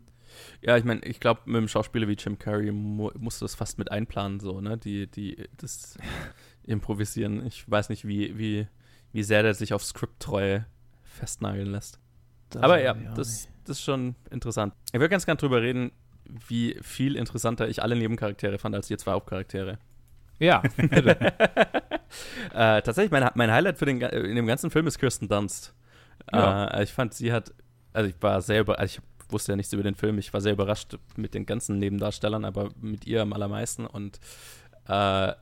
Ja, 0.63 0.77
ich 0.77 0.85
meine, 0.85 1.01
ich 1.05 1.19
glaube, 1.21 1.43
mit 1.47 1.57
einem 1.57 1.69
Schauspieler 1.69 2.07
wie 2.07 2.15
Jim 2.15 2.39
Carrey 2.39 2.71
mu 2.71 3.11
musst 3.19 3.41
du 3.41 3.45
das 3.45 3.55
fast 3.55 3.79
mit 3.79 3.91
einplanen, 3.91 4.41
so, 4.41 4.61
ne? 4.61 4.79
Die, 4.79 5.07
die, 5.09 5.49
das 5.57 5.97
Improvisieren. 6.65 7.47
Ich 7.47 7.69
weiß 7.71 7.89
nicht, 7.89 8.07
wie, 8.07 8.39
wie, 8.39 8.67
wie 9.13 9.23
sehr 9.23 9.43
der 9.43 9.55
sich 9.55 9.73
auf 9.73 9.85
Skripttreue 9.85 10.67
festnageln 11.03 11.71
lässt. 11.71 11.99
Das 12.51 12.63
Aber 12.63 12.81
ja, 12.81 12.95
das, 12.95 13.49
das 13.65 13.79
ist 13.79 13.83
schon 13.83 14.15
interessant. 14.31 14.75
Ich 14.93 15.01
würde 15.01 15.09
ganz 15.09 15.27
gern 15.27 15.37
drüber 15.37 15.63
reden, 15.63 15.93
wie 16.49 16.79
viel 16.83 17.17
interessanter 17.17 17.69
ich 17.69 17.83
alle 17.83 17.97
Nebencharaktere 17.97 18.59
fand 18.59 18.75
als 18.75 18.89
die 18.89 18.97
zwei 18.97 19.13
Hauptcharaktere. 19.13 19.79
Ja, 20.39 20.63
bitte. 20.77 21.21
äh, 22.55 22.83
tatsächlich, 22.83 23.11
mein, 23.11 23.29
mein 23.35 23.53
Highlight 23.53 23.79
für 23.79 23.85
den, 23.87 24.01
in 24.01 24.37
dem 24.37 24.47
ganzen 24.47 24.71
Film 24.71 24.87
ist 24.87 24.99
Kirsten 24.99 25.29
Dunst. 25.29 25.75
Ja. 26.33 26.67
Äh, 26.69 26.85
ich 26.85 26.93
fand, 26.93 27.15
sie 27.15 27.33
hat, 27.33 27.53
also 27.93 28.09
ich 28.09 28.17
war 28.21 28.41
sehr 28.41 28.61
über, 28.61 28.79
also 28.79 28.99
ich 28.99 29.33
wusste 29.33 29.53
ja 29.53 29.57
nichts 29.57 29.73
über 29.73 29.83
den 29.83 29.95
Film, 29.95 30.19
ich 30.19 30.33
war 30.33 30.41
sehr 30.41 30.53
überrascht 30.53 30.99
mit 31.17 31.35
den 31.35 31.47
ganzen 31.47 31.79
Nebendarstellern, 31.79 32.45
aber 32.45 32.71
mit 32.81 33.07
ihr 33.07 33.23
am 33.23 33.33
allermeisten 33.33 33.87
und 33.87 34.19
äh, 34.89 35.33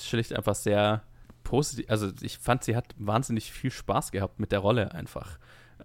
schlicht 0.00 0.32
einfach 0.34 0.54
sehr 0.54 1.02
positiv, 1.44 1.88
also 1.88 2.10
ich 2.20 2.38
fand, 2.38 2.64
sie 2.64 2.76
hat 2.76 2.94
wahnsinnig 2.98 3.52
viel 3.52 3.70
Spaß 3.70 4.12
gehabt 4.12 4.38
mit 4.38 4.52
der 4.52 4.58
Rolle 4.60 4.92
einfach. 4.92 5.38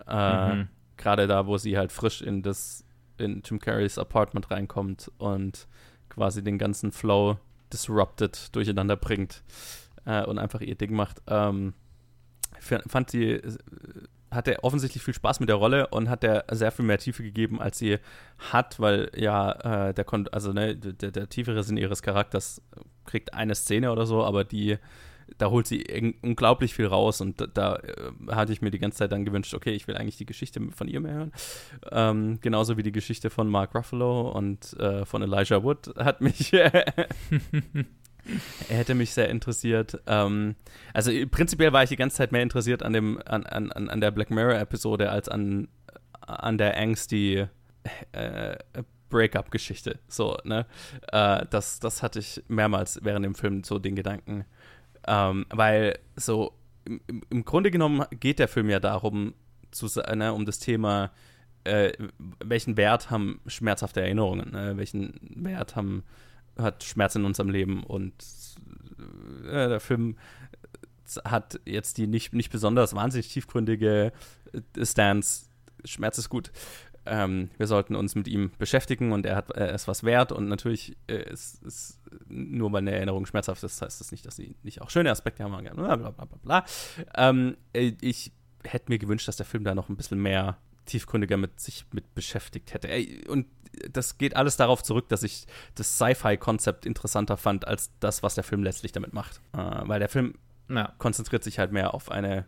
Äh, 0.07 0.55
Mhm. 0.55 0.67
Gerade 0.97 1.27
da, 1.27 1.47
wo 1.47 1.57
sie 1.57 1.77
halt 1.77 1.91
frisch 1.91 2.21
in 2.21 2.43
das, 2.43 2.85
in 3.17 3.41
Jim 3.43 3.59
Carreys 3.59 3.97
Apartment 3.97 4.51
reinkommt 4.51 5.11
und 5.17 5.67
quasi 6.09 6.43
den 6.43 6.57
ganzen 6.57 6.91
Flow 6.91 7.37
disrupted 7.71 8.55
durcheinander 8.55 8.95
bringt 8.95 9.43
äh, 10.05 10.23
und 10.23 10.37
einfach 10.37 10.61
ihr 10.61 10.75
Ding 10.75 10.93
macht. 10.93 11.21
Ähm, 11.27 11.73
fand 12.59 13.09
sie, 13.09 13.31
äh, 13.31 13.57
hat 14.33 14.47
er 14.47 14.63
offensichtlich 14.63 15.03
viel 15.03 15.13
Spaß 15.13 15.39
mit 15.39 15.49
der 15.49 15.55
Rolle 15.55 15.87
und 15.87 16.09
hat 16.09 16.23
der 16.23 16.45
sehr 16.51 16.71
viel 16.71 16.85
mehr 16.85 16.97
Tiefe 16.97 17.23
gegeben, 17.23 17.61
als 17.61 17.77
sie 17.77 17.99
hat, 18.51 18.79
weil 18.79 19.11
ja, 19.15 19.89
äh, 19.89 19.93
der 19.93 20.03
konnte, 20.03 20.33
also 20.33 20.53
ne, 20.53 20.75
der, 20.75 21.11
der 21.11 21.29
tiefere 21.29 21.63
Sinn 21.63 21.77
ihres 21.77 22.01
Charakters 22.01 22.61
kriegt 23.05 23.33
eine 23.33 23.55
Szene 23.55 23.91
oder 23.91 24.05
so, 24.05 24.23
aber 24.23 24.43
die, 24.43 24.77
da 25.37 25.49
holt 25.49 25.67
sie 25.67 25.83
unglaublich 26.21 26.73
viel 26.73 26.87
raus 26.87 27.21
und 27.21 27.41
da, 27.41 27.47
da 27.47 27.75
äh, 27.77 28.11
hatte 28.31 28.53
ich 28.53 28.61
mir 28.61 28.71
die 28.71 28.79
ganze 28.79 28.99
Zeit 28.99 29.11
dann 29.11 29.25
gewünscht, 29.25 29.53
okay, 29.53 29.71
ich 29.71 29.87
will 29.87 29.97
eigentlich 29.97 30.17
die 30.17 30.25
Geschichte 30.25 30.61
von 30.71 30.87
ihr 30.87 30.99
mehr 30.99 31.13
hören. 31.13 31.31
Ähm, 31.91 32.39
genauso 32.41 32.77
wie 32.77 32.83
die 32.83 32.91
Geschichte 32.91 33.29
von 33.29 33.47
Mark 33.47 33.75
Ruffalo 33.75 34.31
und 34.31 34.73
äh, 34.79 35.05
von 35.05 35.21
Elijah 35.21 35.63
Wood 35.63 35.93
hat 35.97 36.21
mich 36.21 36.51
Er 38.69 38.77
hätte 38.77 38.95
mich 38.95 39.11
sehr 39.13 39.29
interessiert. 39.29 40.01
Ähm, 40.07 40.55
also 40.93 41.11
äh, 41.11 41.25
prinzipiell 41.25 41.73
war 41.73 41.83
ich 41.83 41.89
die 41.89 41.95
ganze 41.95 42.17
Zeit 42.17 42.31
mehr 42.31 42.41
interessiert 42.41 42.83
an 42.83 42.93
dem, 42.93 43.19
an, 43.25 43.45
an, 43.45 43.71
an 43.71 44.01
der 44.01 44.11
Black 44.11 44.31
Mirror-Episode 44.31 45.09
als 45.09 45.29
an, 45.29 45.67
an 46.21 46.57
der 46.57 46.77
angsty 46.77 47.47
äh, 48.13 48.57
Breakup-Geschichte. 49.09 49.99
So, 50.07 50.37
ne? 50.43 50.65
Äh, 51.11 51.45
das, 51.49 51.79
das 51.79 52.01
hatte 52.01 52.19
ich 52.19 52.41
mehrmals 52.47 52.99
während 53.03 53.25
dem 53.25 53.35
Film 53.35 53.63
so 53.63 53.77
den 53.79 53.95
Gedanken. 53.95 54.45
Ähm, 55.05 55.45
weil 55.49 55.99
so 56.15 56.53
im, 56.85 57.01
im- 57.29 57.45
Grunde 57.45 57.71
genommen 57.71 58.05
geht 58.19 58.39
der 58.39 58.47
Film 58.47 58.69
ja 58.69 58.79
darum, 58.79 59.33
zu, 59.71 59.87
ne, 60.15 60.33
um 60.33 60.45
das 60.45 60.59
Thema, 60.59 61.11
äh, 61.65 61.91
welchen 62.43 62.77
Wert 62.77 63.09
haben 63.09 63.41
schmerzhafte 63.47 64.01
Erinnerungen, 64.01 64.51
ne? 64.51 64.77
welchen 64.77 65.19
Wert 65.21 65.75
haben 65.75 66.03
hat 66.57 66.83
Schmerz 66.83 67.15
in 67.15 67.25
unserem 67.25 67.49
Leben 67.49 67.83
und 67.83 68.13
äh, 69.45 69.69
der 69.69 69.79
Film 69.79 70.17
hat 71.25 71.59
jetzt 71.65 71.97
die 71.97 72.07
nicht, 72.07 72.33
nicht 72.33 72.51
besonders 72.51 72.95
wahnsinnig 72.95 73.29
tiefgründige 73.29 74.11
äh, 74.53 74.85
Stance, 74.85 75.45
Schmerz 75.85 76.17
ist 76.17 76.29
gut. 76.29 76.51
Ähm, 77.05 77.49
wir 77.57 77.67
sollten 77.67 77.95
uns 77.95 78.15
mit 78.15 78.29
ihm 78.29 78.51
beschäftigen 78.57 79.11
und 79.11 79.25
er 79.25 79.35
hat 79.35 79.51
er 79.51 79.73
ist 79.73 79.89
was 79.89 80.03
wert 80.03 80.31
und 80.31 80.47
natürlich 80.47 80.95
äh, 81.07 81.29
ist, 81.29 81.61
ist 81.63 81.99
nur 82.29 82.71
weil 82.71 82.79
eine 82.79 82.91
Erinnerung 82.91 83.25
schmerzhaft 83.25 83.61
ist, 83.63 83.81
heißt 83.81 83.99
das 83.99 84.11
nicht, 84.11 84.25
dass 84.25 84.37
sie 84.37 84.55
nicht 84.63 84.81
auch 84.81 84.89
schöne 84.89 85.11
Aspekte 85.11 85.43
haben. 85.43 85.51
Bla 85.75 85.95
bla 85.97 86.11
bla. 86.11 86.25
bla. 86.41 86.65
Ähm, 87.15 87.57
äh, 87.73 87.91
ich 87.99 88.31
hätte 88.63 88.89
mir 88.89 88.99
gewünscht, 88.99 89.27
dass 89.27 89.35
der 89.35 89.45
Film 89.45 89.65
da 89.65 89.75
noch 89.75 89.89
ein 89.89 89.97
bisschen 89.97 90.21
mehr 90.21 90.57
tiefgründiger 90.85 91.37
mit 91.37 91.59
sich 91.59 91.85
mit 91.91 92.13
beschäftigt 92.15 92.73
hätte. 92.73 92.89
Ey, 92.89 93.23
Und 93.27 93.47
das 93.89 94.17
geht 94.17 94.35
alles 94.35 94.55
darauf 94.57 94.83
zurück, 94.83 95.09
dass 95.09 95.23
ich 95.23 95.45
das 95.75 95.97
Sci-Fi-Konzept 95.97 96.85
interessanter 96.85 97.37
fand 97.37 97.67
als 97.67 97.91
das, 97.99 98.21
was 98.23 98.35
der 98.35 98.43
Film 98.43 98.63
letztlich 98.63 98.91
damit 98.91 99.13
macht. 99.13 99.41
Äh, 99.53 99.57
weil 99.87 99.99
der 99.99 100.09
Film 100.09 100.35
Ja. 100.69 100.93
konzentriert 100.97 101.43
sich 101.43 101.59
halt 101.59 101.71
mehr 101.71 101.93
auf 101.93 102.11
eine, 102.11 102.45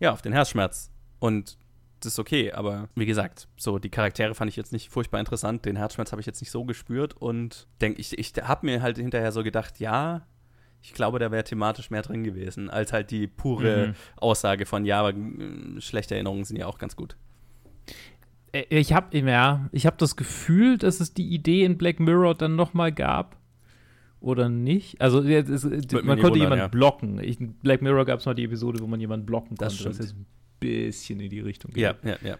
ja, 0.00 0.12
auf 0.12 0.22
den 0.22 0.32
Herzschmerz. 0.32 0.90
Und 1.20 1.56
das 2.00 2.14
ist 2.14 2.18
okay, 2.18 2.50
aber 2.50 2.88
wie 2.96 3.06
gesagt, 3.06 3.46
so 3.56 3.78
die 3.78 3.88
Charaktere 3.90 4.34
fand 4.34 4.48
ich 4.48 4.56
jetzt 4.56 4.72
nicht 4.72 4.88
furchtbar 4.90 5.20
interessant. 5.20 5.64
Den 5.64 5.76
Herzschmerz 5.76 6.10
habe 6.10 6.20
ich 6.20 6.26
jetzt 6.26 6.40
nicht 6.40 6.50
so 6.50 6.64
gespürt 6.64 7.14
und 7.16 7.68
denke, 7.80 8.00
ich, 8.00 8.18
ich 8.18 8.32
habe 8.42 8.66
mir 8.66 8.82
halt 8.82 8.98
hinterher 8.98 9.30
so 9.30 9.44
gedacht, 9.44 9.78
ja, 9.78 10.26
ich 10.84 10.92
glaube, 10.94 11.20
da 11.20 11.30
wäre 11.30 11.44
thematisch 11.44 11.90
mehr 11.90 12.02
drin 12.02 12.24
gewesen, 12.24 12.68
als 12.68 12.92
halt 12.92 13.12
die 13.12 13.28
pure 13.28 13.88
Mhm. 13.88 13.94
Aussage 14.16 14.66
von, 14.66 14.84
ja, 14.84 14.98
aber 14.98 15.12
mm, 15.12 15.80
schlechte 15.80 16.14
Erinnerungen 16.16 16.42
sind 16.44 16.56
ja 16.56 16.66
auch 16.66 16.78
ganz 16.78 16.96
gut. 16.96 17.16
Äh, 18.52 18.64
Ich 18.70 18.92
habe 18.92 19.16
ja, 19.18 19.68
ich 19.72 19.86
habe 19.86 19.96
das 19.98 20.16
Gefühl, 20.16 20.78
dass 20.78 21.00
es 21.00 21.14
die 21.14 21.28
Idee 21.28 21.64
in 21.64 21.78
Black 21.78 22.00
Mirror 22.00 22.34
dann 22.34 22.56
noch 22.56 22.74
mal 22.74 22.92
gab 22.92 23.36
oder 24.20 24.48
nicht. 24.48 25.00
Also 25.00 25.20
ist, 25.20 25.64
mich 25.64 25.92
man 25.92 26.02
konnte 26.02 26.22
wundern, 26.22 26.34
jemanden 26.40 26.58
ja. 26.58 26.68
blocken. 26.68 27.18
Ich, 27.22 27.40
in 27.40 27.54
Black 27.54 27.82
Mirror 27.82 28.04
gab 28.04 28.20
es 28.20 28.26
mal 28.26 28.34
die 28.34 28.44
Episode, 28.44 28.80
wo 28.80 28.86
man 28.86 29.00
jemanden 29.00 29.26
blocken 29.26 29.48
konnte. 29.48 29.64
Das 29.64 29.74
stimmt. 29.74 29.98
Was 29.98 30.06
jetzt 30.06 30.16
ein 30.16 30.26
bisschen 30.60 31.20
in 31.20 31.30
die 31.30 31.40
Richtung 31.40 31.72
geht. 31.72 31.82
Ja, 31.82 31.94
ja, 32.04 32.16
ja. 32.22 32.36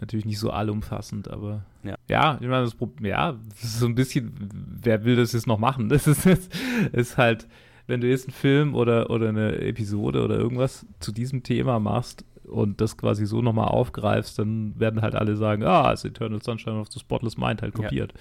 natürlich 0.00 0.24
nicht 0.24 0.38
so 0.38 0.50
allumfassend, 0.50 1.28
aber 1.28 1.66
Ja. 1.82 1.96
ja, 2.08 2.34
ich 2.40 2.46
meine, 2.46 2.64
das 2.64 2.74
Problem, 2.74 3.10
ja, 3.10 3.32
das 3.48 3.64
ist 3.64 3.80
so 3.80 3.86
ein 3.86 3.94
bisschen, 3.96 4.32
wer 4.80 5.04
will 5.04 5.16
das 5.16 5.32
jetzt 5.32 5.46
noch 5.46 5.58
machen? 5.58 5.88
Das 5.88 6.06
ist, 6.06 6.24
das 6.24 6.48
ist 6.92 7.18
halt, 7.18 7.48
wenn 7.88 8.00
du 8.00 8.08
jetzt 8.08 8.26
einen 8.28 8.34
Film 8.34 8.74
oder, 8.74 9.10
oder 9.10 9.28
eine 9.28 9.58
Episode 9.58 10.22
oder 10.22 10.36
irgendwas 10.36 10.86
zu 11.00 11.10
diesem 11.10 11.42
Thema 11.42 11.80
machst 11.80 12.24
und 12.46 12.80
das 12.80 12.96
quasi 12.96 13.26
so 13.26 13.42
nochmal 13.42 13.68
aufgreifst, 13.68 14.38
dann 14.38 14.78
werden 14.78 15.02
halt 15.02 15.14
alle 15.14 15.36
sagen, 15.36 15.64
ah, 15.64 15.92
ist 15.92 16.04
Eternal 16.04 16.42
Sunshine 16.42 16.78
of 16.80 16.88
the 16.92 16.98
Spotless 17.00 17.36
Mind 17.36 17.62
halt 17.62 17.76
Ja. 17.78 17.84
kopiert. 17.84 18.14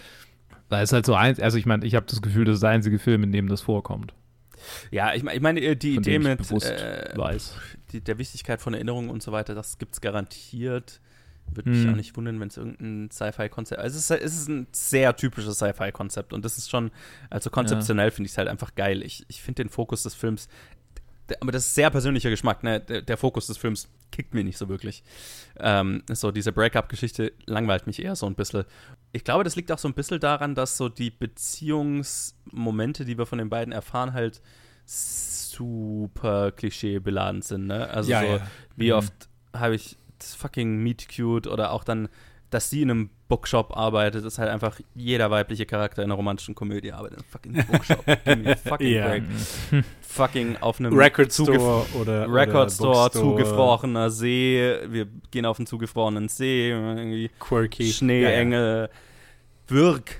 Da 0.70 0.82
ist 0.82 0.94
halt 0.94 1.06
so 1.06 1.16
eins, 1.16 1.40
also 1.40 1.58
ich 1.58 1.66
meine, 1.66 1.86
ich 1.86 1.96
habe 1.96 2.06
das 2.06 2.22
Gefühl, 2.22 2.46
das 2.46 2.56
ist 2.56 2.64
der 2.64 2.70
einzige 2.70 2.98
Film, 3.00 3.24
in 3.24 3.32
dem 3.32 3.48
das 3.48 3.62
vorkommt, 3.62 4.14
Ja, 4.92 5.14
ich, 5.14 5.24
ich 5.24 5.42
meine, 5.42 5.60
äh, 5.60 5.76
die 5.76 5.96
Idee 5.96 6.20
mit 6.20 6.40
äh, 6.52 7.18
weiß. 7.18 7.56
die, 7.92 8.02
der 8.02 8.18
Wichtigkeit 8.20 8.62
von 8.62 8.74
Erinnerungen 8.74 9.10
und 9.10 9.22
so 9.24 9.32
weiter, 9.32 9.54
das 9.56 9.78
gibt 9.80 9.94
es 9.96 10.02
garantiert. 10.02 11.02
Würde 11.54 11.70
mich 11.72 11.84
Hm. 11.84 11.90
auch 11.92 11.96
nicht 11.98 12.16
wundern, 12.16 12.40
wenn 12.40 12.48
es 12.48 12.56
irgendein 12.56 13.10
Sci-Fi-Konzept 13.12 13.82
Also, 13.82 13.98
es 13.98 14.10
ist, 14.10 14.22
es 14.24 14.34
ist 14.42 14.48
ein 14.50 14.68
sehr 14.72 15.14
typisches 15.18 15.56
Sci-Fi-Konzept 15.56 16.32
und 16.32 16.46
das 16.46 16.58
ist 16.58 16.70
schon, 16.70 16.92
also 17.30 17.50
konzeptionell 17.50 18.12
finde 18.12 18.28
ich 18.28 18.32
es 18.32 18.38
halt 18.38 18.48
einfach 18.48 18.76
geil. 18.76 19.02
Ich, 19.04 19.26
ich 19.28 19.42
finde 19.42 19.64
den 19.64 19.70
Fokus 19.70 20.04
des 20.04 20.14
Films, 20.14 20.48
der, 21.28 21.42
aber 21.42 21.52
das 21.52 21.66
ist 21.66 21.76
sehr 21.76 21.90
persönlicher 21.90 22.30
Geschmack, 22.30 22.64
ne? 22.64 22.80
Der, 22.80 23.02
der 23.02 23.18
Fokus 23.18 23.48
des 23.48 23.58
Films 23.58 23.90
kickt 24.12 24.34
mir 24.34 24.44
nicht 24.44 24.58
so 24.58 24.70
wirklich. 24.70 25.04
Ähm, 25.60 26.04
so, 26.12 26.32
diese 26.32 26.52
Breakup-Geschichte 26.52 27.34
langweilt 27.46 27.88
mich 27.88 28.02
eher 28.04 28.16
so 28.16 28.26
ein 28.28 28.36
bisschen. 28.36 28.66
Ich 29.14 29.24
glaube, 29.24 29.44
das 29.44 29.56
liegt 29.56 29.72
auch 29.72 29.78
so 29.80 29.88
ein 29.88 29.94
bisschen 29.94 30.20
daran, 30.20 30.56
dass 30.56 30.78
so 30.78 30.90
die 30.90 31.10
Beziehungsmomente, 31.12 33.06
die 33.06 33.18
wir 33.18 33.26
von 33.26 33.38
den 33.40 33.50
beiden 33.50 33.72
erfahren, 33.74 34.14
halt 34.14 34.42
super 34.86 36.52
klischeebeladen 36.52 37.42
sind, 37.42 37.68
ne? 37.68 37.90
Also 37.90 38.12
Ja, 38.12 38.22
so, 38.22 38.28
ja. 38.28 38.48
wie 38.76 38.88
Mhm. 38.92 38.98
oft 38.98 39.14
habe 39.56 39.76
ich 39.76 39.98
das 40.20 40.36
fucking 40.36 40.78
Meet 40.78 41.08
Cute 41.16 41.48
oder 41.48 41.72
auch 41.72 41.84
dann, 41.84 42.10
dass 42.52 42.70
sie 42.70 42.84
in 42.84 42.92
einem 42.92 43.10
Bookshop 43.28 43.76
arbeitet, 43.76 44.24
ist 44.26 44.38
halt 44.38 44.50
einfach 44.50 44.80
jeder 44.94 45.32
weibliche 45.32 45.66
Charakter 45.66 46.04
in 46.04 46.08
einer 46.10 46.16
romantischen 46.16 46.54
Komödie 46.54 46.92
arbeitet 46.92 47.20
in 47.44 47.56
einem 47.56 47.64
fucking 47.64 47.66
Bookshop. 47.72 48.06
Give 48.26 48.36
me 48.36 48.52
a 48.52 48.56
fucking 48.56 48.88
Ja. 48.94 49.08
break. 49.08 49.24
Fucking 50.02 50.58
auf 50.60 50.80
einem 50.80 50.94
Record 50.98 51.32
Store 51.32 51.86
oder 52.00 52.32
Record 52.32 52.70
Store, 52.70 53.10
zugefrorener 53.12 54.10
See, 54.10 54.76
wir 54.90 55.08
gehen 55.32 55.46
auf 55.46 55.58
einen 55.58 55.68
zugefrorenen 55.68 56.28
See, 56.28 56.70
irgendwie 56.72 57.30
Quirky. 57.40 57.92
Schneeengel, 57.94 58.90
Wirk. 59.68 60.20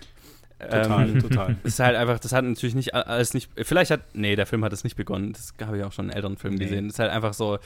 Total, 0.60 1.10
Ähm, 1.10 1.20
total. 1.20 1.58
ist 1.64 1.80
halt 1.80 1.96
einfach, 1.98 2.20
das 2.20 2.32
hat 2.34 2.46
natürlich 2.46 2.76
nicht 2.76 2.94
alles 2.94 3.34
nicht, 3.34 3.50
vielleicht 3.64 3.90
hat, 3.92 4.02
nee, 4.14 4.36
der 4.36 4.46
Film 4.46 4.64
hat 4.64 4.72
es 4.72 4.84
nicht 4.84 4.96
begonnen, 4.96 5.34
das 5.34 5.54
habe 5.66 5.78
ich 5.80 5.84
auch 5.84 5.92
schon 5.92 6.06
in 6.06 6.12
älteren 6.16 6.38
Filmen 6.38 6.58
Nee. 6.58 6.66
gesehen. 6.66 6.86
Das 6.88 6.96
ist 6.96 7.00
halt 7.00 7.12
einfach 7.12 7.34
so, 7.34 7.58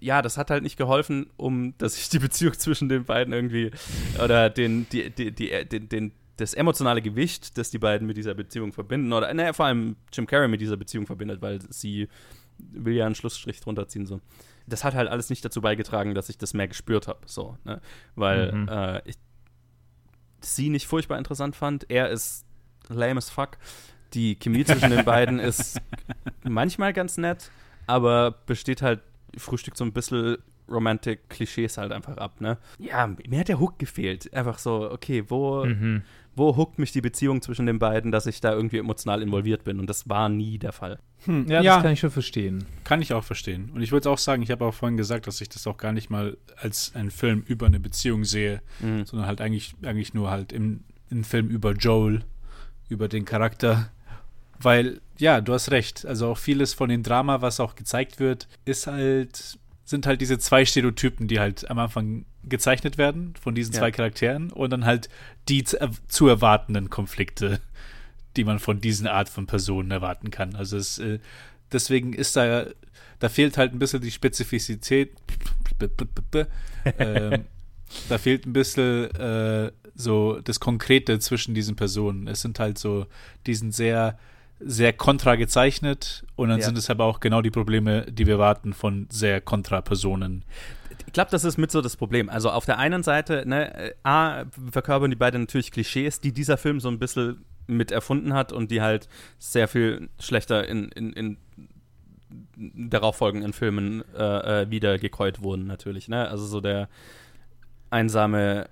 ja, 0.00 0.22
das 0.22 0.36
hat 0.38 0.50
halt 0.50 0.62
nicht 0.62 0.76
geholfen, 0.76 1.26
um, 1.36 1.74
dass 1.78 1.94
sich 1.94 2.08
die 2.08 2.18
Beziehung 2.18 2.52
zwischen 2.58 2.88
den 2.88 3.04
beiden 3.04 3.32
irgendwie, 3.32 3.70
oder 4.22 4.50
den, 4.50 4.88
die, 4.90 5.10
die, 5.10 5.32
die, 5.32 5.64
den, 5.64 5.88
den, 5.88 6.12
das 6.36 6.54
emotionale 6.54 7.02
Gewicht, 7.02 7.58
das 7.58 7.70
die 7.70 7.78
beiden 7.78 8.06
mit 8.06 8.16
dieser 8.16 8.34
Beziehung 8.34 8.72
verbinden, 8.72 9.12
oder, 9.12 9.32
naja, 9.34 9.52
vor 9.52 9.66
allem 9.66 9.96
Jim 10.12 10.26
Carrey 10.26 10.48
mit 10.48 10.60
dieser 10.60 10.76
Beziehung 10.76 11.06
verbindet, 11.06 11.42
weil 11.42 11.58
sie 11.70 12.08
will 12.58 12.94
ja 12.94 13.06
einen 13.06 13.14
Schlussstrich 13.14 13.60
drunter 13.60 13.88
ziehen, 13.88 14.06
so. 14.06 14.20
Das 14.66 14.84
hat 14.84 14.94
halt 14.94 15.08
alles 15.08 15.30
nicht 15.30 15.44
dazu 15.44 15.60
beigetragen, 15.62 16.14
dass 16.14 16.28
ich 16.28 16.36
das 16.38 16.52
mehr 16.54 16.68
gespürt 16.68 17.08
habe, 17.08 17.20
so, 17.26 17.56
ne? 17.64 17.80
Weil 18.14 18.52
Mhm. 18.52 18.68
äh, 18.68 19.02
ich 19.08 19.16
sie 20.40 20.68
nicht 20.70 20.86
furchtbar 20.86 21.18
interessant 21.18 21.56
fand. 21.56 21.90
Er 21.90 22.10
ist 22.10 22.44
lame 22.88 23.18
as 23.18 23.30
fuck. 23.30 23.58
Die 24.14 24.36
Chemie 24.38 24.64
zwischen 24.64 24.90
den 24.90 25.04
beiden 25.04 25.38
ist 25.40 25.80
manchmal 26.44 26.92
ganz 26.92 27.16
nett, 27.16 27.50
aber 27.86 28.32
besteht 28.46 28.82
halt, 28.82 29.00
frühstückt 29.36 29.76
so 29.76 29.84
ein 29.84 29.92
bisschen 29.92 30.38
Romantic-Klischees 30.70 31.78
halt 31.78 31.92
einfach 31.92 32.16
ab, 32.18 32.40
ne? 32.40 32.58
Ja, 32.78 33.06
mir 33.28 33.40
hat 33.40 33.48
der 33.48 33.58
Hook 33.60 33.78
gefehlt. 33.78 34.32
Einfach 34.34 34.58
so, 34.58 34.90
okay, 34.90 35.24
wo, 35.28 35.64
Mhm. 35.64 36.02
wo 36.36 36.56
hookt 36.56 36.78
mich 36.78 36.92
die 36.92 37.00
Beziehung 37.00 37.42
zwischen 37.42 37.66
den 37.66 37.78
beiden, 37.78 38.12
dass 38.12 38.26
ich 38.26 38.40
da 38.40 38.52
irgendwie 38.52 38.78
emotional 38.78 39.22
involviert 39.22 39.64
bin? 39.64 39.80
Und 39.80 39.88
das 39.88 40.08
war 40.08 40.28
nie 40.28 40.58
der 40.58 40.72
Fall. 40.72 40.98
Hm, 41.24 41.46
Ja, 41.48 41.62
das 41.62 41.82
kann 41.82 41.92
ich 41.92 42.00
schon 42.00 42.10
verstehen. 42.10 42.64
Kann 42.84 43.02
ich 43.02 43.12
auch 43.12 43.24
verstehen. 43.24 43.70
Und 43.74 43.82
ich 43.82 43.92
würde 43.92 44.10
auch 44.10 44.18
sagen, 44.18 44.42
ich 44.42 44.50
habe 44.50 44.64
auch 44.64 44.74
vorhin 44.74 44.96
gesagt, 44.96 45.26
dass 45.26 45.40
ich 45.40 45.48
das 45.48 45.66
auch 45.66 45.76
gar 45.78 45.92
nicht 45.92 46.10
mal 46.10 46.36
als 46.56 46.94
einen 46.94 47.10
Film 47.10 47.42
über 47.46 47.66
eine 47.66 47.80
Beziehung 47.80 48.24
sehe, 48.24 48.60
Mhm. 48.80 49.04
sondern 49.06 49.26
halt 49.26 49.40
eigentlich, 49.40 49.74
eigentlich 49.82 50.14
nur 50.14 50.30
halt 50.30 50.52
im, 50.52 50.84
im 51.10 51.24
Film 51.24 51.48
über 51.48 51.72
Joel, 51.72 52.22
über 52.88 53.08
den 53.08 53.24
Charakter. 53.24 53.90
Weil, 54.60 55.00
ja, 55.18 55.40
du 55.40 55.52
hast 55.52 55.70
recht. 55.70 56.06
Also 56.06 56.28
auch 56.28 56.38
vieles 56.38 56.74
von 56.74 56.88
dem 56.88 57.02
Drama, 57.02 57.40
was 57.40 57.60
auch 57.60 57.74
gezeigt 57.74 58.20
wird, 58.20 58.48
ist 58.64 58.86
halt, 58.86 59.58
sind 59.84 60.06
halt 60.06 60.20
diese 60.20 60.38
zwei 60.38 60.64
Stereotypen, 60.64 61.28
die 61.28 61.40
halt 61.40 61.68
am 61.70 61.78
Anfang 61.78 62.24
gezeichnet 62.44 62.98
werden 62.98 63.34
von 63.40 63.54
diesen 63.54 63.74
Ja. 63.74 63.80
zwei 63.80 63.90
Charakteren 63.90 64.50
und 64.52 64.70
dann 64.70 64.84
halt 64.84 65.08
die 65.48 65.64
zu, 65.64 65.78
zu 66.08 66.28
erwartenden 66.28 66.88
Konflikte, 66.88 67.60
die 68.36 68.44
man 68.44 68.58
von 68.58 68.80
diesen 68.80 69.06
Art 69.06 69.28
von 69.28 69.46
Personen 69.46 69.90
erwarten 69.90 70.30
kann. 70.30 70.54
Also 70.54 70.76
es, 70.76 70.98
äh, 70.98 71.18
deswegen 71.72 72.12
ist 72.12 72.36
da, 72.36 72.66
da 73.18 73.28
fehlt 73.28 73.58
halt 73.58 73.72
ein 73.72 73.78
bisschen 73.78 74.00
die 74.00 74.10
Spezifizität. 74.10 75.12
ähm, 76.98 77.44
da 78.08 78.18
fehlt 78.18 78.46
ein 78.46 78.52
bisschen 78.52 79.10
äh, 79.14 79.72
so 79.94 80.40
das 80.40 80.60
Konkrete 80.60 81.18
zwischen 81.18 81.54
diesen 81.54 81.76
Personen. 81.76 82.28
Es 82.28 82.42
sind 82.42 82.58
halt 82.60 82.78
so, 82.78 83.06
die 83.46 83.54
sind 83.54 83.74
sehr, 83.74 84.18
sehr 84.60 84.92
kontra 84.92 85.36
gezeichnet 85.36 86.24
und 86.36 86.48
dann 86.48 86.58
Ja. 86.60 86.66
sind 86.66 86.78
es 86.78 86.90
aber 86.90 87.04
auch 87.04 87.20
genau 87.20 87.42
die 87.42 87.50
Probleme, 87.50 88.06
die 88.10 88.26
wir 88.26 88.38
warten 88.38 88.72
von 88.72 89.06
sehr 89.10 89.40
kontra 89.40 89.80
Personen. 89.82 90.44
Ich 91.06 91.12
glaube, 91.12 91.30
das 91.30 91.44
ist 91.44 91.58
mit 91.58 91.70
so 91.70 91.80
das 91.80 91.96
Problem. 91.96 92.28
Also 92.28 92.50
auf 92.50 92.64
der 92.66 92.78
einen 92.78 93.02
Seite, 93.02 93.44
ne, 93.46 93.74
äh, 93.74 93.94
A, 94.02 94.44
verkörpern 94.70 95.10
die 95.10 95.16
beiden 95.16 95.42
natürlich 95.42 95.70
Klischees, 95.70 96.20
die 96.20 96.32
dieser 96.32 96.56
Film 96.58 96.80
so 96.80 96.88
ein 96.88 96.98
bisschen 96.98 97.44
mit 97.66 97.92
erfunden 97.92 98.34
hat 98.34 98.52
und 98.52 98.70
die 98.70 98.80
halt 98.82 99.08
sehr 99.38 99.68
viel 99.68 100.08
schlechter 100.18 100.66
in, 100.66 100.88
in, 100.88 101.12
in 101.12 101.36
darauffolgenden 102.56 103.52
Filmen 103.52 104.02
äh, 104.14 104.62
äh, 104.62 104.70
wieder 104.70 104.98
gekäut 104.98 105.42
wurden, 105.42 105.66
natürlich. 105.66 106.08
Ne? 106.08 106.28
Also 106.28 106.44
so 106.46 106.60
der 106.60 106.88
einsame, 107.90 108.68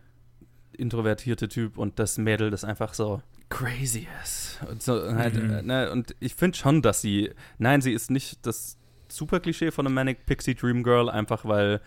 introvertierte 0.77 1.49
Typ 1.49 1.79
und 1.79 1.99
das 1.99 2.19
Mädel, 2.19 2.51
das 2.51 2.65
einfach 2.65 2.93
so 2.95 3.23
crazy 3.49 4.07
ist. 4.25 4.61
Und, 4.69 4.83
so, 4.83 5.01
halt, 5.15 5.35
Mhm. 5.35 5.67
ne? 5.67 5.91
und 5.93 6.15
ich 6.21 6.35
finde 6.35 6.57
schon, 6.57 6.83
dass 6.83 7.01
sie, 7.01 7.31
nein, 7.59 7.81
sie 7.81 7.93
ist 7.93 8.11
nicht 8.11 8.45
das 8.47 8.77
super 9.09 9.41
Klischee 9.41 9.71
von 9.71 9.87
einem 9.87 9.95
Manic 9.95 10.27
Pixie 10.27 10.55
Dream 10.55 10.83
Girl, 10.83 11.09
einfach 11.09 11.45
weil 11.45 11.81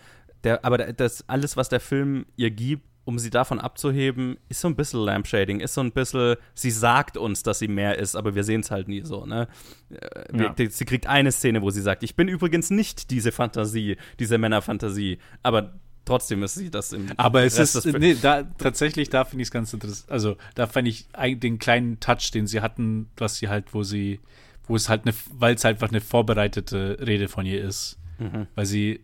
der, 0.44 0.64
aber 0.64 0.78
da- 0.78 0.92
das 0.92 1.28
alles, 1.28 1.56
was 1.56 1.68
der 1.68 1.80
Film 1.80 2.24
ihr 2.36 2.50
gibt, 2.50 2.84
um 3.04 3.18
sie 3.18 3.30
davon 3.30 3.58
abzuheben, 3.60 4.36
ist 4.48 4.60
so 4.60 4.68
ein 4.68 4.76
bisschen 4.76 5.00
Lampshading, 5.00 5.60
ist 5.60 5.74
so 5.74 5.80
ein 5.80 5.90
bisschen, 5.92 6.36
sie 6.54 6.70
sagt 6.70 7.16
uns, 7.16 7.42
dass 7.42 7.58
sie 7.58 7.68
mehr 7.68 7.98
ist, 7.98 8.14
aber 8.14 8.34
wir 8.34 8.44
sehen 8.44 8.60
es 8.60 8.70
halt 8.70 8.88
nie 8.88 9.02
so, 9.02 9.26
ne? 9.26 9.48
Äh, 9.90 10.38
Ja. 10.42 10.48
die- 10.54 10.66
Sie 10.68 10.84
kriegt 10.84 11.06
eine 11.06 11.32
Szene, 11.32 11.60
wo 11.62 11.70
sie 11.70 11.80
sagt, 11.82 12.02
ich 12.04 12.14
bin 12.14 12.28
übrigens 12.28 12.70
nicht 12.70 13.10
diese 13.10 13.32
Fantasie, 13.32 13.96
diese 14.18 14.38
Männerfantasie, 14.38 15.18
aber 15.42 15.74
trotzdem 16.04 16.42
ist 16.42 16.54
sie 16.54 16.70
das 16.70 16.92
im 16.92 17.06
Aber 17.16 17.42
es 17.44 17.58
Rest 17.58 17.76
ist, 17.76 17.86
nee, 17.98 18.16
da, 18.20 18.42
tatsächlich, 18.58 19.10
da 19.10 19.24
finde 19.24 19.42
ich 19.42 19.48
es 19.48 19.52
ganz 19.52 19.72
interessant. 19.72 20.10
Also, 20.10 20.36
da 20.54 20.66
fand 20.66 20.88
ich 20.88 21.06
den 21.38 21.58
kleinen 21.58 22.00
Touch, 22.00 22.30
den 22.32 22.46
sie 22.46 22.60
hatten, 22.60 23.10
was 23.16 23.36
sie 23.36 23.48
halt, 23.48 23.74
wo 23.74 23.82
sie, 23.82 24.20
wo 24.66 24.76
es 24.76 24.88
halt 24.88 25.02
eine, 25.06 25.14
weil 25.32 25.54
es 25.54 25.64
halt 25.64 25.76
einfach 25.76 25.88
eine 25.90 26.00
vorbereitete 26.00 26.98
Rede 27.00 27.28
von 27.28 27.46
ihr 27.46 27.62
ist. 27.62 27.98
Mhm. 28.18 28.46
Weil 28.54 28.66
sie 28.66 29.00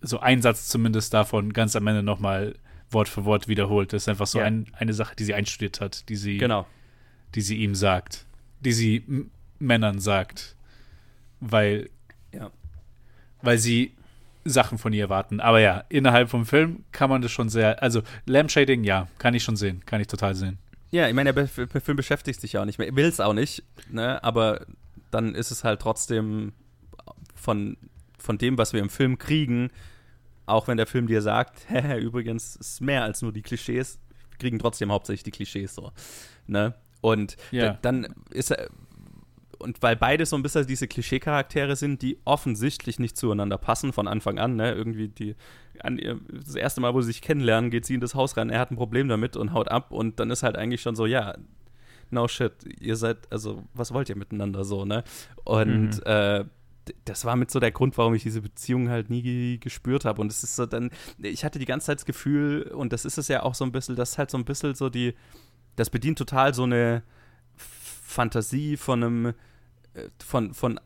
so 0.00 0.18
einen 0.20 0.42
Satz 0.42 0.68
zumindest 0.68 1.14
davon 1.14 1.52
ganz 1.52 1.76
am 1.76 1.86
Ende 1.86 2.02
nochmal 2.02 2.54
Wort 2.90 3.08
für 3.08 3.24
Wort 3.24 3.48
wiederholt. 3.48 3.92
Das 3.92 4.02
ist 4.02 4.08
einfach 4.08 4.26
so 4.26 4.38
Ja. 4.40 4.44
ein, 4.46 4.66
eine 4.72 4.92
Sache, 4.94 5.14
die 5.16 5.24
sie 5.24 5.34
einstudiert 5.34 5.80
hat, 5.80 6.08
die 6.08 6.16
sie, 6.16 6.38
Genau. 6.38 6.66
die 7.34 7.40
sie 7.40 7.56
ihm 7.58 7.74
sagt. 7.74 8.26
Die 8.60 8.72
sie 8.72 9.04
Männern 9.58 9.98
sagt. 10.00 10.56
Weil, 11.40 11.88
Ja. 12.34 12.50
weil 13.42 13.58
sie 13.58 13.94
Sachen 14.44 14.78
von 14.78 14.92
ihr 14.92 15.04
erwarten. 15.04 15.40
Aber 15.40 15.60
ja, 15.60 15.84
innerhalb 15.88 16.28
vom 16.28 16.46
Film 16.46 16.84
kann 16.92 17.10
man 17.10 17.22
das 17.22 17.30
schon 17.30 17.48
sehr, 17.48 17.82
also 17.82 18.02
Lampshading, 18.26 18.84
ja, 18.84 19.08
kann 19.18 19.34
ich 19.34 19.42
schon 19.44 19.56
sehen, 19.56 19.82
kann 19.86 20.00
ich 20.00 20.06
total 20.06 20.34
sehen. 20.34 20.58
Ja, 20.90 21.08
ich 21.08 21.14
meine, 21.14 21.32
der 21.32 21.48
Film 21.48 21.96
beschäftigt 21.96 22.40
sich 22.40 22.54
ja 22.54 22.60
auch 22.62 22.64
nicht 22.66 22.78
mehr. 22.78 22.94
Will 22.94 23.06
es 23.06 23.20
auch 23.20 23.32
nicht, 23.32 23.62
ne? 23.90 24.22
aber 24.22 24.66
dann 25.10 25.34
ist 25.34 25.50
es 25.50 25.64
halt 25.64 25.80
trotzdem 25.80 26.52
von, 27.34 27.76
von 28.18 28.36
dem, 28.38 28.58
was 28.58 28.72
wir 28.72 28.80
im 28.80 28.90
Film 28.90 29.18
kriegen, 29.18 29.70
auch 30.46 30.68
wenn 30.68 30.76
der 30.76 30.86
Film 30.86 31.06
dir 31.06 31.22
sagt, 31.22 31.66
übrigens 31.98 32.56
ist 32.56 32.80
mehr 32.80 33.04
als 33.04 33.22
nur 33.22 33.32
die 33.32 33.42
Klischees, 33.42 33.98
kriegen 34.38 34.58
trotzdem 34.58 34.90
hauptsächlich 34.92 35.22
die 35.22 35.30
Klischees 35.30 35.74
so. 35.74 35.92
Ne? 36.46 36.74
Und 37.00 37.36
Ja. 37.50 37.70
da, 37.72 37.78
dann 37.82 38.14
ist 38.30 38.50
er. 38.50 38.68
Und 39.62 39.82
weil 39.82 39.96
beide 39.96 40.26
so 40.26 40.36
ein 40.36 40.42
bisschen 40.42 40.66
diese 40.66 40.88
Klischee-Charaktere 40.88 41.76
sind, 41.76 42.02
die 42.02 42.18
offensichtlich 42.24 42.98
nicht 42.98 43.16
zueinander 43.16 43.58
passen 43.58 43.92
von 43.92 44.08
Anfang 44.08 44.38
an, 44.38 44.56
ne? 44.56 44.72
Irgendwie 44.72 45.08
die, 45.08 45.36
an 45.80 45.98
das 46.30 46.54
erste 46.54 46.80
Mal, 46.80 46.92
wo 46.94 47.00
sie 47.00 47.08
sich 47.12 47.22
kennenlernen, 47.22 47.70
geht 47.70 47.86
sie 47.86 47.94
in 47.94 48.00
das 48.00 48.14
Haus 48.14 48.36
rein, 48.36 48.50
er 48.50 48.60
hat 48.60 48.70
ein 48.70 48.76
Problem 48.76 49.08
damit 49.08 49.36
und 49.36 49.52
haut 49.54 49.68
ab 49.70 49.92
und 49.92 50.20
dann 50.20 50.30
ist 50.30 50.42
halt 50.42 50.56
eigentlich 50.56 50.82
schon 50.82 50.94
so, 50.96 51.06
ja, 51.06 51.34
no 52.10 52.28
shit, 52.28 52.52
ihr 52.80 52.96
seid, 52.96 53.18
also, 53.32 53.62
was 53.72 53.94
wollt 53.94 54.08
ihr 54.10 54.16
miteinander 54.16 54.64
so, 54.64 54.84
ne? 54.84 55.04
Und 55.44 55.96
Mhm. 55.96 56.02
äh, 56.04 56.44
das 57.04 57.24
war 57.24 57.36
mit 57.36 57.48
so 57.50 57.60
der 57.60 57.70
Grund, 57.70 57.96
warum 57.96 58.12
ich 58.14 58.24
diese 58.24 58.40
Beziehung 58.42 58.88
halt 58.90 59.08
nie 59.08 59.58
gespürt 59.60 60.04
habe. 60.04 60.20
Und 60.20 60.32
es 60.32 60.42
ist 60.42 60.56
so 60.56 60.66
dann, 60.66 60.90
ich 61.18 61.44
hatte 61.44 61.60
die 61.60 61.64
ganze 61.64 61.86
Zeit 61.86 61.98
das 61.98 62.04
Gefühl, 62.06 62.62
und 62.74 62.92
das 62.92 63.04
ist 63.04 63.18
es 63.18 63.28
ja 63.28 63.44
auch 63.44 63.54
so 63.54 63.64
ein 63.64 63.70
bisschen, 63.70 63.94
das 63.94 64.10
ist 64.10 64.18
halt 64.18 64.32
so 64.32 64.36
ein 64.36 64.44
bisschen 64.44 64.74
so 64.74 64.88
die, 64.90 65.14
das 65.76 65.90
bedient 65.90 66.18
total 66.18 66.52
so 66.54 66.64
eine 66.64 67.04
Fantasie 67.56 68.76
von 68.76 69.02
einem, 69.04 69.34
von, 70.24 70.54
von 70.54 70.80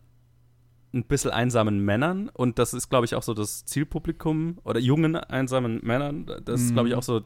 ein 0.95 1.05
bisschen 1.05 1.31
einsamen 1.31 1.85
Männern 1.85 2.29
und 2.31 2.59
das 2.59 2.75
ist, 2.75 2.89
glaube 2.89 3.05
ich, 3.05 3.15
auch 3.15 3.23
so 3.23 3.35
das 3.35 3.65
Zielpublikum 3.65 4.59
oder 4.65 4.81
jungen 4.81 5.17
einsamen 5.17 5.81
Männern. 5.83 6.27
Das 6.45 6.61
ist, 6.61 6.73
glaube 6.73 6.89
ich, 6.89 6.95
mhm. 6.95 6.99
auch 6.99 7.03
so. 7.03 7.19
Äh, 7.19 7.23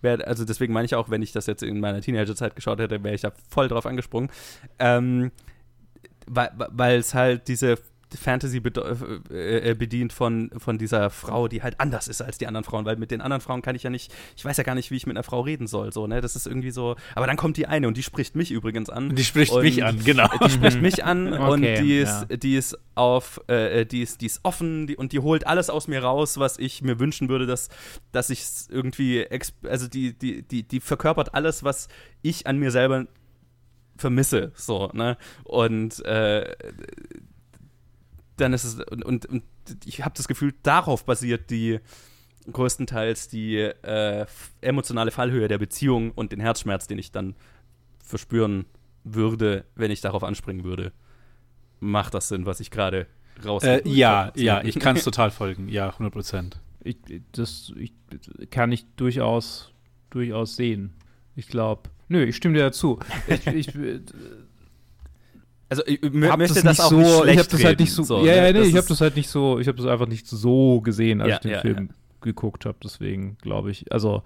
wär, 0.00 0.26
also 0.26 0.44
deswegen 0.44 0.72
meine 0.72 0.86
ich 0.86 0.94
auch, 0.94 1.10
wenn 1.10 1.22
ich 1.22 1.32
das 1.32 1.46
jetzt 1.46 1.62
in 1.62 1.80
meiner 1.80 2.00
Teenagerzeit 2.00 2.54
geschaut 2.56 2.78
hätte, 2.78 3.02
wäre 3.02 3.14
ich 3.14 3.20
da 3.20 3.32
voll 3.48 3.68
drauf 3.68 3.86
angesprungen. 3.86 4.30
Ähm, 4.78 5.32
weil 6.26 6.98
es 6.98 7.14
halt 7.14 7.48
diese 7.48 7.78
Fantasy 8.16 8.58
äh, 8.58 9.70
äh, 9.70 9.74
bedient 9.74 10.12
von, 10.12 10.50
von 10.56 10.78
dieser 10.78 11.10
Frau, 11.10 11.48
die 11.48 11.62
halt 11.62 11.80
anders 11.80 12.08
ist 12.08 12.22
als 12.22 12.38
die 12.38 12.46
anderen 12.46 12.64
Frauen, 12.64 12.84
weil 12.84 12.96
mit 12.96 13.10
den 13.10 13.20
anderen 13.20 13.40
Frauen 13.40 13.62
kann 13.62 13.74
ich 13.74 13.82
ja 13.82 13.90
nicht, 13.90 14.12
ich 14.36 14.44
weiß 14.44 14.56
ja 14.56 14.64
gar 14.64 14.74
nicht, 14.74 14.90
wie 14.90 14.96
ich 14.96 15.06
mit 15.06 15.16
einer 15.16 15.22
Frau 15.22 15.40
reden 15.40 15.66
soll, 15.66 15.92
so, 15.92 16.06
ne, 16.06 16.20
das 16.20 16.36
ist 16.36 16.46
irgendwie 16.46 16.70
so, 16.70 16.96
aber 17.14 17.26
dann 17.26 17.36
kommt 17.36 17.56
die 17.56 17.66
eine 17.66 17.88
und 17.88 17.96
die 17.96 18.02
spricht 18.02 18.36
mich 18.36 18.50
übrigens 18.50 18.90
an. 18.90 19.14
Die 19.14 19.24
spricht 19.24 19.54
mich 19.54 19.84
an, 19.84 20.02
genau. 20.04 20.28
Die 20.44 20.50
spricht 20.50 20.80
mich 20.80 21.04
an 21.04 21.32
okay, 21.32 21.50
und 21.50 21.62
die 21.62 21.98
ist, 21.98 22.26
ja. 22.28 22.36
die 22.36 22.56
ist 22.56 22.78
auf, 22.94 23.40
äh, 23.48 23.84
die 23.84 24.02
ist, 24.02 24.20
die 24.20 24.26
ist 24.26 24.40
offen 24.42 24.86
die, 24.86 24.96
und 24.96 25.12
die 25.12 25.20
holt 25.20 25.46
alles 25.46 25.70
aus 25.70 25.88
mir 25.88 26.02
raus, 26.02 26.38
was 26.38 26.58
ich 26.58 26.82
mir 26.82 26.98
wünschen 26.98 27.28
würde, 27.28 27.46
dass, 27.46 27.68
dass 28.12 28.30
ich 28.30 28.42
irgendwie, 28.68 29.26
also 29.62 29.88
die, 29.88 30.14
die, 30.14 30.42
die, 30.42 30.62
die 30.62 30.80
verkörpert 30.80 31.34
alles, 31.34 31.64
was 31.64 31.88
ich 32.22 32.46
an 32.46 32.58
mir 32.58 32.70
selber 32.70 33.06
vermisse, 33.96 34.52
so, 34.54 34.90
ne, 34.92 35.16
und, 35.44 36.04
äh, 36.04 36.54
dann 38.36 38.52
ist 38.52 38.64
es, 38.64 38.74
und, 38.74 39.04
und, 39.04 39.26
und 39.26 39.42
ich 39.84 40.04
habe 40.04 40.14
das 40.16 40.28
Gefühl, 40.28 40.54
darauf 40.62 41.04
basiert 41.04 41.50
die 41.50 41.80
größtenteils 42.50 43.28
die 43.28 43.56
äh, 43.56 44.26
emotionale 44.60 45.10
Fallhöhe 45.10 45.48
der 45.48 45.58
Beziehung 45.58 46.12
und 46.12 46.32
den 46.32 46.40
Herzschmerz, 46.40 46.86
den 46.86 46.98
ich 46.98 47.10
dann 47.10 47.34
verspüren 48.04 48.66
würde, 49.04 49.64
wenn 49.74 49.90
ich 49.90 50.00
darauf 50.00 50.22
anspringen 50.22 50.64
würde. 50.64 50.92
Macht 51.80 52.14
das 52.14 52.28
Sinn, 52.28 52.46
was 52.46 52.60
ich 52.60 52.70
gerade 52.70 53.06
raus 53.44 53.62
äh, 53.64 53.82
Ja, 53.84 54.32
ja, 54.34 54.62
ich 54.62 54.78
kann 54.78 54.96
es 54.96 55.04
total 55.04 55.30
folgen. 55.30 55.68
Ja, 55.68 55.88
100 55.88 56.12
Prozent. 56.12 56.60
Ich, 56.82 56.96
das 57.32 57.72
ich, 57.76 57.92
kann 58.50 58.70
ich 58.70 58.86
durchaus, 58.96 59.72
durchaus 60.10 60.56
sehen. 60.56 60.94
Ich 61.34 61.48
glaube, 61.48 61.90
nö, 62.08 62.24
ich 62.24 62.36
stimme 62.36 62.54
dir 62.54 62.64
dazu. 62.64 63.00
ich, 63.26 63.46
ich 63.46 63.74
also 65.68 65.82
ich 65.86 66.00
möchte 66.02 66.62
das, 66.62 66.80
auch 66.80 66.90
so, 66.90 66.98
nicht 66.98 67.16
schlecht 67.16 67.34
ich 67.34 67.38
hab 67.40 67.48
das 67.48 67.64
halt 67.64 67.80
nicht 67.80 67.92
so, 67.92 68.02
so 68.04 68.24
ja, 68.24 68.34
ja, 68.34 68.52
nee, 68.52 68.60
ich 68.60 68.76
habe 68.76 68.86
das 68.86 69.00
halt 69.00 69.16
nicht 69.16 69.28
so, 69.28 69.58
ich 69.58 69.66
habe 69.66 69.76
das 69.76 69.86
einfach 69.86 70.06
nicht 70.06 70.26
so 70.26 70.80
gesehen, 70.80 71.20
als 71.20 71.30
ja, 71.30 71.36
ich 71.36 71.40
den 71.42 71.50
ja, 71.50 71.60
Film 71.60 71.88
ja. 71.88 71.94
geguckt 72.20 72.66
habe, 72.66 72.78
deswegen 72.82 73.36
glaube 73.38 73.70
ich, 73.70 73.90
also 73.92 74.22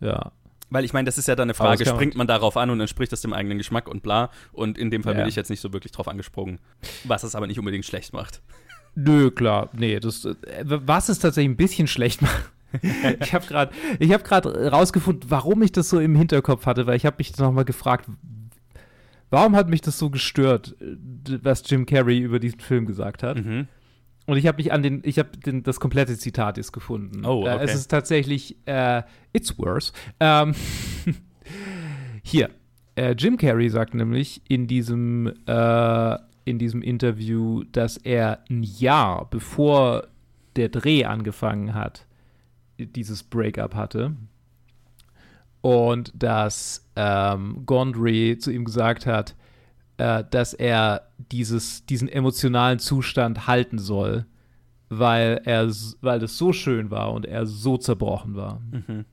ja. 0.00 0.32
Weil 0.68 0.84
ich 0.84 0.92
meine, 0.92 1.06
das 1.06 1.16
ist 1.16 1.28
ja 1.28 1.36
dann 1.36 1.46
eine 1.46 1.54
Frage, 1.54 1.86
springt 1.86 2.16
man 2.16 2.26
darauf 2.26 2.56
an 2.56 2.70
und 2.70 2.80
entspricht 2.80 3.12
das 3.12 3.20
dem 3.20 3.32
eigenen 3.32 3.56
Geschmack 3.56 3.88
und 3.88 4.02
bla. 4.02 4.30
Und 4.52 4.78
in 4.78 4.90
dem 4.90 5.04
Fall 5.04 5.14
bin 5.14 5.28
ich 5.28 5.36
jetzt 5.36 5.48
nicht 5.48 5.60
so 5.60 5.72
wirklich 5.72 5.92
drauf 5.92 6.08
angesprungen. 6.08 6.58
Was 7.04 7.22
es 7.22 7.36
aber 7.36 7.46
nicht 7.46 7.60
unbedingt 7.60 7.84
schlecht 7.84 8.12
macht. 8.12 8.42
Nö, 8.96 9.30
klar, 9.30 9.68
nee, 9.74 10.00
das, 10.00 10.24
äh, 10.24 10.34
was 10.64 11.08
es 11.08 11.20
tatsächlich 11.20 11.52
ein 11.52 11.56
bisschen 11.56 11.86
schlecht 11.86 12.22
macht. 12.22 12.50
ich 13.20 13.32
habe 13.32 13.46
gerade 13.46 13.72
hab 14.02 14.72
rausgefunden, 14.72 15.30
warum 15.30 15.62
ich 15.62 15.70
das 15.70 15.88
so 15.88 16.00
im 16.00 16.16
Hinterkopf 16.16 16.66
hatte, 16.66 16.86
weil 16.86 16.96
ich 16.96 17.06
habe 17.06 17.16
mich 17.18 17.36
nochmal 17.36 17.64
gefragt, 17.64 18.08
warum 19.30 19.56
hat 19.56 19.68
mich 19.68 19.80
das 19.80 19.98
so 19.98 20.10
gestört, 20.10 20.76
was 20.80 21.62
Jim 21.66 21.86
Carrey 21.86 22.18
über 22.18 22.38
diesen 22.38 22.60
Film 22.60 22.86
gesagt 22.86 23.22
hat? 23.22 23.44
Mhm. 23.44 23.68
Und 24.26 24.36
ich 24.38 24.46
habe 24.46 24.58
mich 24.58 24.72
an 24.72 24.82
den, 24.82 25.02
ich 25.04 25.18
habe 25.18 25.30
das 25.62 25.78
komplette 25.78 26.16
Zitat 26.18 26.56
jetzt 26.56 26.72
gefunden. 26.72 27.24
Oh, 27.24 27.42
okay. 27.42 27.58
Äh, 27.58 27.64
es 27.64 27.74
ist 27.74 27.88
tatsächlich, 27.88 28.56
äh, 28.66 29.02
it's 29.32 29.56
worse. 29.58 29.92
Ähm, 30.18 30.54
hier, 32.22 32.50
äh, 32.96 33.12
Jim 33.12 33.36
Carrey 33.36 33.70
sagt 33.70 33.94
nämlich 33.94 34.42
in 34.48 34.66
diesem, 34.66 35.32
äh, 35.46 36.18
in 36.44 36.58
diesem 36.58 36.82
Interview, 36.82 37.62
dass 37.70 37.96
er 37.96 38.42
ein 38.50 38.64
Jahr 38.64 39.28
bevor 39.30 40.08
der 40.56 40.70
Dreh 40.70 41.04
angefangen 41.04 41.74
hat, 41.74 42.06
dieses 42.78 43.22
Breakup 43.22 43.74
hatte 43.74 44.16
und 45.66 46.12
dass 46.14 46.88
ähm, 46.94 47.66
Gondry 47.66 48.38
zu 48.38 48.52
ihm 48.52 48.64
gesagt 48.64 49.04
hat, 49.04 49.34
äh, 49.96 50.22
dass 50.30 50.54
er 50.54 51.08
dieses, 51.32 51.84
diesen 51.86 52.08
emotionalen 52.08 52.78
Zustand 52.78 53.48
halten 53.48 53.80
soll, 53.80 54.26
weil 54.90 55.40
er, 55.44 55.68
weil 56.02 56.20
das 56.20 56.38
so 56.38 56.52
schön 56.52 56.92
war 56.92 57.12
und 57.12 57.26
er 57.26 57.46
so 57.46 57.78
zerbrochen 57.78 58.36
war. 58.36 58.60
Mhm. 58.70 59.06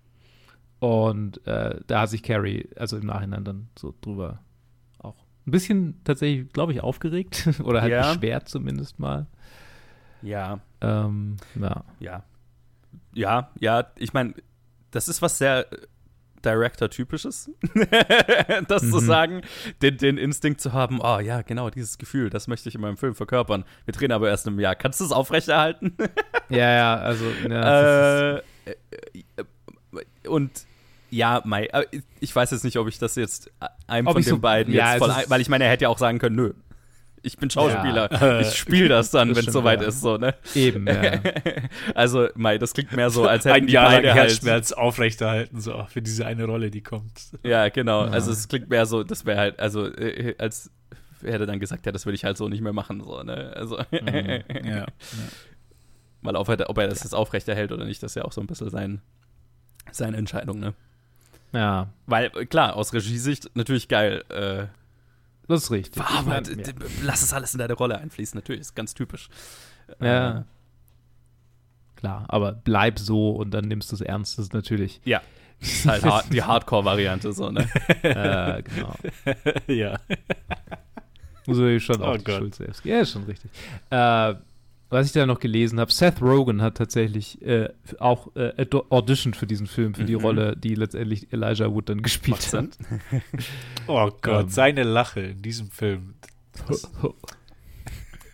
Und 0.77 1.47
äh, 1.47 1.79
da 1.87 2.01
hat 2.01 2.11
sich 2.11 2.21
Carrie, 2.21 2.69
also 2.75 2.97
im 2.97 3.07
Nachhinein 3.07 3.45
dann 3.45 3.69
so 3.75 3.95
drüber 4.01 4.43
auch 4.99 5.15
ein 5.47 5.51
bisschen 5.51 6.03
tatsächlich, 6.03 6.53
glaube 6.53 6.73
ich, 6.73 6.83
aufgeregt 6.83 7.49
oder 7.63 7.81
halt 7.81 7.93
ja. 7.93 8.13
beschwert 8.13 8.47
zumindest 8.47 8.99
mal. 8.99 9.25
Ja. 10.21 10.59
Ähm, 10.81 11.37
ja. 11.59 11.83
Ja. 11.99 12.23
Ja, 13.15 13.49
ja, 13.59 13.87
ich 13.97 14.13
meine, 14.13 14.35
das 14.91 15.07
ist 15.07 15.23
was 15.23 15.39
sehr 15.39 15.65
Director-typisches, 16.43 17.49
das 18.67 18.83
mhm. 18.83 18.91
zu 18.91 18.99
sagen, 18.99 19.41
den, 19.81 19.97
den, 19.97 20.17
Instinkt 20.17 20.61
zu 20.61 20.73
haben, 20.73 20.99
oh 21.01 21.19
ja, 21.19 21.41
genau, 21.41 21.69
dieses 21.69 21.97
Gefühl, 21.97 22.29
das 22.29 22.47
möchte 22.47 22.69
ich 22.69 22.75
in 22.75 22.81
meinem 22.81 22.97
Film 22.97 23.15
verkörpern. 23.15 23.65
Wir 23.85 23.93
drehen 23.93 24.11
aber 24.11 24.29
erst 24.29 24.47
im 24.47 24.59
Jahr. 24.59 24.75
Kannst 24.75 24.99
du 24.99 25.05
es 25.05 25.11
aufrechterhalten? 25.11 25.95
ja, 26.49 26.71
ja, 26.71 26.95
also. 26.95 27.25
Ja, 27.49 28.37
äh, 28.37 28.41
und 30.27 30.65
ja, 31.09 31.41
Mai, 31.45 31.69
ich 32.19 32.35
weiß 32.35 32.51
jetzt 32.51 32.63
nicht, 32.63 32.77
ob 32.77 32.87
ich 32.87 32.97
das 32.97 33.15
jetzt 33.15 33.51
einem 33.85 34.07
ob 34.07 34.13
von 34.13 34.23
den 34.23 34.29
so, 34.29 34.39
beiden 34.39 34.73
ja, 34.73 34.93
jetzt 34.93 34.99
voll, 34.99 35.13
weil 35.27 35.41
ich 35.41 35.49
meine, 35.49 35.65
er 35.65 35.69
hätte 35.69 35.83
ja 35.83 35.89
auch 35.89 35.99
sagen 35.99 36.17
können, 36.17 36.35
nö, 36.35 36.53
ich 37.23 37.37
bin 37.37 37.49
Schauspieler. 37.49 38.11
Ja. 38.11 38.39
Ich 38.41 38.55
spiele 38.55 38.89
das 38.89 39.09
dann, 39.09 39.35
wenn 39.35 39.47
es 39.47 39.53
soweit 39.53 39.81
ja. 39.81 39.87
ist, 39.87 40.01
so, 40.01 40.17
ne? 40.17 40.35
Eben, 40.53 40.85
ja. 40.85 41.21
also, 41.95 42.27
Mai, 42.35 42.57
das 42.57 42.73
klingt 42.73 42.91
mehr 42.91 43.09
so, 43.09 43.25
als 43.25 43.45
hätten 43.45 43.55
Ein 43.55 43.67
die 43.67 43.73
Jahr 43.73 43.89
beide 43.89 44.07
lang 44.07 44.17
halt 44.17 44.29
Herzschmerz 44.29 44.71
halt 44.71 44.79
aufrechterhalten, 44.79 45.61
so, 45.61 45.85
für 45.87 46.01
diese 46.01 46.25
eine 46.25 46.45
Rolle, 46.45 46.69
die 46.69 46.81
kommt. 46.81 47.31
Ja, 47.43 47.69
genau. 47.69 48.05
Ja. 48.05 48.11
Also, 48.11 48.31
es 48.31 48.47
klingt 48.47 48.69
mehr 48.69 48.85
so, 48.85 49.03
das 49.03 49.25
wäre 49.25 49.39
halt, 49.39 49.59
also, 49.59 49.87
äh, 49.87 50.35
als 50.37 50.69
hätte 51.23 51.45
dann 51.45 51.59
gesagt, 51.59 51.85
ja, 51.85 51.93
das 51.93 52.05
würde 52.05 52.15
ich 52.15 52.25
halt 52.25 52.37
so 52.37 52.49
nicht 52.49 52.61
mehr 52.61 52.73
machen, 52.73 53.01
so, 53.01 53.23
ne? 53.23 53.53
Also, 53.55 53.79
mhm. 53.91 54.43
ja. 54.65 54.85
Er, 56.25 56.39
ob 56.39 56.77
er 56.77 56.87
das 56.87 57.03
jetzt 57.03 57.13
aufrechterhält 57.13 57.73
oder 57.73 57.83
nicht, 57.83 58.01
das 58.01 58.11
ist 58.11 58.15
ja 58.15 58.23
auch 58.23 58.31
so 58.31 58.39
ein 58.39 58.47
bisschen 58.47 58.69
sein, 58.69 59.01
seine 59.91 60.15
Entscheidung, 60.15 60.57
ne? 60.59 60.73
Ja. 61.51 61.89
Weil, 62.05 62.29
klar, 62.29 62.77
aus 62.77 62.93
Regiesicht 62.93 63.51
natürlich 63.55 63.89
geil, 63.89 64.23
äh, 64.29 64.67
das 65.53 65.63
ist 65.63 65.71
richtig. 65.71 66.03
Aber 66.03 66.41
ja. 66.41 66.73
lass 67.01 67.23
es 67.23 67.33
alles 67.33 67.53
in 67.53 67.59
deine 67.59 67.73
Rolle 67.73 67.97
einfließen, 67.97 68.37
natürlich, 68.37 68.61
ist 68.61 68.75
ganz 68.75 68.93
typisch. 68.93 69.29
Ja. 69.99 70.39
Äh, 70.39 70.43
Klar, 72.03 72.25
aber 72.27 72.51
bleib 72.51 72.99
so 72.99 73.29
und 73.31 73.51
dann 73.51 73.63
nimmst 73.63 73.89
du 73.91 73.95
es 73.95 74.01
ernst, 74.01 74.37
das 74.37 74.47
ist 74.47 74.53
natürlich. 74.53 74.99
Ja. 75.05 75.21
Das 75.61 75.69
ist 75.69 75.85
halt 75.85 76.03
hard, 76.03 76.33
die 76.33 76.43
Hardcore-Variante, 76.43 77.31
so, 77.31 77.49
ne? 77.49 77.65
äh, 78.03 78.61
genau. 78.61 78.93
ja. 79.67 79.97
Muss 81.45 81.59
ich 81.59 81.81
schon 81.81 82.01
oh 82.01 82.07
auch 82.07 82.17
die 82.17 82.29
Schuld 82.29 82.55
selbst. 82.55 82.83
Ja, 82.83 82.99
ist 82.99 83.13
schon 83.13 83.23
richtig. 83.23 83.49
Äh, 83.89 84.35
was 84.93 85.07
ich 85.07 85.11
da 85.11 85.25
noch 85.25 85.39
gelesen 85.39 85.79
habe, 85.79 85.91
Seth 85.91 86.21
Rogen 86.21 86.61
hat 86.61 86.77
tatsächlich 86.77 87.41
äh, 87.41 87.69
auch 87.99 88.33
äh, 88.35 88.65
auditioned 88.89 89.35
für 89.35 89.47
diesen 89.47 89.67
Film, 89.67 89.95
für 89.95 90.03
die 90.03 90.15
mhm. 90.15 90.21
Rolle, 90.21 90.55
die 90.55 90.75
letztendlich 90.75 91.33
Elijah 91.33 91.71
Wood 91.71 91.89
dann 91.89 92.01
gespielt 92.01 92.53
hat. 92.53 92.69
oh 93.87 94.11
Gott, 94.21 94.43
um, 94.43 94.49
seine 94.49 94.83
Lache 94.83 95.21
in 95.21 95.41
diesem 95.41 95.71
Film. 95.71 96.13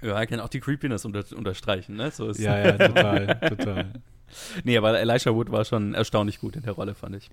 ja, 0.01 0.19
er 0.19 0.27
kann 0.27 0.41
auch 0.41 0.49
die 0.49 0.59
Creepiness 0.59 1.05
unter, 1.05 1.23
unterstreichen, 1.35 1.95
ne? 1.95 2.11
So 2.11 2.31
ja, 2.31 2.59
ja, 2.59 2.71
total, 2.73 3.39
total. 3.39 3.93
Nee, 4.63 4.77
aber 4.77 4.99
Elijah 4.99 5.33
Wood 5.33 5.51
war 5.51 5.65
schon 5.65 5.95
erstaunlich 5.95 6.39
gut 6.39 6.55
in 6.55 6.61
der 6.61 6.73
Rolle, 6.73 6.93
fand 6.93 7.15
ich. 7.15 7.31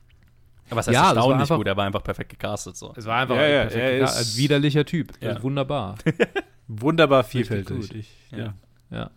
Was 0.70 0.87
heißt 0.87 0.95
ja, 0.95 1.11
erstaunlich 1.11 1.43
einfach, 1.43 1.59
gut? 1.59 1.66
Er 1.66 1.77
war 1.77 1.85
einfach 1.85 2.03
perfekt 2.03 2.31
gecastet. 2.31 2.74
So. 2.74 2.95
Es 2.97 3.05
war 3.05 3.20
einfach 3.20 3.37
ja, 3.37 3.47
ja, 3.47 3.62
perfekt 3.64 3.83
er 3.83 4.05
ist 4.05 4.16
ein 4.16 4.39
widerlicher 4.39 4.87
Typ. 4.87 5.12
Ja. 5.20 5.43
Wunderbar. 5.43 5.97
Wunderbar 6.68 7.22
vielfältig. 7.22 7.95
Ich, 7.95 8.09
ja. 8.31 8.55
Ja. 8.91 9.11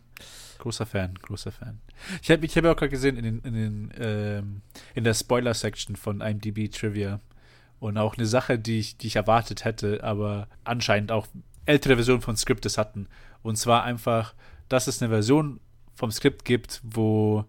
Großer 0.58 0.86
Fan, 0.86 1.16
großer 1.22 1.52
Fan. 1.52 1.80
Ich 2.22 2.30
habe 2.30 2.46
ich 2.46 2.58
hab 2.58 2.66
auch 2.66 2.76
gerade 2.76 2.90
gesehen 2.90 3.16
in, 3.16 3.24
den, 3.24 3.40
in, 3.40 3.54
den, 3.54 3.94
ähm, 3.98 4.62
in 4.94 5.06
der 5.06 5.14
Spoiler-Section 5.14 5.96
von 5.96 6.20
IMDb 6.20 6.70
Trivia 6.70 7.22
und 7.80 7.98
auch 7.98 8.18
eine 8.18 8.26
Sache, 8.26 8.60
die 8.60 8.80
ich, 8.80 8.98
die 8.98 9.08
ich 9.08 9.16
erwartet 9.16 9.64
hätte, 9.64 10.04
aber 10.04 10.48
anscheinend 10.66 11.12
auch 11.12 11.28
ältere 11.66 11.96
Versionen 11.96 12.22
von 12.22 12.36
Scriptes 12.36 12.78
hatten. 12.78 13.08
Und 13.42 13.58
zwar 13.58 13.84
einfach, 13.84 14.34
dass 14.68 14.88
es 14.88 15.02
eine 15.02 15.10
Version 15.10 15.62
vom 15.96 16.12
Skript 16.12 16.46
gibt, 16.46 16.82
wo 16.84 17.46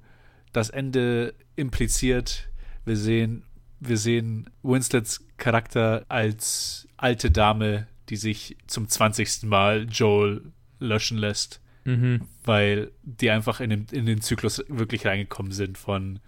das 0.52 0.70
Ende 0.70 1.34
impliziert, 1.56 2.48
wir 2.84 2.96
sehen, 2.96 3.44
wir 3.80 3.96
sehen 3.96 4.50
Winslets 4.62 5.24
Charakter 5.36 6.04
als 6.08 6.86
alte 6.96 7.30
Dame, 7.30 7.86
die 8.08 8.16
sich 8.16 8.56
zum 8.66 8.88
20. 8.88 9.44
Mal 9.44 9.86
Joel 9.88 10.52
löschen 10.78 11.18
lässt, 11.18 11.60
Mhm. 11.84 12.22
weil 12.44 12.90
die 13.02 13.30
einfach 13.30 13.60
in 13.60 13.70
den, 13.70 13.86
in 13.90 14.04
den 14.06 14.20
Zyklus 14.20 14.62
wirklich 14.68 15.06
reingekommen 15.06 15.52
sind 15.52 15.78
von, 15.78 16.18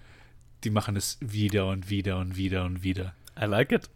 die 0.64 0.70
machen 0.70 0.96
es 0.96 1.18
wieder 1.20 1.66
und 1.68 1.90
wieder 1.90 2.18
und 2.18 2.36
wieder 2.36 2.64
und 2.64 2.82
wieder. 2.82 3.14
I 3.40 3.44
like 3.44 3.70
it. 3.72 3.90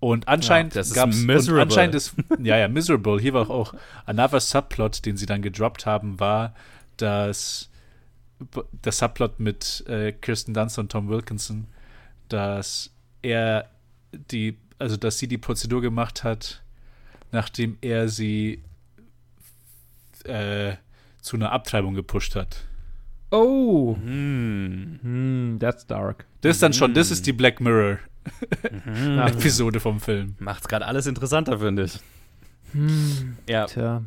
Und 0.00 0.26
anscheinend 0.28 0.74
Ja, 0.74 0.80
das 0.80 0.94
gab's 0.94 1.18
miserable. 1.18 1.62
anscheinend 1.62 1.94
ist 1.94 2.14
ja 2.42 2.56
ja 2.56 2.68
miserable. 2.68 3.20
Hier 3.20 3.34
war 3.34 3.50
auch 3.50 3.74
another 4.06 4.40
Subplot, 4.40 5.04
den 5.04 5.16
sie 5.16 5.26
dann 5.26 5.42
gedroppt 5.42 5.84
haben, 5.86 6.18
war, 6.18 6.54
dass 6.96 7.70
der 8.84 8.92
Subplot 8.92 9.38
mit 9.38 9.84
äh, 9.86 10.12
Kirsten 10.12 10.54
Dunst 10.54 10.78
und 10.78 10.90
Tom 10.90 11.08
Wilkinson, 11.08 11.66
dass 12.28 12.90
er 13.20 13.68
die, 14.30 14.56
also 14.78 14.96
dass 14.96 15.18
sie 15.18 15.28
die 15.28 15.36
Prozedur 15.38 15.82
gemacht 15.82 16.24
hat, 16.24 16.62
nachdem 17.32 17.76
er 17.82 18.08
sie 18.08 18.62
äh, 20.26 20.76
zu 21.20 21.36
einer 21.36 21.52
Abtreibung 21.52 21.94
gepusht 21.94 22.34
hat. 22.36 22.64
Oh, 23.30 23.96
Hm. 23.96 24.98
hm, 25.02 25.58
that's 25.60 25.86
dark. 25.86 26.26
Das 26.40 26.56
ist 26.56 26.62
dann 26.62 26.72
schon, 26.72 26.94
das 26.94 27.10
ist 27.10 27.26
die 27.26 27.32
Black 27.32 27.60
Mirror 27.60 27.98
Ah, 29.16 29.28
Episode 29.28 29.80
vom 29.80 30.00
Film. 30.00 30.34
Macht's 30.40 30.68
gerade 30.68 30.86
alles 30.86 31.06
interessanter, 31.06 31.58
finde 31.58 31.84
ich. 31.84 31.98
hm, 32.72 33.36
Ja. 33.48 33.66
tja, 33.66 34.02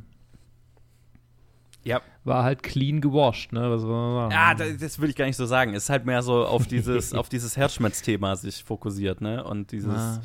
Ja. 1.83 2.01
war 2.23 2.43
halt 2.43 2.63
clean 2.63 3.01
gewascht, 3.01 3.51
ne? 3.53 3.69
Was? 3.71 4.33
Ja, 4.33 4.53
das, 4.55 4.77
das 4.77 4.99
würde 4.99 5.09
ich 5.11 5.15
gar 5.15 5.25
nicht 5.25 5.35
so 5.35 5.45
sagen. 5.45 5.73
Es 5.73 5.83
ist 5.83 5.89
halt 5.89 6.05
mehr 6.05 6.21
so 6.21 6.45
auf 6.45 6.67
dieses, 6.67 7.13
auf 7.13 7.27
dieses 7.29 7.57
Herzschmerz-Thema 7.57 8.35
sich 8.35 8.63
fokussiert, 8.63 9.21
ne? 9.21 9.43
Und 9.43 9.71
dieses 9.71 9.93
Ah. 9.93 10.21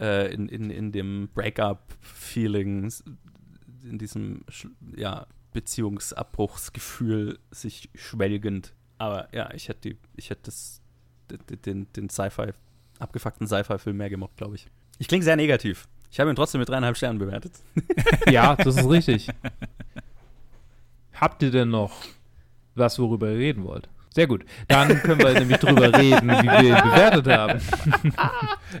äh, 0.00 0.32
in, 0.34 0.48
in, 0.48 0.70
in 0.70 0.92
dem 0.92 1.28
Breakup-Feeling, 1.34 2.92
in 3.88 3.98
diesem 3.98 4.44
ja, 4.96 5.26
Beziehungsabbruchsgefühl 5.52 7.38
sich 7.50 7.90
schwelgend. 7.94 8.74
Aber 8.98 9.28
ja, 9.34 9.52
ich 9.54 9.68
hätte 9.68 9.90
die, 9.90 9.98
ich 10.16 10.30
hätte 10.30 10.42
das, 10.44 10.80
den, 11.30 11.62
den, 11.62 11.92
den 11.92 12.10
Sci-Fi, 12.10 12.52
abgefuckten 12.98 13.46
Sci-Fi-Film 13.46 13.96
mehr 13.96 14.10
gemocht, 14.10 14.36
glaube 14.36 14.56
ich. 14.56 14.66
Ich 14.98 15.08
klinge 15.08 15.24
sehr 15.24 15.36
negativ. 15.36 15.88
Ich 16.10 16.20
habe 16.20 16.30
ihn 16.30 16.36
trotzdem 16.36 16.60
mit 16.60 16.68
dreieinhalb 16.68 16.96
Sternen 16.96 17.18
bewertet. 17.18 17.52
Ja, 18.30 18.56
das 18.56 18.76
ist 18.76 18.88
richtig. 18.88 19.28
Habt 21.14 21.42
ihr 21.42 21.50
denn 21.50 21.70
noch 21.70 21.92
was, 22.74 22.98
worüber 22.98 23.30
ihr 23.30 23.38
reden 23.38 23.64
wollt? 23.64 23.88
Sehr 24.14 24.26
gut. 24.26 24.44
Dann 24.68 25.00
können 25.02 25.20
wir 25.20 25.32
nämlich 25.32 25.58
drüber 25.58 25.92
reden, 25.98 26.28
wie 26.28 26.42
wir 26.46 26.62
ihn 26.62 26.90
bewertet 26.90 27.26
haben. 27.28 27.60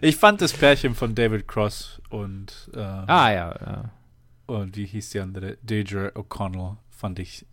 Ich 0.00 0.16
fand 0.16 0.40
das 0.40 0.52
Pärchen 0.52 0.94
von 0.94 1.14
David 1.14 1.46
Cross 1.46 2.00
und 2.10 2.70
äh, 2.74 2.78
Ah, 2.78 3.32
ja, 3.32 3.54
ja. 3.60 3.90
Und 4.48 4.76
wie 4.76 4.86
hieß 4.86 5.10
die 5.10 5.20
andere? 5.20 5.58
Deidre 5.62 6.12
O'Connell 6.14 6.78
fand 6.90 7.18
ich 7.18 7.46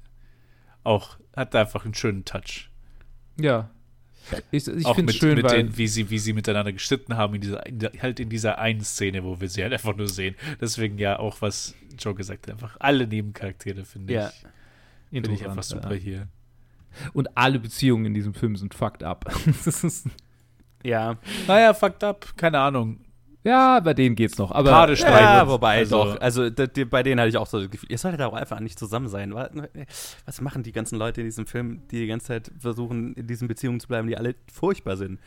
auch, 0.84 1.18
hat 1.36 1.54
einfach 1.56 1.86
einen 1.86 1.94
schönen 1.94 2.26
Touch. 2.26 2.70
Ja. 3.40 3.70
Ich, 4.50 4.68
ich 4.68 4.86
auch 4.86 4.96
finde 4.96 5.14
mit, 5.14 5.16
es 5.16 5.20
schön, 5.20 5.36
mit 5.36 5.52
den, 5.52 5.78
wie 5.78 5.88
sie, 5.88 6.10
wie 6.10 6.18
sie 6.18 6.34
miteinander 6.34 6.72
geschnitten 6.72 7.16
haben, 7.16 7.36
in 7.36 7.42
dieser, 7.42 7.66
in 7.66 7.80
der, 7.80 7.92
halt 8.02 8.20
in 8.20 8.30
dieser 8.30 8.58
einen 8.58 8.82
Szene, 8.82 9.24
wo 9.24 9.40
wir 9.40 9.50
sie 9.50 9.62
halt 9.62 9.74
einfach 9.74 9.96
nur 9.96 10.08
sehen. 10.08 10.36
Deswegen 10.60 10.98
ja 10.98 11.20
auch, 11.20 11.42
was 11.42 11.76
Joe 12.00 12.16
gesagt 12.16 12.48
hat, 12.48 12.54
einfach 12.54 12.78
alle 12.80 13.06
Nebencharaktere 13.06 13.86
finde 13.86 14.14
Ja. 14.14 14.30
ich, 14.30 14.46
finde 15.12 15.32
ich 15.32 15.48
einfach 15.48 15.64
super 15.64 15.94
ja. 15.94 16.00
hier. 16.00 16.28
Und 17.14 17.38
alle 17.38 17.60
Beziehungen 17.60 18.06
in 18.06 18.14
diesem 18.14 18.34
Film 18.34 18.56
sind 18.56 18.74
fucked 18.74 19.04
up. 19.04 19.26
das 19.66 19.84
ist, 19.84 20.08
Ja, 20.84 21.18
Naja, 21.48 21.74
fucked 21.74 22.04
up, 22.04 22.36
keine 22.38 22.60
Ahnung. 22.60 23.05
Ja, 23.46 23.80
bei 23.80 23.94
denen 23.94 24.16
geht's 24.16 24.38
noch. 24.38 24.52
Aber 24.52 24.70
Gerade 24.70 24.94
Ja, 24.94 24.98
Streitwitz. 24.98 25.50
wobei 25.50 25.78
Also- 25.78 26.04
doch. 26.04 26.20
Also 26.20 26.50
d- 26.50 26.68
die, 26.68 26.84
bei 26.84 27.04
denen 27.04 27.20
hatte 27.22 27.30
ich 27.30 27.38
auch 27.38 27.48
so 27.48 27.62
das 27.62 27.70
Gefühl, 27.72 27.90
ihr 27.92 27.98
solltet 27.98 28.22
auch 28.22 28.34
einfach 28.34 28.60
nicht 28.60 28.78
zusammen 28.78 29.08
sein. 29.08 29.34
Wa- 29.34 29.50
Was 30.26 30.42
machen 30.42 30.64
die 30.64 30.72
ganzen 30.74 30.98
Leute 30.98 31.22
in 31.22 31.28
diesem 31.28 31.46
Film, 31.48 31.84
die 31.92 32.00
die 32.02 32.08
ganze 32.08 32.28
Zeit 32.28 32.52
versuchen, 32.60 33.14
in 33.14 33.28
diesen 33.28 33.48
Beziehungen 33.48 33.80
zu 33.80 33.88
bleiben, 33.88 34.08
die 34.08 34.18
alle 34.18 34.36
furchtbar 34.52 34.98
sind? 34.98 35.20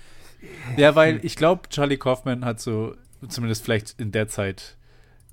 Ja, 0.77 0.95
weil 0.95 1.21
ich 1.25 1.37
glaube, 1.37 1.69
Charlie 1.71 1.97
Kaufman 1.97 2.45
hat 2.45 2.61
so, 2.61 2.95
zumindest 3.29 3.65
vielleicht 3.65 3.99
in 4.01 4.13
der 4.13 4.29
Zeit, 4.29 4.77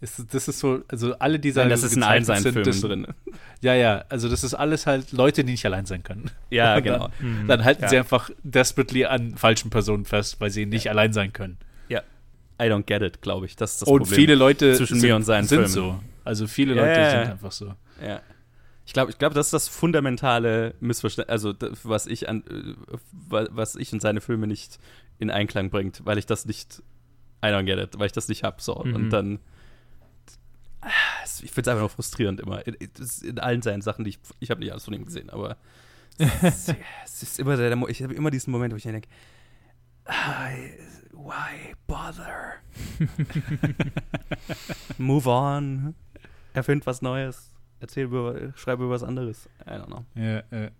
ist, 0.01 0.33
das 0.33 0.47
ist 0.47 0.59
so, 0.59 0.81
also 0.87 1.13
alle 1.19 1.39
dieser 1.39 1.61
Nein, 1.61 1.69
das 1.69 1.83
ist 1.83 1.95
in 1.95 2.03
allen 2.03 2.23
seinen 2.25 2.41
sind, 2.43 2.53
Filmen 2.53 2.65
das, 2.65 2.81
drin. 2.81 3.07
Ja, 3.61 3.73
ja, 3.75 4.03
also 4.09 4.29
das 4.29 4.43
ist 4.43 4.53
alles 4.53 4.85
halt 4.87 5.11
Leute, 5.11 5.43
die 5.43 5.51
nicht 5.53 5.65
allein 5.65 5.85
sein 5.85 6.03
können. 6.03 6.29
Ja, 6.49 6.75
Und 6.77 6.83
genau. 6.83 7.09
Mhm. 7.19 7.47
Dann 7.47 7.63
halten 7.63 7.83
Ja. 7.83 7.89
sie 7.89 7.97
einfach 7.97 8.29
desperately 8.43 9.05
an 9.05 9.35
falschen 9.37 9.69
Personen 9.69 10.05
fest, 10.05 10.39
weil 10.41 10.49
sie 10.49 10.65
nicht 10.65 10.89
allein 10.89 11.13
sein 11.13 11.33
können. 11.33 11.57
I 12.61 12.65
don't 12.65 12.85
get 12.85 13.01
it, 13.01 13.21
glaube 13.21 13.45
ich. 13.45 13.55
Das 13.55 13.73
ist 13.73 13.81
das 13.81 13.89
und 13.89 13.99
Problem. 13.99 14.15
viele 14.15 14.35
Leute 14.35 14.73
zwischen 14.75 14.99
sind, 14.99 15.09
mir 15.09 15.15
und 15.15 15.23
seinen 15.23 15.45
sind 15.45 15.67
Filmen. 15.67 15.73
so. 15.73 15.99
Also 16.23 16.47
viele 16.47 16.73
Leute 16.73 16.87
ja, 16.99 17.09
sind 17.11 17.31
einfach 17.31 17.51
so. 17.51 17.73
Ja. 18.01 18.21
Ich 18.87 18.93
glaube, 18.93 19.11
ich 19.11 19.17
glaub, 19.17 19.33
das 19.33 19.47
ist 19.47 19.53
das 19.53 19.67
fundamentale 19.67 20.75
Missverständnis, 20.79 21.31
also 21.31 21.53
was 21.83 22.05
ich 22.07 22.29
an, 22.29 22.43
äh, 22.47 22.97
wa- 23.11 23.47
was 23.49 23.75
ich 23.75 23.91
und 23.93 23.99
seine 24.01 24.21
Filme 24.21 24.45
nicht 24.47 24.77
in 25.17 25.29
Einklang 25.31 25.69
bringt, 25.71 26.05
weil 26.05 26.17
ich 26.17 26.25
das 26.27 26.45
nicht, 26.45 26.83
I 27.43 27.47
don't 27.47 27.63
get 27.65 27.79
it, 27.79 27.97
weil 27.99 28.05
ich 28.05 28.11
das 28.11 28.27
nicht 28.27 28.43
hab, 28.43 28.61
so. 28.61 28.75
Mhm. 28.83 28.95
Und 28.95 29.09
dann, 29.09 29.39
ah, 30.81 30.87
ich 31.41 31.51
finde 31.51 31.61
es 31.61 31.67
einfach 31.67 31.81
nur 31.81 31.89
frustrierend 31.89 32.39
immer. 32.39 32.61
In, 32.67 33.39
allen 33.39 33.61
seinen 33.61 33.81
Sachen, 33.81 34.03
die 34.05 34.11
ich, 34.11 34.19
ich 34.39 34.51
habe 34.51 34.61
nicht 34.61 34.71
alles 34.71 34.85
von 34.85 34.93
ihm 34.93 35.05
gesehen, 35.05 35.29
aber 35.29 35.57
es, 36.17 36.71
es 37.05 37.23
ist 37.23 37.39
immer 37.39 37.57
der, 37.57 37.75
ich 37.89 38.03
habe 38.03 38.13
immer 38.13 38.29
diesen 38.31 38.51
Moment, 38.51 38.71
wo 38.73 38.77
ich 38.77 38.83
denke, 38.83 39.09
ah, 40.05 40.49
why 41.15 41.73
bother? 41.87 42.55
Move 44.97 45.27
on. 45.27 45.95
Erfind 46.53 46.85
was 46.85 47.01
Neues. 47.01 47.51
Erzähl 47.79 48.05
über, 48.05 48.53
schreibe 48.55 48.83
über 48.85 48.93
was 48.93 49.03
anderes. 49.03 49.47
I 49.65 49.71
don't 49.71 49.85
know. 49.87 50.05
Ja, 50.15 50.39
äh. 50.51 50.71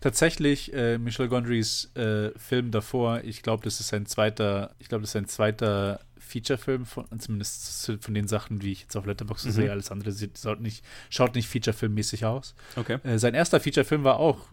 Tatsächlich, 0.00 0.72
äh, 0.72 0.98
Michel 0.98 1.28
Gondrys 1.28 1.94
äh, 1.94 2.30
Film 2.36 2.72
davor, 2.72 3.22
ich 3.22 3.42
glaube, 3.42 3.62
das 3.62 3.78
ist 3.78 3.88
sein 3.88 4.06
zweiter, 4.06 4.74
ich 4.80 4.88
glaube, 4.88 5.02
das 5.02 5.10
ist 5.10 5.12
sein 5.12 5.28
zweiter 5.28 6.00
Feature-Film, 6.18 6.84
von, 6.84 7.06
zumindest 7.20 7.92
von 8.00 8.12
den 8.12 8.26
Sachen, 8.26 8.62
wie 8.62 8.72
ich 8.72 8.82
jetzt 8.82 8.96
auf 8.96 9.06
Letterboxd 9.06 9.46
Mhm. 9.46 9.50
sehe. 9.52 9.70
Alles 9.70 9.92
andere 9.92 10.10
sieht, 10.10 10.36
schaut 10.38 10.60
nicht, 10.60 10.84
schaut 11.10 11.36
nicht 11.36 11.46
Feature-Film-mäßig 11.48 12.24
aus. 12.24 12.56
Okay. 12.74 12.98
Äh, 13.04 13.18
sein 13.18 13.34
erster 13.34 13.60
Feature-Film 13.60 14.02
war 14.02 14.16
auch 14.18 14.46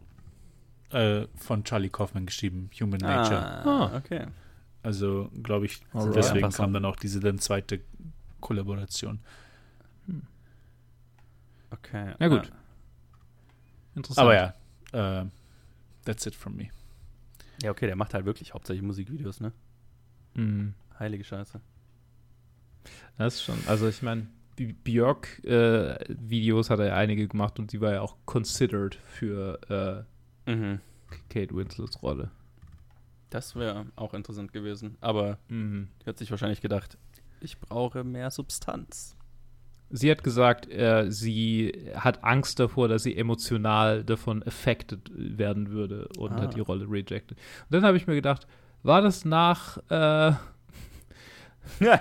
äh, 0.91 1.25
von 1.35 1.63
Charlie 1.63 1.89
Kaufman 1.89 2.27
geschrieben, 2.27 2.69
Human 2.79 2.99
Nature. 2.99 3.41
Ah, 3.65 3.97
okay. 3.97 4.27
Also, 4.85 5.29
glaube 5.41 5.65
ich, 5.65 5.81
Alright. 5.93 6.15
deswegen 6.15 6.49
kam 6.51 6.71
dann 6.73 6.85
auch 6.85 6.95
diese 6.95 7.19
dann 7.19 7.39
zweite 7.39 7.81
Kollaboration. 8.39 9.19
Okay. 11.71 12.13
Ja, 12.19 12.27
gut. 12.27 12.51
Interessant. 13.95 14.23
Aber 14.23 14.35
ja, 14.35 14.53
äh, 15.21 15.25
that's 16.05 16.25
it 16.25 16.35
from 16.35 16.55
me. 16.55 16.69
Ja, 17.63 17.71
okay, 17.71 17.87
der 17.87 17.95
macht 17.95 18.13
halt 18.13 18.25
wirklich 18.25 18.53
hauptsächlich 18.53 18.83
Musikvideos, 18.85 19.39
ne? 19.39 19.51
Mhm. 20.35 20.73
Heilige 20.99 21.23
Scheiße. 21.23 21.59
Das 23.17 23.35
ist 23.35 23.43
schon, 23.43 23.57
also 23.67 23.87
ich 23.87 24.01
meine, 24.03 24.27
die 24.59 24.73
Björk-Videos 24.73 26.69
hat 26.69 26.79
er 26.79 26.87
ja 26.87 26.95
einige 26.95 27.27
gemacht 27.27 27.57
und 27.59 27.71
sie 27.71 27.81
war 27.81 27.91
ja 27.93 28.01
auch 28.01 28.17
considered 28.25 28.95
für 28.95 29.59
Mhm. 30.45 30.79
äh, 31.09 31.15
Kate 31.29 31.55
Winslets 31.55 32.03
Rolle. 32.03 32.29
Das 33.35 33.55
wäre 33.55 33.85
auch 33.97 34.13
interessant 34.13 34.53
gewesen. 34.53 34.97
Aber 35.01 35.37
Mhm. 35.49 35.89
die 36.01 36.05
hat 36.09 36.17
sich 36.17 36.31
wahrscheinlich 36.31 36.61
gedacht, 36.61 36.97
ich 37.41 37.59
brauche 37.59 38.03
mehr 38.05 38.31
Substanz. 38.31 39.17
Sie 39.89 40.09
hat 40.09 40.23
gesagt, 40.23 40.71
äh, 40.71 41.11
sie 41.11 41.91
hat 41.95 42.23
Angst 42.23 42.59
davor, 42.59 42.87
dass 42.87 43.03
sie 43.03 43.15
emotional 43.17 44.03
davon 44.05 44.41
affected 44.43 45.11
werden 45.15 45.69
würde 45.69 46.07
und 46.17 46.31
Ah. 46.33 46.41
hat 46.43 46.55
die 46.55 46.59
Rolle 46.61 46.85
rejected. 46.89 47.31
Und 47.37 47.71
dann 47.71 47.83
habe 47.83 47.97
ich 47.97 48.07
mir 48.07 48.15
gedacht, 48.15 48.47
war 48.83 49.01
das 49.01 49.25
nach, 49.25 49.77
äh, 49.89 50.31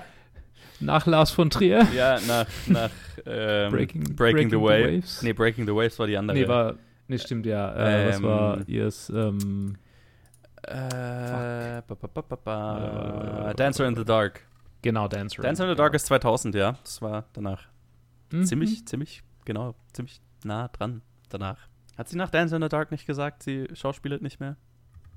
nach 0.81 1.07
Lars 1.07 1.31
von 1.31 1.51
Trier? 1.51 1.87
ja 1.95 2.19
nach, 2.27 2.47
nach 2.69 2.91
ähm, 3.27 3.73
Breaking- 3.73 3.73
Breaking, 3.73 4.05
the, 4.07 4.13
Breaking 4.15 4.51
the 4.51 4.57
Wave. 4.57 4.97
Waves? 4.99 5.23
Nee, 5.23 5.33
Breaking 5.33 5.67
the 5.67 5.75
Waves 5.75 5.99
war 5.99 6.07
die 6.07 6.17
andere. 6.17 6.39
Nee, 6.39 6.49
war, 6.49 6.75
nee, 7.09 7.19
stimmt 7.19 7.47
ja. 7.47 7.75
Äh, 7.75 8.09
was 8.09 8.17
Ähm, 8.17 8.23
war 8.23 8.69
ihrs, 8.69 9.11
ähm, 9.11 9.77
äh, 10.69 11.83
ba, 11.87 11.95
ba, 11.95 12.23
ba, 12.23 12.39
warte, 12.45 13.57
Dancer 13.57 13.87
in 13.87 13.97
the 13.97 14.05
Dark. 14.05 14.41
genau, 14.83 15.09
Dancer. 15.09 15.43
Dancer 15.43 15.65
in 15.65 15.71
the 15.71 15.77
Dark 15.77 15.95
ist 15.95 16.07
2000, 16.07 16.55
ja. 16.55 16.77
Das 16.83 17.01
war 17.03 17.25
danach. 17.33 17.67
Mhm. 18.33 18.45
Ziemlich, 18.45 18.87
ziemlich, 18.87 19.23
genau, 19.45 19.75
ziemlich 19.93 20.21
nah 20.45 20.69
dran 20.69 21.03
danach. 21.29 21.59
Hat 21.97 22.09
sie 22.09 22.17
nach 22.17 22.31
Dancer 22.31 22.57
in 22.57 22.63
the 22.63 22.69
Dark 22.69 22.91
nicht 22.91 23.07
gesagt, 23.07 23.43
sie 23.43 23.69
schauspielert 23.73 24.23
nicht 24.23 24.41
mehr? 24.41 24.57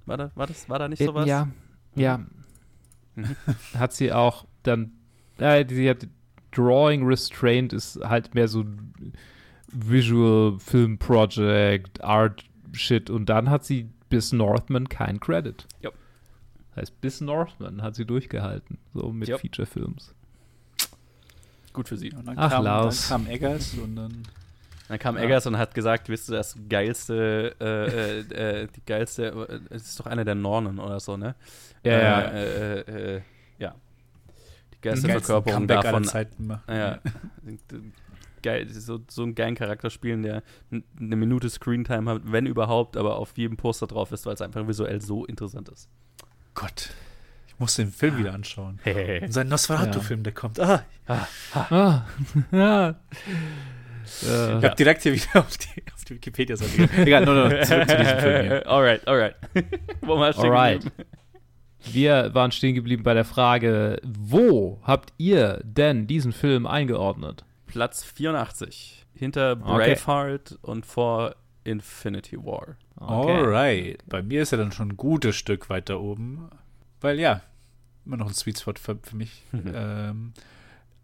War 0.06 0.18
da, 0.18 0.32
war 0.36 0.48
das, 0.48 0.70
war 0.70 0.80
da 0.80 0.88
nicht 0.88 1.02
Äh, 1.02 1.06
sowas? 1.06 1.26
Ja, 1.28 1.48
ja. 1.96 2.20
Mhm. 3.16 3.36
Hat 3.78 3.94
sie 3.94 4.14
auch 4.14 4.46
dann, 4.64 4.92
äh, 5.40 5.66
sie 5.68 5.90
hat 5.90 6.08
Drawing 6.52 7.06
Restraint 7.06 7.74
ist 7.74 8.00
halt 8.04 8.36
mehr 8.36 8.48
so 8.48 8.64
Visual 9.70 10.58
Film 10.60 10.98
Project, 10.98 12.04
Art 12.04 12.44
Shit 12.74 13.10
und 13.10 13.28
dann 13.28 13.50
hat 13.50 13.66
sie 13.66 13.90
bis 14.10 14.32
Northman 14.32 14.90
kein 14.90 15.20
Credit. 15.20 15.66
Ja. 15.82 15.92
Heißt, 16.76 17.00
bis 17.02 17.22
Northman 17.22 17.82
hat 17.82 17.96
sie 17.96 18.06
durchgehalten, 18.06 18.78
so 18.94 19.12
mit 19.12 19.28
Ja. 19.28 19.38
Feature-Films. 19.38 20.14
Gut 21.74 21.88
für 21.90 21.98
sie. 21.98 22.12
Und 22.12 22.28
dann 22.28 22.38
Ach, 22.38 22.52
kam, 22.52 22.64
Lars. 22.64 23.10
Dann 23.10 23.24
kam 23.26 23.32
Eggers 23.34 23.74
und 23.76 23.96
dann. 23.96 24.24
Dann 24.88 25.00
kam 25.00 25.18
Ja. 25.18 25.24
Eggers 25.24 25.46
und 25.48 25.58
hat 25.58 25.74
gesagt, 25.74 26.08
wisst 26.10 26.30
du, 26.30 26.34
das 26.34 26.56
geilste, 26.70 27.56
äh, 27.60 28.20
äh, 28.20 28.64
äh, 28.64 28.68
die 28.76 28.82
geilste, 28.86 29.28
äh, 29.28 29.60
es 29.76 29.84
ist 29.90 30.00
doch 30.00 30.06
einer 30.06 30.24
der 30.24 30.36
Nornen 30.36 30.80
oder 30.80 31.00
so, 31.00 31.18
ne? 31.18 31.36
Ja, 31.84 31.92
äh, 31.92 32.04
ja. 32.04 32.22
Äh, 32.22 32.80
äh, 33.18 33.22
ja. 33.60 33.76
Die 34.74 34.82
geilste 34.82 35.08
geilsten 35.08 35.12
Verkörperung 35.12 35.58
Comeback 35.62 35.78
aller 35.78 35.84
davon. 35.92 36.04
Zeiten 36.06 36.48
macht. 36.48 36.70
Ja. 36.70 37.00
Geil, 38.48 38.66
so, 38.70 39.00
so 39.10 39.24
einen 39.24 39.36
geilen 39.36 39.56
Charakter 39.56 39.90
spielen, 39.90 40.24
der 40.24 40.42
eine 40.72 41.16
Minute 41.18 41.50
Screentime 41.50 42.10
hat, 42.10 42.22
wenn 42.24 42.46
überhaupt, 42.46 42.96
aber 42.96 43.18
auf 43.18 43.38
jedem 43.38 43.58
Poster 43.58 43.88
drauf 43.88 44.14
ist, 44.14 44.26
weil 44.26 44.36
es 44.36 44.42
einfach 44.42 44.66
visuell 44.66 45.02
so 45.02 45.26
interessant 45.26 45.68
ist. 45.68 45.90
Gott. 46.54 46.92
Ich 47.50 47.60
muss 47.60 47.76
den 47.76 47.92
Film 47.92 48.18
wieder 48.18 48.34
anschauen. 48.34 48.80
Hey. 48.84 49.22
Und 49.22 49.34
sein 49.34 49.50
Nosferatu-Film, 49.50 50.24
der 50.24 50.32
kommt. 50.34 50.62
Ah, 50.62 50.86
Ah, 51.70 52.06
ja. 52.54 52.90
Äh, 52.90 54.58
ich 54.60 54.64
habe 54.64 54.76
direkt 54.78 55.04
hier 55.04 55.14
wieder 55.14 55.28
auf 55.42 55.58
die, 55.58 55.84
auf 55.94 56.06
die 56.06 56.16
Wikipedia-Seite. 56.16 56.90
Egal, 57.02 57.26
nur 57.26 57.36
noch 57.36 57.50
zurück 57.66 57.90
zu 57.90 57.98
diesem 57.98 58.20
Film 58.20 58.46
hier. 58.48 58.68
alright, 58.70 59.06
alright. 59.08 59.36
Wo 60.04 60.18
war 60.18 60.32
stehen 60.32 60.46
Alright. 60.46 60.84
geblieben? 60.86 61.10
Wir 61.92 62.34
waren 62.34 62.52
stehen 62.54 62.76
geblieben 62.76 63.04
bei 63.04 63.14
der 63.14 63.26
Frage, 63.26 64.00
wo 64.06 64.80
habt 64.84 65.12
ihr 65.18 65.60
denn 65.66 66.08
diesen 66.08 66.32
Film 66.32 66.66
eingeordnet? 66.66 67.44
Platz 67.68 68.04
84. 68.04 69.06
Hinter 69.14 69.58
Okay. 69.62 69.96
Braveheart 69.96 70.58
und 70.62 70.86
vor 70.86 71.36
Infinity 71.64 72.38
War. 72.38 72.78
Alright. 72.96 74.04
Bei 74.08 74.24
mir 74.24 74.42
ist 74.42 74.52
er 74.52 74.58
dann 74.58 74.72
schon 74.72 74.90
ein 74.90 74.98
gutes 74.98 75.36
Stück 75.36 75.70
weiter 75.70 76.00
oben. 76.00 76.50
Weil 77.02 77.20
ja, 77.20 77.42
immer 78.06 78.18
noch 78.18 78.28
ein 78.28 78.34
Sweet 78.34 78.60
Spot 78.60 78.74
für, 78.80 78.98
für 79.02 79.16
mich. 79.16 79.44
ähm, 79.54 80.34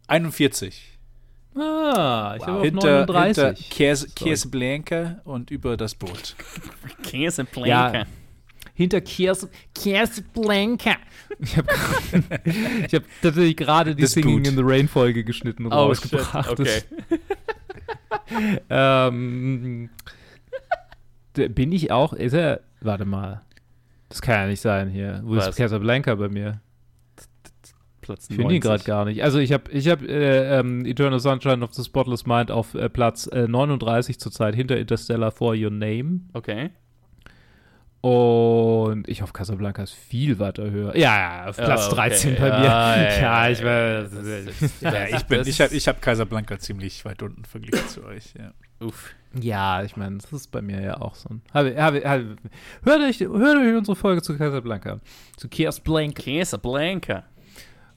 41. 0.08 0.98
Ah, 1.56 2.36
ich 2.36 2.46
habe 2.48 2.58
auf 2.60 2.64
Hinter, 2.64 3.00
hinter 3.00 3.14
39. 3.14 3.70
Käse, 3.70 4.08
Sorry. 4.08 4.14
Käseblanca 4.16 5.22
und 5.24 5.52
über 5.52 5.78
das 5.78 5.94
Boot. 5.94 6.36
Käse 7.04 7.46
Ja, 7.58 8.06
hinter 8.74 9.02
Kiers, 9.02 9.48
Casablanca. 9.76 10.96
Ich 11.40 11.58
habe 11.58 11.68
hab 12.94 13.04
tatsächlich 13.22 13.58
gerade 13.58 13.96
die 13.96 14.02
Das 14.02 14.12
Singing 14.14 14.38
Boot. 14.44 14.48
in 14.48 14.56
the 14.56 14.64
Rain 14.64 14.88
Folge 14.88 15.24
geschnitten 15.24 15.66
und 15.66 15.74
Oh, 15.74 15.94
shit. 15.94 16.14
rausgebracht. 16.14 16.60
Okay. 16.60 16.82
ähm, 18.70 19.90
bin 21.34 21.72
ich 21.72 21.92
auch, 21.92 22.14
ist 22.14 22.34
er, 22.34 22.62
warte 22.82 23.06
mal, 23.06 23.42
das 24.10 24.22
kann 24.22 24.36
ja 24.42 24.48
nicht 24.48 24.62
sein 24.62 24.90
hier. 24.90 25.22
Wo 25.24 25.36
Was? 25.36 25.50
ist 25.50 25.56
Casablanca 25.56 26.14
bei 26.16 26.30
mir? 26.30 26.62
Platz 28.02 28.28
Ich 28.30 28.36
finde 28.36 28.54
ihn 28.56 28.60
90. 28.60 28.62
gerade 28.62 28.84
gar 28.84 29.06
nicht. 29.06 29.24
Also 29.24 29.40
ich 29.40 29.54
habe 29.54 29.72
ich 29.72 29.88
hab, 29.88 30.02
äh, 30.04 30.60
ähm, 30.60 30.86
Eternal 30.86 31.20
Sunshine 31.20 31.64
of 31.64 31.74
the 31.74 31.84
Spotless 31.84 32.26
Mind 32.26 32.52
auf 32.52 32.76
äh, 32.76 32.90
Platz 32.90 33.28
äh, 33.28 33.48
39 33.48 34.20
zurzeit, 34.20 34.56
hinter 34.56 34.78
Interstellar 34.78 35.32
For 35.32 35.56
Your 35.56 35.72
Name. 35.72 36.20
Okay. 36.34 36.72
Und 38.04 39.08
ich 39.08 39.24
auf 39.24 39.32
Casablanca 39.32 39.82
ist 39.82 39.94
viel 39.94 40.38
weiter 40.38 40.70
höher. 40.70 40.94
Ja, 40.98 41.18
ja, 41.18 41.50
auf 41.50 41.56
Platz 41.56 41.86
Ja, 41.86 41.88
okay. 41.88 41.96
13 41.96 42.36
bei 42.36 42.42
mir. 42.42 42.66
ja, 42.66 43.02
Ja, 43.02 43.22
ja, 43.22 43.50
ich 43.50 43.64
weiß. 43.64 44.12
Ja, 44.82 45.08
ich 45.18 45.24
bin, 45.24 45.48
ich 45.48 45.62
habe 45.62 45.74
ich 45.74 45.88
hab 45.88 46.02
Casablanca 46.02 46.60
ziemlich 46.60 47.06
weit 47.06 47.24
unten 47.24 47.46
verglichen 47.46 47.88
zu 47.88 48.04
euch. 48.04 48.34
Ja. 48.38 48.52
Uff. 48.86 49.16
Ja, 49.40 49.84
ich 49.84 49.96
meine, 49.96 50.18
das 50.18 50.34
ist 50.34 50.52
bei 50.52 50.62
mir 50.62 50.82
ja 50.82 51.00
auch 51.00 51.16
so 51.16 51.30
ein. 51.30 51.42
Habe, 51.54 51.82
habe, 51.82 52.04
habe, 52.04 52.36
hört, 52.84 53.02
euch, 53.04 53.22
hört 53.22 53.58
euch 53.58 53.74
unsere 53.74 53.96
Folge 53.96 54.22
zu 54.22 54.38
Casablanca. 54.38 55.00
Zu 55.38 55.48
Casablanca. 55.48 56.24
Casablanca. 56.24 57.24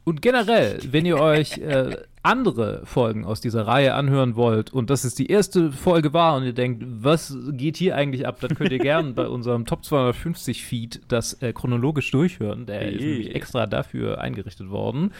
Und 0.04 0.22
generell, 0.22 0.78
wenn 0.92 1.04
ihr 1.04 1.18
euch 1.18 1.58
äh, 1.58 1.96
andere 2.26 2.84
Folgen 2.84 3.24
aus 3.24 3.40
dieser 3.40 3.66
Reihe 3.66 3.94
anhören 3.94 4.36
wollt 4.36 4.72
und 4.72 4.90
das 4.90 5.04
ist 5.04 5.18
die 5.18 5.26
erste 5.26 5.70
Folge 5.70 6.12
war 6.12 6.36
und 6.36 6.44
ihr 6.44 6.52
denkt, 6.52 6.84
was 6.86 7.36
geht 7.52 7.76
hier 7.76 7.96
eigentlich 7.96 8.26
ab, 8.26 8.40
dann 8.40 8.54
könnt 8.54 8.72
ihr 8.72 8.78
gerne 8.80 9.12
bei 9.12 9.28
unserem 9.28 9.64
Top 9.64 9.84
250 9.84 10.64
Feed 10.64 11.00
das 11.08 11.34
äh, 11.42 11.52
chronologisch 11.52 12.10
durchhören. 12.10 12.66
Der 12.66 12.92
ist 12.92 13.00
nämlich 13.00 13.34
extra 13.34 13.66
dafür 13.66 14.20
eingerichtet 14.20 14.70
worden. 14.70 15.12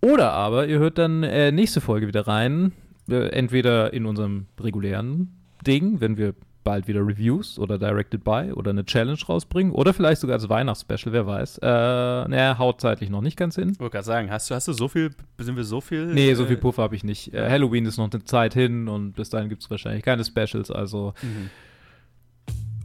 Oder 0.00 0.32
aber 0.32 0.66
ihr 0.66 0.78
hört 0.78 0.98
dann 0.98 1.22
äh, 1.22 1.50
nächste 1.50 1.80
Folge 1.80 2.06
wieder 2.06 2.26
rein, 2.26 2.72
äh, 3.08 3.28
entweder 3.30 3.92
in 3.92 4.06
unserem 4.06 4.46
regulären 4.60 5.34
Ding, 5.66 6.00
wenn 6.00 6.16
wir 6.16 6.34
bald 6.64 6.88
wieder 6.88 7.06
Reviews 7.06 7.58
oder 7.58 7.78
Directed 7.78 8.24
By 8.24 8.52
oder 8.52 8.70
eine 8.70 8.84
Challenge 8.84 9.18
rausbringen 9.28 9.72
oder 9.72 9.94
vielleicht 9.94 10.20
sogar 10.20 10.34
als 10.34 10.48
Weihnachtsspecial, 10.48 11.12
wer 11.12 11.26
weiß. 11.26 11.58
Äh, 11.58 11.66
naja, 11.66 12.58
haut 12.58 12.80
zeitlich 12.80 13.10
noch 13.10 13.20
nicht 13.20 13.36
ganz 13.36 13.54
hin. 13.54 13.70
Ich 13.72 13.80
wollte 13.80 13.92
gerade 13.92 14.06
sagen, 14.06 14.30
hast 14.30 14.50
du, 14.50 14.54
hast 14.54 14.66
du 14.66 14.72
so 14.72 14.88
viel, 14.88 15.10
sind 15.38 15.56
wir 15.56 15.64
so 15.64 15.80
viel? 15.80 16.06
Nee, 16.06 16.34
so 16.34 16.46
viel 16.46 16.56
äh, 16.56 16.60
Puffer 16.60 16.82
habe 16.82 16.96
ich 16.96 17.04
nicht. 17.04 17.32
Äh, 17.32 17.48
Halloween 17.48 17.86
ist 17.86 17.98
noch 17.98 18.10
eine 18.10 18.24
Zeit 18.24 18.54
hin 18.54 18.88
und 18.88 19.12
bis 19.12 19.30
dahin 19.30 19.48
gibt 19.48 19.62
es 19.62 19.70
wahrscheinlich 19.70 20.02
keine 20.02 20.24
Specials, 20.24 20.70
also. 20.70 21.14
Mhm. 21.22 21.50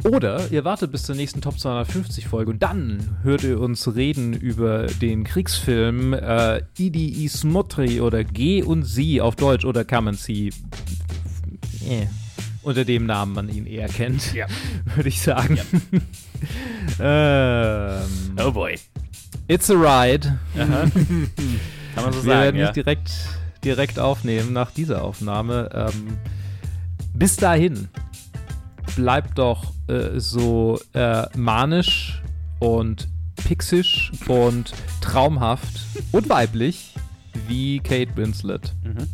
Oder 0.06 0.50
ihr 0.50 0.64
wartet 0.64 0.94
bis 0.94 1.04
zur 1.04 1.16
nächsten 1.16 1.42
Top 1.42 1.60
250 1.60 2.28
Folge 2.28 2.52
und 2.52 2.64
dann 2.64 3.18
hört 3.24 3.44
ihr 3.44 3.60
uns 3.60 3.96
reden 3.96 4.34
über 4.34 4.88
den 4.88 5.26
Kriegsfilm 5.26 6.14
äh, 6.14 6.62
Idi 6.78 7.26
Ismotri 7.26 8.00
oder 8.00 8.24
Geh 8.24 8.64
und 8.64 8.84
Sie 8.84 9.20
auf 9.20 9.36
Deutsch 9.36 9.66
oder 9.66 9.84
kann 9.84 10.06
man 10.06 10.14
sie 10.14 10.54
äh, 11.86 12.08
unter 12.70 12.86
dem 12.86 13.06
Namen 13.06 13.34
man 13.34 13.50
ihn 13.50 13.66
eher 13.66 13.88
kennt, 13.88 14.34
Ja. 14.34 14.48
würde 14.96 15.10
ich 15.10 15.22
sagen. 15.22 15.60
ähm, 17.00 18.02
Oh 18.40 18.52
boy. 18.52 18.76
It's 19.48 19.70
a 19.70 19.74
Ride. 19.74 20.38
Aha. 20.58 20.84
Kann 21.96 22.04
man 22.04 22.14
so 22.14 22.24
Wir 22.24 22.32
sagen, 22.34 22.42
werden 22.44 22.56
ja. 22.58 22.66
nicht 22.68 22.76
direkt, 22.76 23.12
direkt 23.64 24.00
aufnehmen 24.00 24.54
nach 24.54 24.72
dieser 24.72 25.04
Aufnahme. 25.04 25.70
Ähm, 25.74 26.18
bis 27.14 27.36
dahin 27.36 27.88
bleibt 28.96 29.38
doch 29.40 29.74
äh, 29.88 30.20
so 30.20 30.80
äh, 30.94 31.26
manisch 31.38 32.22
und 32.60 33.08
pixisch 33.48 34.12
und 34.28 34.74
traumhaft 35.02 35.82
und 36.12 36.30
weiblich 36.30 36.94
wie 37.48 37.80
Kate 37.80 38.16
Winslet 38.16 38.74
Mhm. 38.84 39.08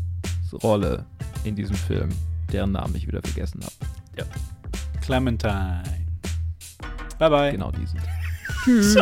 Rolle 0.64 1.06
in 1.44 1.56
diesem 1.56 1.76
Film, 1.76 2.10
deren 2.52 2.72
Namen 2.72 2.96
ich 2.96 3.08
wieder 3.08 3.22
vergessen 3.22 3.62
habe. 3.64 3.74
Ja. 4.18 4.26
Clementine. 5.02 5.84
Bye 7.20 7.30
bye. 7.30 7.52
Genau 7.52 7.72
die 7.72 7.86
sind. 7.86 8.02
Tschüss. 8.64 8.96